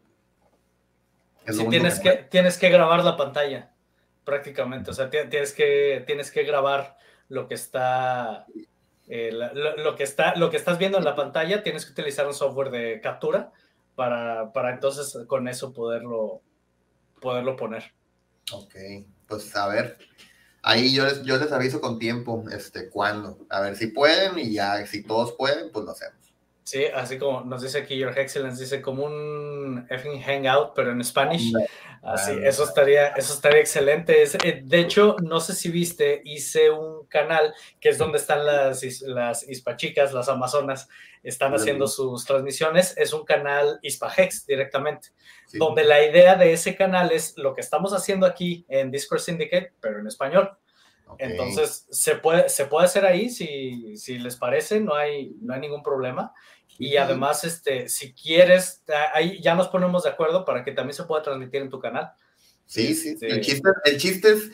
[1.48, 3.72] sí, tienes que, tienes que grabar la pantalla,
[4.24, 4.90] prácticamente.
[4.90, 6.98] O sea, tienes que, tienes que grabar
[7.30, 8.48] lo que está.
[9.07, 12.34] Eh, lo, que está, lo que estás viendo en la pantalla, tienes que utilizar un
[12.34, 13.53] software de captura
[13.95, 16.41] para, para entonces con eso poderlo,
[17.22, 17.94] poderlo poner.
[18.52, 18.76] Ok,
[19.28, 19.98] pues a ver,
[20.68, 23.45] ahí yo les, yo les aviso con tiempo, este, cuándo.
[23.49, 26.16] A ver si pueden y ya, si todos pueden, pues lo hacemos.
[26.68, 31.02] Sí, así como nos dice aquí Your Excellence, dice como un effing hangout, pero en
[31.02, 31.53] Spanish.
[32.03, 34.22] Así, eso estaría, eso estaría excelente.
[34.44, 38.84] Eh, de hecho, no sé si viste, hice un canal que es donde están las,
[39.03, 40.89] las hispachicas, las amazonas,
[41.23, 42.98] están haciendo sus transmisiones.
[42.98, 45.11] Es un canal Hispahex directamente,
[45.53, 49.72] donde la idea de ese canal es lo que estamos haciendo aquí en Discord Syndicate,
[49.80, 50.52] pero en español.
[51.19, 55.61] Entonces, se puede, se puede hacer ahí si, si les parece, no hay, no hay
[55.61, 56.34] ningún problema.
[56.78, 58.84] Y además, este, si quieres,
[59.14, 62.12] ahí ya nos ponemos de acuerdo para que también se pueda transmitir en tu canal.
[62.66, 63.10] Sí, sí.
[63.10, 64.52] Este el, chiste, el chiste es,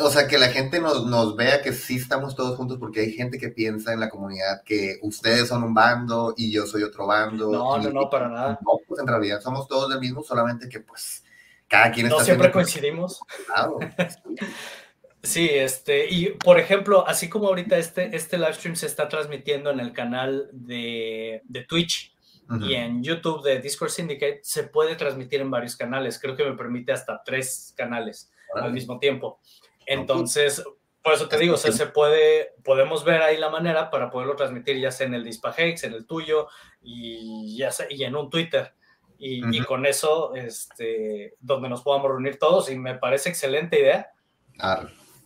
[0.00, 3.12] o sea, que la gente nos, nos, vea que sí estamos todos juntos, porque hay
[3.12, 7.06] gente que piensa en la comunidad que ustedes son un bando y yo soy otro
[7.06, 7.50] bando.
[7.50, 8.58] No, no, no, para nada.
[8.62, 11.24] No, pues en realidad somos todos del mismo, solamente que pues
[11.66, 12.18] cada quien está.
[12.18, 13.20] No siempre coincidimos.
[13.46, 13.78] Claro.
[15.22, 19.70] Sí, este, y por ejemplo, así como ahorita este, este live stream se está transmitiendo
[19.70, 22.14] en el canal de, de Twitch
[22.60, 26.18] y en YouTube de Discord Syndicate, se puede transmitir en varios canales.
[26.18, 29.38] Creo que me permite hasta tres canales al mismo tiempo.
[29.84, 30.64] Entonces,
[31.02, 34.34] por eso te digo, o sea, se puede, podemos ver ahí la manera para poderlo
[34.34, 36.48] transmitir ya sea en el Dispahex, en el tuyo
[36.80, 38.72] y ya sea, y en un Twitter.
[39.18, 44.12] Y, y, con eso, este, donde nos podamos reunir todos, y me parece excelente idea.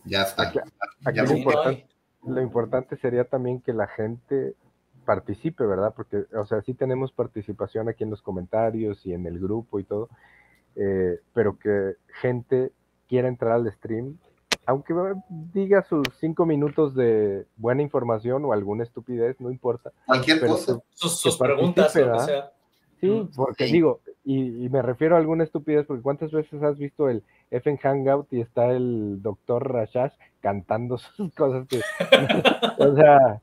[0.05, 0.51] Ya está.
[2.25, 4.55] lo, importante, sería también que la gente
[5.05, 5.93] participe, ¿verdad?
[5.95, 9.83] Porque, o sea, sí tenemos participación aquí en los comentarios y en el grupo y
[9.83, 10.09] todo,
[10.75, 12.71] eh, pero que gente
[13.07, 14.17] quiera entrar al stream,
[14.65, 14.93] aunque
[15.53, 19.91] diga sus cinco minutos de buena información o alguna estupidez, no importa.
[20.05, 20.79] Cualquier cosa.
[20.93, 22.51] sus, preguntas, o sea.
[22.99, 27.21] Sí, porque digo, y, me refiero a alguna estupidez, porque ¿cuántas veces has visto el
[27.53, 31.81] F en Hangout y está el doctor Rashash cantando sus cosas que,
[32.79, 33.41] o sea,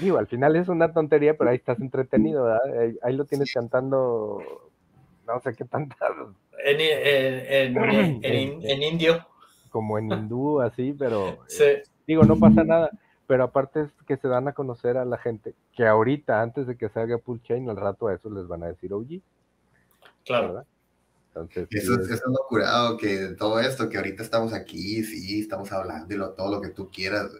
[0.00, 2.94] digo, al final es una tontería, pero ahí estás entretenido, ¿verdad?
[3.02, 4.42] Ahí, lo tienes cantando,
[5.26, 5.98] no sé qué tantas.
[6.64, 8.24] En, en, en,
[8.64, 9.26] en, indio.
[9.70, 11.38] Como en hindú, así, pero
[12.06, 12.90] digo, no pasa nada.
[13.26, 16.76] Pero aparte es que se dan a conocer a la gente que ahorita, antes de
[16.76, 19.20] que salga Pull Chain, al rato a eso les van a decir OG.
[20.24, 20.64] Claro.
[21.36, 26.06] Entonces, eso, es lo curado que todo esto, que ahorita estamos aquí, sí, estamos hablando
[26.06, 27.30] de todo lo que tú quieras,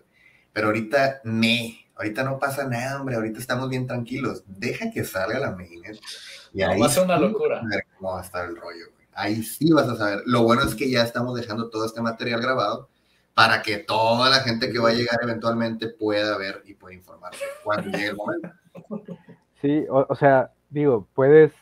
[0.53, 4.43] pero ahorita, me, ahorita no pasa nada, hombre, ahorita estamos bien tranquilos.
[4.47, 5.99] Deja que salga la mainnet.
[6.53, 7.61] Y ahí va a ser una locura.
[7.99, 10.23] cómo va a estar el rollo, Ahí sí vas a saber.
[10.27, 12.89] Lo bueno es que ya estamos dejando todo este material grabado
[13.35, 17.45] para que toda la gente que va a llegar eventualmente pueda ver y pueda informarse
[17.63, 18.49] cuando llegue el momento.
[19.61, 21.53] Sí, o, sea, digo, puedes,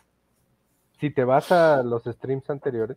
[0.98, 2.96] si te vas a los streams anteriores,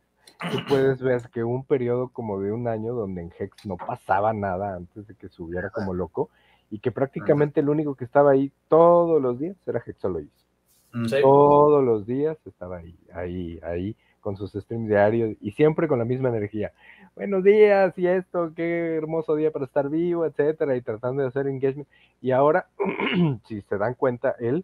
[0.52, 4.34] tú puedes ver que un periodo como de un año donde en Hex no pasaba
[4.34, 6.30] nada antes de que subiera como loco
[6.70, 10.48] y que prácticamente el único que estaba ahí todos los días era Hexologist.
[10.94, 11.06] Mm.
[11.22, 16.06] Todos los días estaba ahí, ahí, ahí, con sus streams diarios y siempre con la
[16.06, 16.72] misma energía
[17.18, 21.48] buenos días y esto, qué hermoso día para estar vivo, etcétera, y tratando de hacer
[21.48, 21.90] engagement.
[22.22, 22.68] Y ahora,
[23.48, 24.64] si se dan cuenta, él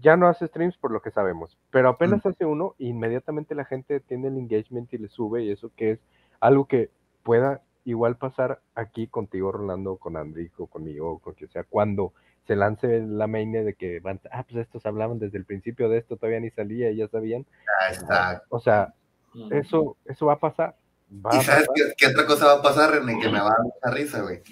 [0.00, 4.00] ya no hace streams por lo que sabemos, pero apenas hace uno, inmediatamente la gente
[4.00, 5.98] tiene el engagement y le sube, y eso que es
[6.40, 6.90] algo que
[7.22, 12.12] pueda igual pasar aquí contigo, Rolando, con Andrico, conmigo, con quien sea, cuando
[12.46, 15.98] se lance la main de que van, ah, pues estos hablaban desde el principio de
[15.98, 17.44] esto, todavía ni salía y ya sabían.
[17.90, 18.42] está.
[18.48, 18.94] O sea,
[19.50, 20.74] eso, eso va a pasar.
[21.10, 23.18] ¿Y sabes qué, otra cosa va a pasar, René?
[23.18, 24.42] Que me va a dar mucha risa, güey.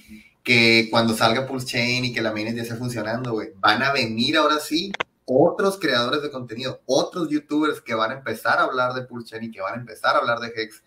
[0.46, 3.92] Que cuando salga Pulse Chain y que la mainnet ya esté funcionando, güey, van a
[3.92, 4.92] venir ahora sí
[5.26, 9.44] otros creadores de contenido, otros youtubers que van a empezar a hablar de Pulse Chain
[9.44, 10.84] y que van a empezar a hablar de Hex,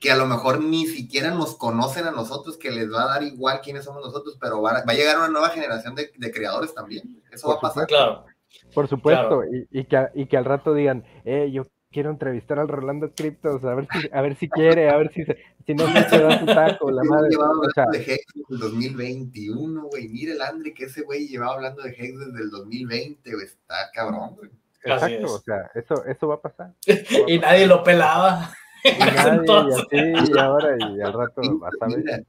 [0.00, 3.22] que a lo mejor ni siquiera nos conocen a nosotros, que les va a dar
[3.22, 7.22] igual quiénes somos nosotros, pero va a, llegar una nueva generación de, creadores también.
[7.30, 7.86] Eso va a pasar.
[7.86, 8.24] Claro.
[8.72, 13.12] Por supuesto, Y, que, y que al rato digan, eh, yo quiero entrevistar al Rolando
[13.14, 15.24] Cryptos, a ver si, a ver si quiere, a ver si,
[15.64, 17.36] si no se da su taco, la madre.
[17.36, 20.08] O sea, de Hex desde el 2021, güey.
[20.08, 23.46] Mire el Andre que ese güey llevaba hablando de Hex desde el 2020, güey.
[23.46, 24.50] Está cabrón, güey.
[24.82, 26.74] Exacto, o sea, eso, eso va a pasar.
[27.28, 28.50] y nadie lo pelaba.
[28.84, 32.26] Y nadie, y así, y ahora, y al rato vas a ver.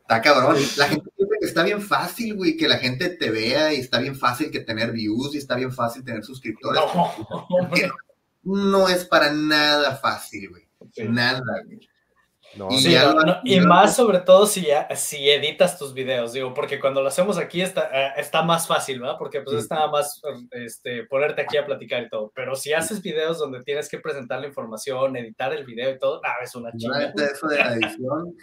[0.00, 0.56] Está cabrón.
[0.76, 4.00] La gente piensa que está bien fácil, güey, que la gente te vea y está
[4.00, 6.80] bien fácil que tener views y está bien fácil tener suscriptores.
[6.94, 7.68] No, no
[8.88, 10.68] es para nada fácil, güey.
[11.08, 11.80] Nada, güey.
[13.44, 14.66] y, más sobre todo si,
[14.96, 19.00] si editas tus videos, digo, porque cuando lo hacemos aquí está, eh, está más fácil,
[19.00, 19.16] ¿verdad?
[19.18, 20.20] Porque pues es nada más
[20.52, 24.40] este, ponerte aquí a platicar y todo, pero si haces videos donde tienes que presentar
[24.40, 27.12] la información, editar el video y todo, nada, es una chica.
[27.16, 28.34] Eso de la edición,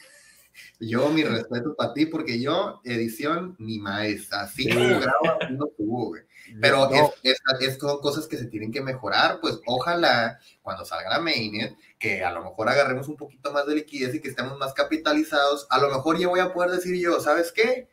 [0.79, 6.07] yo mi respeto para ti, porque yo edición ni más, así como grabo, no tuvo,
[6.07, 6.23] güey.
[6.61, 6.89] Pero
[7.23, 11.75] es, es, son cosas que se tienen que mejorar, pues ojalá cuando salga la mainnet,
[11.97, 15.67] que a lo mejor agarremos un poquito más de liquidez y que estemos más capitalizados,
[15.69, 17.87] a lo mejor ya voy a poder decir yo, ¿sabes qué?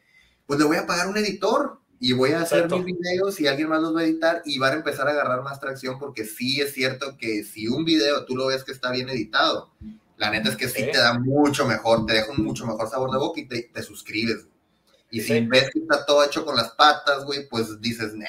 [0.47, 3.69] Pues le voy a pagar un editor y voy a hacer mis videos y alguien
[3.69, 6.61] más los va a editar y van a empezar a agarrar más tracción porque sí
[6.61, 9.71] es cierto que si un video tú lo ves que está bien editado,
[10.23, 13.11] la neta es que sí, te da mucho mejor, te deja un mucho mejor sabor
[13.11, 14.47] de boca y te, te suscribes.
[15.11, 18.29] Y si ves que está todo hecho con las patas, güey, pues dices, ne.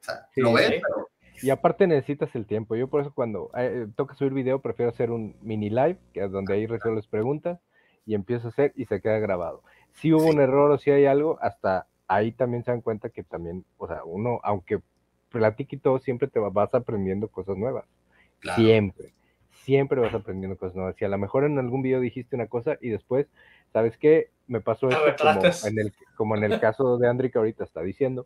[0.00, 1.08] O sea, lo ves, pero...
[1.42, 2.76] Y aparte necesitas el tiempo.
[2.76, 6.32] Yo por eso cuando eh, toca subir video prefiero hacer un mini live, que es
[6.32, 7.60] donde ahí resuelves preguntas
[8.06, 9.62] y empiezo a hacer y se queda grabado.
[10.00, 13.22] Si hubo un error o si hay algo, hasta ahí también se dan cuenta que
[13.22, 14.80] también, o sea, uno, aunque
[15.28, 17.84] platique y todo, siempre te vas aprendiendo cosas nuevas.
[18.56, 19.12] Siempre,
[19.68, 20.96] siempre vas aprendiendo cosas nuevas.
[20.96, 23.26] Si a lo mejor en algún video dijiste una cosa y después
[23.70, 24.30] ¿sabes qué?
[24.46, 27.82] Me pasó esto como en, el, como en el caso de Andri que ahorita está
[27.82, 28.24] diciendo,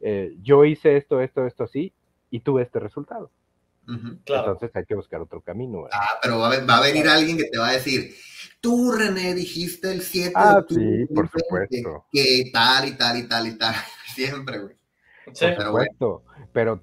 [0.00, 1.94] eh, yo hice esto, esto, esto así
[2.30, 3.30] y tuve este resultado.
[3.88, 5.86] Entonces hay que buscar otro camino.
[5.90, 8.14] Ah, pero va a, venir alguien que te va a decir,
[8.60, 12.06] tú René dijiste el 7 ah, sí, por supuesto.
[12.12, 13.74] Que, tal y tal y tal y tal,
[14.14, 14.81] siempre, güey.
[15.32, 15.46] Sí.
[15.56, 16.22] Por supuesto,
[16.52, 16.80] pero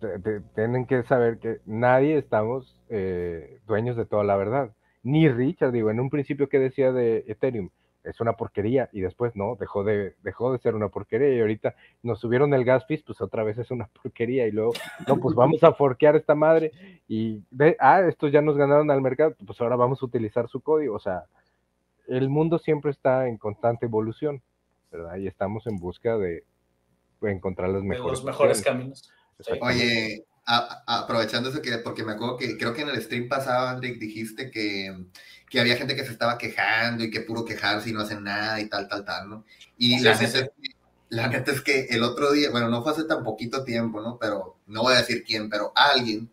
[0.56, 4.72] tienen que saber que nadie estamos eh, dueños de toda la verdad.
[5.03, 7.70] Ni Richard, digo, en un principio que decía de Ethereum,
[8.03, 11.76] es una porquería y después no, dejó de, dejó de ser una porquería y ahorita
[12.02, 14.74] nos subieron el gas fees, pues otra vez es una porquería y luego,
[15.07, 16.72] no, pues vamos a forquear esta madre
[17.07, 20.61] y ve, ah, estos ya nos ganaron al mercado, pues ahora vamos a utilizar su
[20.61, 21.26] código, o sea,
[22.07, 24.41] el mundo siempre está en constante evolución,
[24.91, 25.18] ¿verdad?
[25.18, 26.44] Y estamos en busca de
[27.22, 29.10] encontrar los mejores, los mejores caminos.
[29.62, 33.94] Oye, aprovechando eso, que, porque me acuerdo que creo que en el stream pasado, André,
[33.94, 35.06] dijiste que,
[35.50, 38.60] que, había gente que se estaba quejando y que puro quejarse y no hacen nada
[38.60, 39.46] y tal, tal, tal, ¿no?
[39.78, 40.70] Y la, neta Es que,
[41.10, 44.18] la neta es que el otro día, bueno, no fue hace tan poquito tiempo, ¿no?
[44.18, 46.32] Pero no voy a decir quién, pero alguien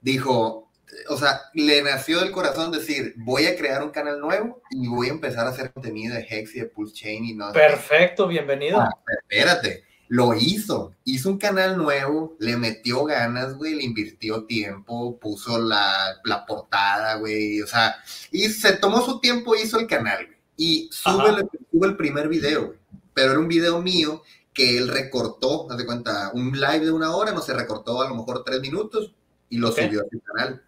[0.00, 0.70] dijo,
[1.08, 5.08] o sea, le nació del corazón decir, voy a crear un canal nuevo y voy
[5.08, 7.52] a empezar a hacer contenido de Hex y de Pulse Chain y no.
[7.52, 8.80] Perfecto, bienvenido.
[8.80, 15.18] Ah, espérate lo hizo, hizo un canal nuevo, le metió ganas, güey, le invirtió tiempo,
[15.18, 17.96] puso la, portada, güey, o sea,
[18.30, 21.44] y se tomó su tiempo, hizo el canal, güey, y sube
[21.82, 22.78] el, primer video, güey,
[23.12, 24.22] pero era un video mío
[24.52, 28.08] que él recortó, haz de cuenta, un live de una hora, no se recortó a
[28.08, 29.12] lo mejor tres minutos
[29.50, 30.62] y lo subió a su canal.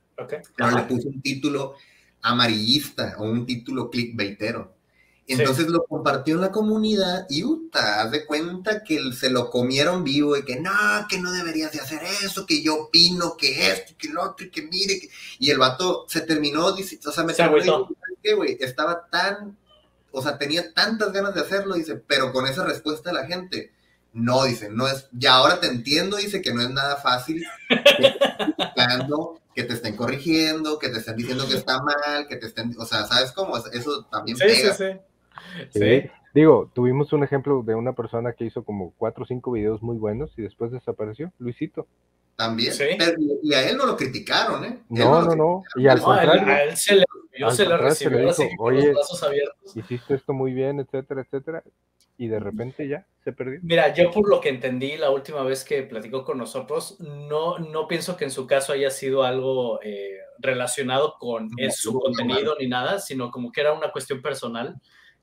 [0.56, 1.76] Pero le puso un título
[2.22, 4.74] amarillista o un título clickbaitero.
[5.28, 10.02] Entonces lo compartió en la comunidad y Uta, haz de cuenta que se lo comieron
[10.02, 10.70] vivo y que no,
[11.06, 14.62] que no deberías de hacer eso, que yo opino que esto, que lo otro, que
[14.62, 14.98] mire.
[15.38, 17.86] Y el vato se terminó, o sea, me terminó
[18.22, 19.58] que, güey, estaba tan,
[20.12, 23.72] o sea, tenía tantas ganas de hacerlo, dice, pero con esa respuesta de la gente,
[24.14, 27.44] no, dice, no es, ya ahora te entiendo, dice que no es nada fácil
[29.54, 32.86] que te estén corrigiendo, que te estén diciendo que está mal, que te estén, o
[32.86, 33.56] sea, ¿sabes cómo?
[33.56, 34.74] Eso también pega.
[34.74, 35.00] Sí, sí.
[35.72, 36.10] Sí.
[36.34, 39.96] Digo, tuvimos un ejemplo de una persona que hizo como cuatro o cinco videos muy
[39.96, 41.86] buenos y después desapareció, Luisito.
[42.36, 42.72] También,
[43.42, 44.78] y a él no lo criticaron, ¿eh?
[44.88, 46.46] No, no, no, y al contrario.
[46.46, 47.04] A él se le,
[47.50, 49.76] se le recibió así Oye, los abiertos.
[49.76, 51.64] Hiciste esto muy bien, etcétera, etcétera,
[52.16, 53.58] y de repente ya se perdió.
[53.64, 57.88] Mira, yo por lo que entendí la última vez que platicó con nosotros, no, no
[57.88, 63.00] pienso que en su caso haya sido algo eh, relacionado con su contenido ni nada,
[63.00, 64.80] sino como que era una cuestión personal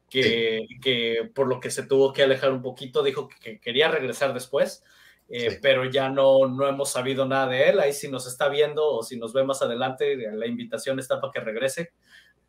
[0.09, 4.83] que, por lo que se tuvo que alejar un poquito, dijo que, quería regresar después,
[5.27, 7.79] eh, pero ya no, no hemos sabido nada de él.
[7.79, 11.33] Ahí si nos está viendo o si nos ve más adelante, la invitación está para
[11.33, 11.93] que regrese.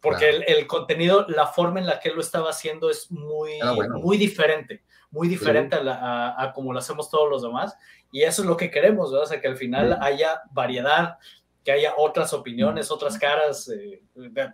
[0.00, 3.58] porque el, contenido, la forma en la que él lo estaba haciendo es muy,
[3.94, 7.74] muy diferente, muy diferente a, como lo hacemos todos los demás.
[8.12, 11.18] Y eso es lo que queremos, o sea, que al final haya variedad,
[11.66, 14.00] que haya otras opiniones, otras caras, eh,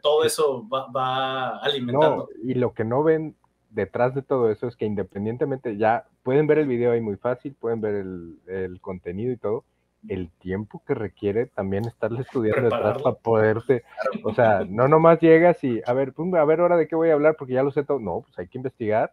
[0.01, 2.30] todo eso va, alimentando.
[2.43, 3.36] y lo que no ven
[3.68, 7.55] detrás de todo eso es que independientemente ya pueden ver el video ahí muy fácil,
[7.55, 9.64] pueden ver el, el contenido y todo,
[10.09, 13.84] el tiempo que requiere también estarle estudiando detrás para poderse,
[14.24, 17.12] o sea, no nomás llegas y, a ver, a ver ahora de qué voy a
[17.12, 19.12] hablar porque ya lo sé todo, no, pues hay que investigar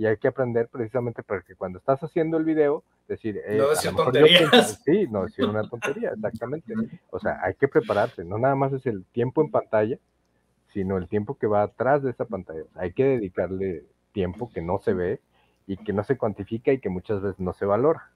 [0.00, 3.68] y hay que aprender precisamente para que cuando estás haciendo el video, decir, eh, no
[3.68, 4.80] decir tonterías.
[4.82, 6.72] sí, no decir una tontería, exactamente.
[7.10, 9.98] O sea, hay que prepararse, no nada más es el tiempo en pantalla,
[10.72, 12.62] sino el tiempo que va atrás de esa pantalla.
[12.76, 15.20] hay que dedicarle tiempo que no se ve
[15.66, 18.10] y que no se cuantifica y que muchas veces no se valora.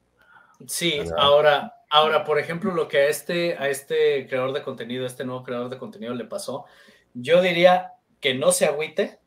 [0.66, 5.08] Sí, ahora, ahora, por ejemplo, lo que a este, a este creador de contenido, a
[5.08, 6.64] este nuevo creador de contenido le pasó,
[7.12, 9.18] yo diría que no se agüite,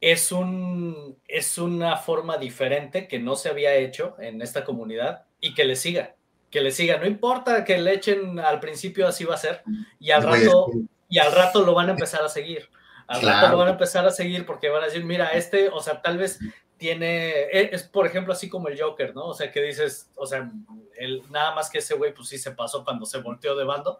[0.00, 5.54] es, un, es una forma diferente que no se había hecho en esta comunidad y
[5.54, 6.14] que le siga,
[6.50, 9.62] que le siga, no importa que le echen al principio así va a ser
[9.98, 10.70] y al rato,
[11.08, 12.70] y al rato lo van a empezar a seguir.
[13.06, 15.80] Al rato lo van a empezar a seguir porque van a decir, mira, este, o
[15.80, 16.38] sea, tal vez
[16.76, 19.26] tiene, e, es por ejemplo así como el Joker, ¿no?
[19.26, 20.50] O sea, que dices, o sea,
[20.96, 23.98] el, nada más que ese güey, pues sí se pasó cuando se volteó de bando,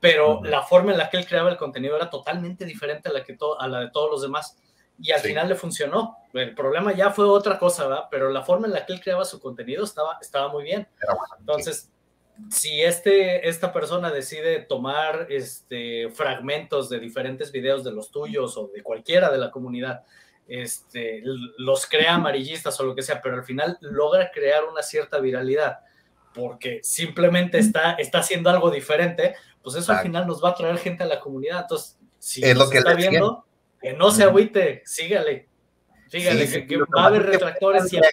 [0.00, 3.22] pero la forma en la que él creaba el contenido era totalmente diferente a la,
[3.22, 4.56] que a la de todos los demás.
[5.02, 6.16] Y al final le funcionó.
[6.32, 8.04] El problema ya fue otra cosa, ¿verdad?
[8.10, 10.88] Pero la forma en la que él creaba su contenido estaba, estaba muy bien.
[11.40, 11.90] Entonces,
[12.50, 18.68] si este, esta persona decide tomar este, fragmentos de diferentes videos de los tuyos o
[18.68, 20.04] de cualquiera de la comunidad
[20.48, 21.22] este,
[21.58, 25.80] los crea amarillistas o lo que sea, pero al final logra crear una cierta viralidad
[26.34, 30.78] porque simplemente está, está haciendo algo diferente, pues eso al final nos va a traer
[30.78, 31.62] gente a la comunidad.
[31.62, 33.44] Entonces, si es lo que está viendo,
[33.82, 35.48] que no se agüite, sígale,
[36.08, 37.88] sígale, que, va a haber retractores.
[37.88, 38.10] siempre.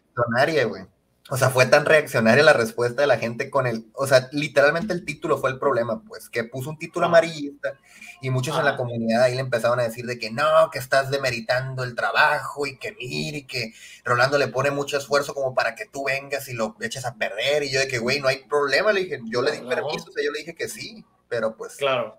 [1.31, 4.93] O sea, fue tan reaccionaria la respuesta de la gente con el, o sea, literalmente
[4.93, 7.77] el título fue el problema, pues, que puso un título amarillista
[8.19, 11.11] y muchos en la comunidad ahí le empezaron a decir de que no, que estás
[11.11, 13.73] demeritando el trabajo y que mire, y que
[14.03, 17.61] Rolando le pone mucho esfuerzo como para que tú vengas y lo eches a perder
[17.61, 20.11] y yo de que, güey, no hay problema, le dije, yo le di permiso, o
[20.11, 21.75] sea, yo le dije que sí, pero pues...
[21.75, 22.17] Claro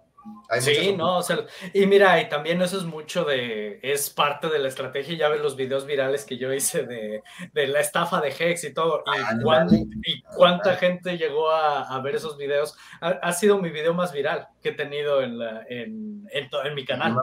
[0.61, 4.59] sí, no, o sea, y mira, y también eso es mucho de, es parte de
[4.59, 7.23] la estrategia, ya ves los videos virales que yo hice de,
[7.53, 9.67] de la estafa de Hex y todo, y, ah,
[10.05, 14.49] y cuánta gente llegó a, a, ver esos videos, ha, sido mi video más viral
[14.63, 17.17] que he tenido en, la, en, en, mi canal,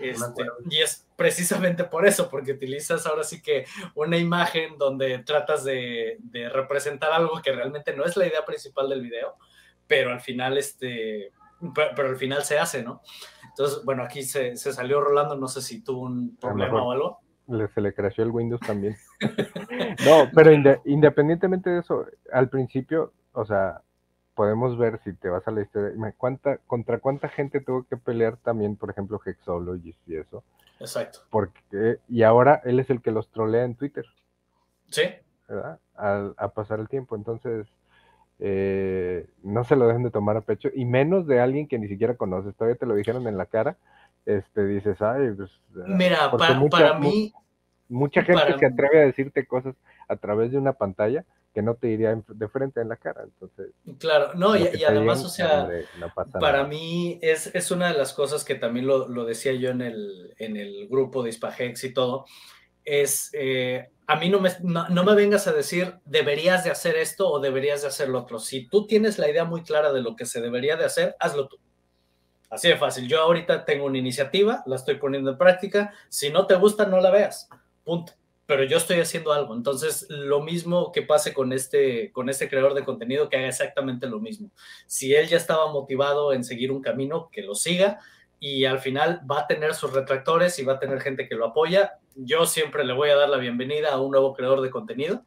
[0.00, 3.64] este, y es precisamente por eso, porque utilizas ahora sí que
[3.94, 8.88] una imagen donde tratas de, de representar algo que realmente no es la idea principal
[8.88, 9.36] del video,
[9.86, 11.32] pero al final, este
[11.74, 13.00] pero, al final se hace, ¿no?
[13.48, 17.20] Entonces, bueno, aquí se, salió Rolando, no sé si tuvo un problema o algo.
[17.74, 18.96] se le creció el Windows también.
[20.04, 20.52] no, pero
[20.84, 23.82] independientemente de eso, al principio, o sea,
[24.34, 28.36] podemos ver si te vas a la historia, ¿cuánta, contra cuánta gente tuvo que pelear
[28.36, 30.44] también, por ejemplo, Hexologist y eso.
[30.78, 31.20] Exacto.
[31.30, 34.04] Porque, y ahora él es el que los trolea en Twitter.
[34.90, 35.02] Sí.
[35.48, 35.78] ¿Verdad?
[35.96, 37.16] a pasar el tiempo.
[37.16, 37.66] Entonces,
[38.38, 41.88] eh, no se lo dejen de tomar a pecho, y menos de alguien que ni
[41.88, 43.76] siquiera conoces, todavía te lo dijeron en la cara,
[44.26, 45.50] este, dices, ay, pues...
[45.76, 47.32] Ah", Mira, para, mí...
[47.88, 49.76] Mucha gente se atreve a decirte cosas
[50.08, 53.70] a través de una pantalla que no te iría de frente en la cara, entonces...
[53.98, 55.68] Claro, no, y, además, o sea,
[56.38, 59.80] para mí es, es, una de las cosas que también lo, lo decía yo en
[59.80, 62.26] el, en el grupo de Hispagex y todo,
[62.84, 67.28] es, eh, a mí no me, no, me vengas a decir, deberías de hacer esto
[67.28, 68.38] o deberías de hacer lo otro.
[68.38, 71.48] Si tú tienes la idea muy clara de lo que se debería de hacer, hazlo
[71.48, 71.58] tú.
[72.48, 73.08] Así de fácil.
[73.08, 75.92] Yo ahorita tengo una iniciativa, la estoy poniendo en práctica.
[76.08, 77.48] Si no te gusta, no la veas.
[77.84, 78.12] Punto.
[78.46, 79.56] Pero yo estoy haciendo algo.
[79.56, 84.06] Entonces, lo mismo que pase con este, con este creador de contenido, que haga exactamente
[84.06, 84.52] lo mismo.
[84.86, 87.98] Si él ya estaba motivado en seguir un camino, que lo siga
[88.38, 91.46] y al final va a tener sus retractores y va a tener gente que lo
[91.46, 91.98] apoya.
[92.14, 95.24] Yo siempre le voy a dar la bienvenida a un nuevo creador de contenido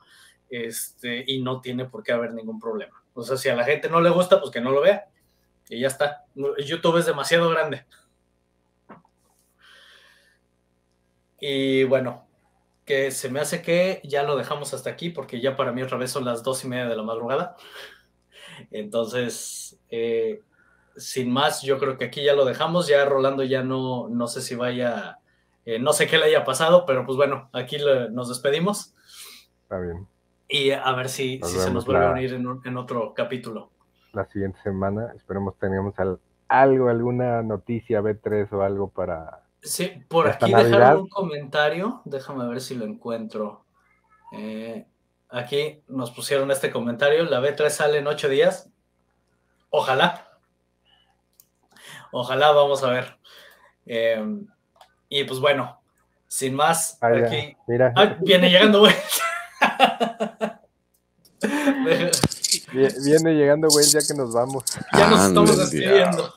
[0.49, 3.03] este, y no tiene por qué haber ningún problema.
[3.13, 5.07] O sea, si a la gente no le gusta, pues que no lo vea
[5.69, 6.25] y ya está.
[6.35, 7.85] YouTube es demasiado grande.
[11.39, 12.27] Y bueno,
[12.85, 15.97] que se me hace que ya lo dejamos hasta aquí porque ya para mí otra
[15.97, 17.55] vez son las dos y media de la madrugada.
[18.71, 20.41] Entonces, eh,
[20.99, 22.87] sin más, yo creo que aquí ya lo dejamos.
[22.87, 25.19] Ya Rolando ya no, no sé si vaya,
[25.65, 27.77] eh, no sé qué le haya pasado, pero pues bueno, aquí
[28.11, 28.95] nos despedimos.
[29.63, 30.07] Está bien.
[30.47, 33.71] Y a ver si, se nos vuelve a unir en, otro capítulo.
[34.13, 35.93] La siguiente semana, esperemos tengamos
[36.47, 42.01] algo, alguna noticia B3 o algo para, Sí, por aquí dejaron un comentario.
[42.05, 43.65] Déjame ver si lo encuentro.
[44.31, 44.87] Eh,
[45.29, 47.25] aquí nos pusieron este comentario.
[47.25, 48.69] La B3 sale en ocho días.
[49.69, 50.28] Ojalá.
[52.11, 53.17] Ojalá, vamos a ver.
[53.85, 54.45] Em,
[55.09, 55.79] y pues bueno,
[56.27, 57.93] sin más, aquí Mira.
[57.95, 58.93] Ah, viene llegando, güey.
[62.71, 64.63] Viene llegando, güey, ya que nos vamos.
[64.93, 66.33] Ya nos estamos despidiendo.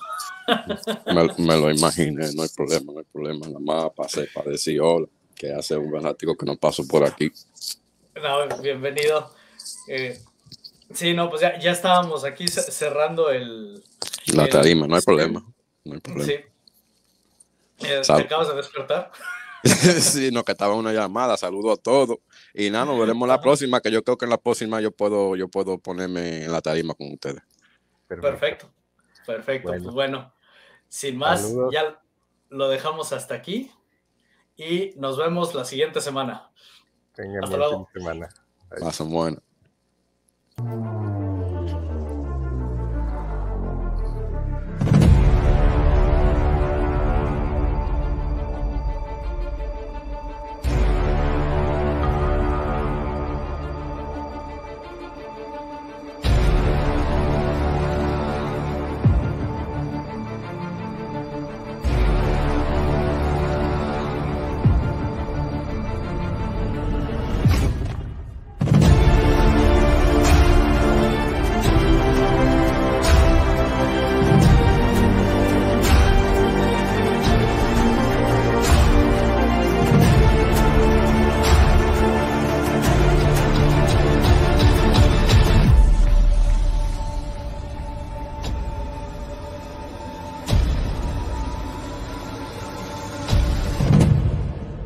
[1.38, 3.46] Me, lo imaginé, no hay problema, no hay problema.
[3.46, 7.30] Nada más pasé para decir hola, que hace un rato que no paso por aquí.
[8.14, 9.30] No, bienvenido.
[9.88, 10.20] Eh,
[10.92, 13.82] sí, no, pues ya, ya estábamos aquí cerrando el.
[14.26, 15.44] La tarima, no hay problema.
[15.84, 16.32] No hay problema.
[16.32, 16.38] Sí.
[18.06, 19.10] ¿Te acabas de despertar?
[19.64, 22.18] sí, no, que estaba una llamada, saludo a todos.
[22.54, 25.36] Y nada, nos veremos la próxima, que yo creo que en la próxima yo puedo,
[25.36, 27.42] yo puedo ponerme en la tarima con ustedes.
[28.08, 28.70] Perfecto,
[29.26, 29.68] perfecto.
[29.68, 30.32] Pues bueno,
[30.88, 32.00] sin más, ya
[32.48, 33.70] lo dejamos hasta aquí
[34.56, 36.50] y nos vemos la siguiente semana.
[37.42, 37.88] hasta luego.
[37.92, 38.28] Semana.
[38.80, 39.42] Pasen bueno.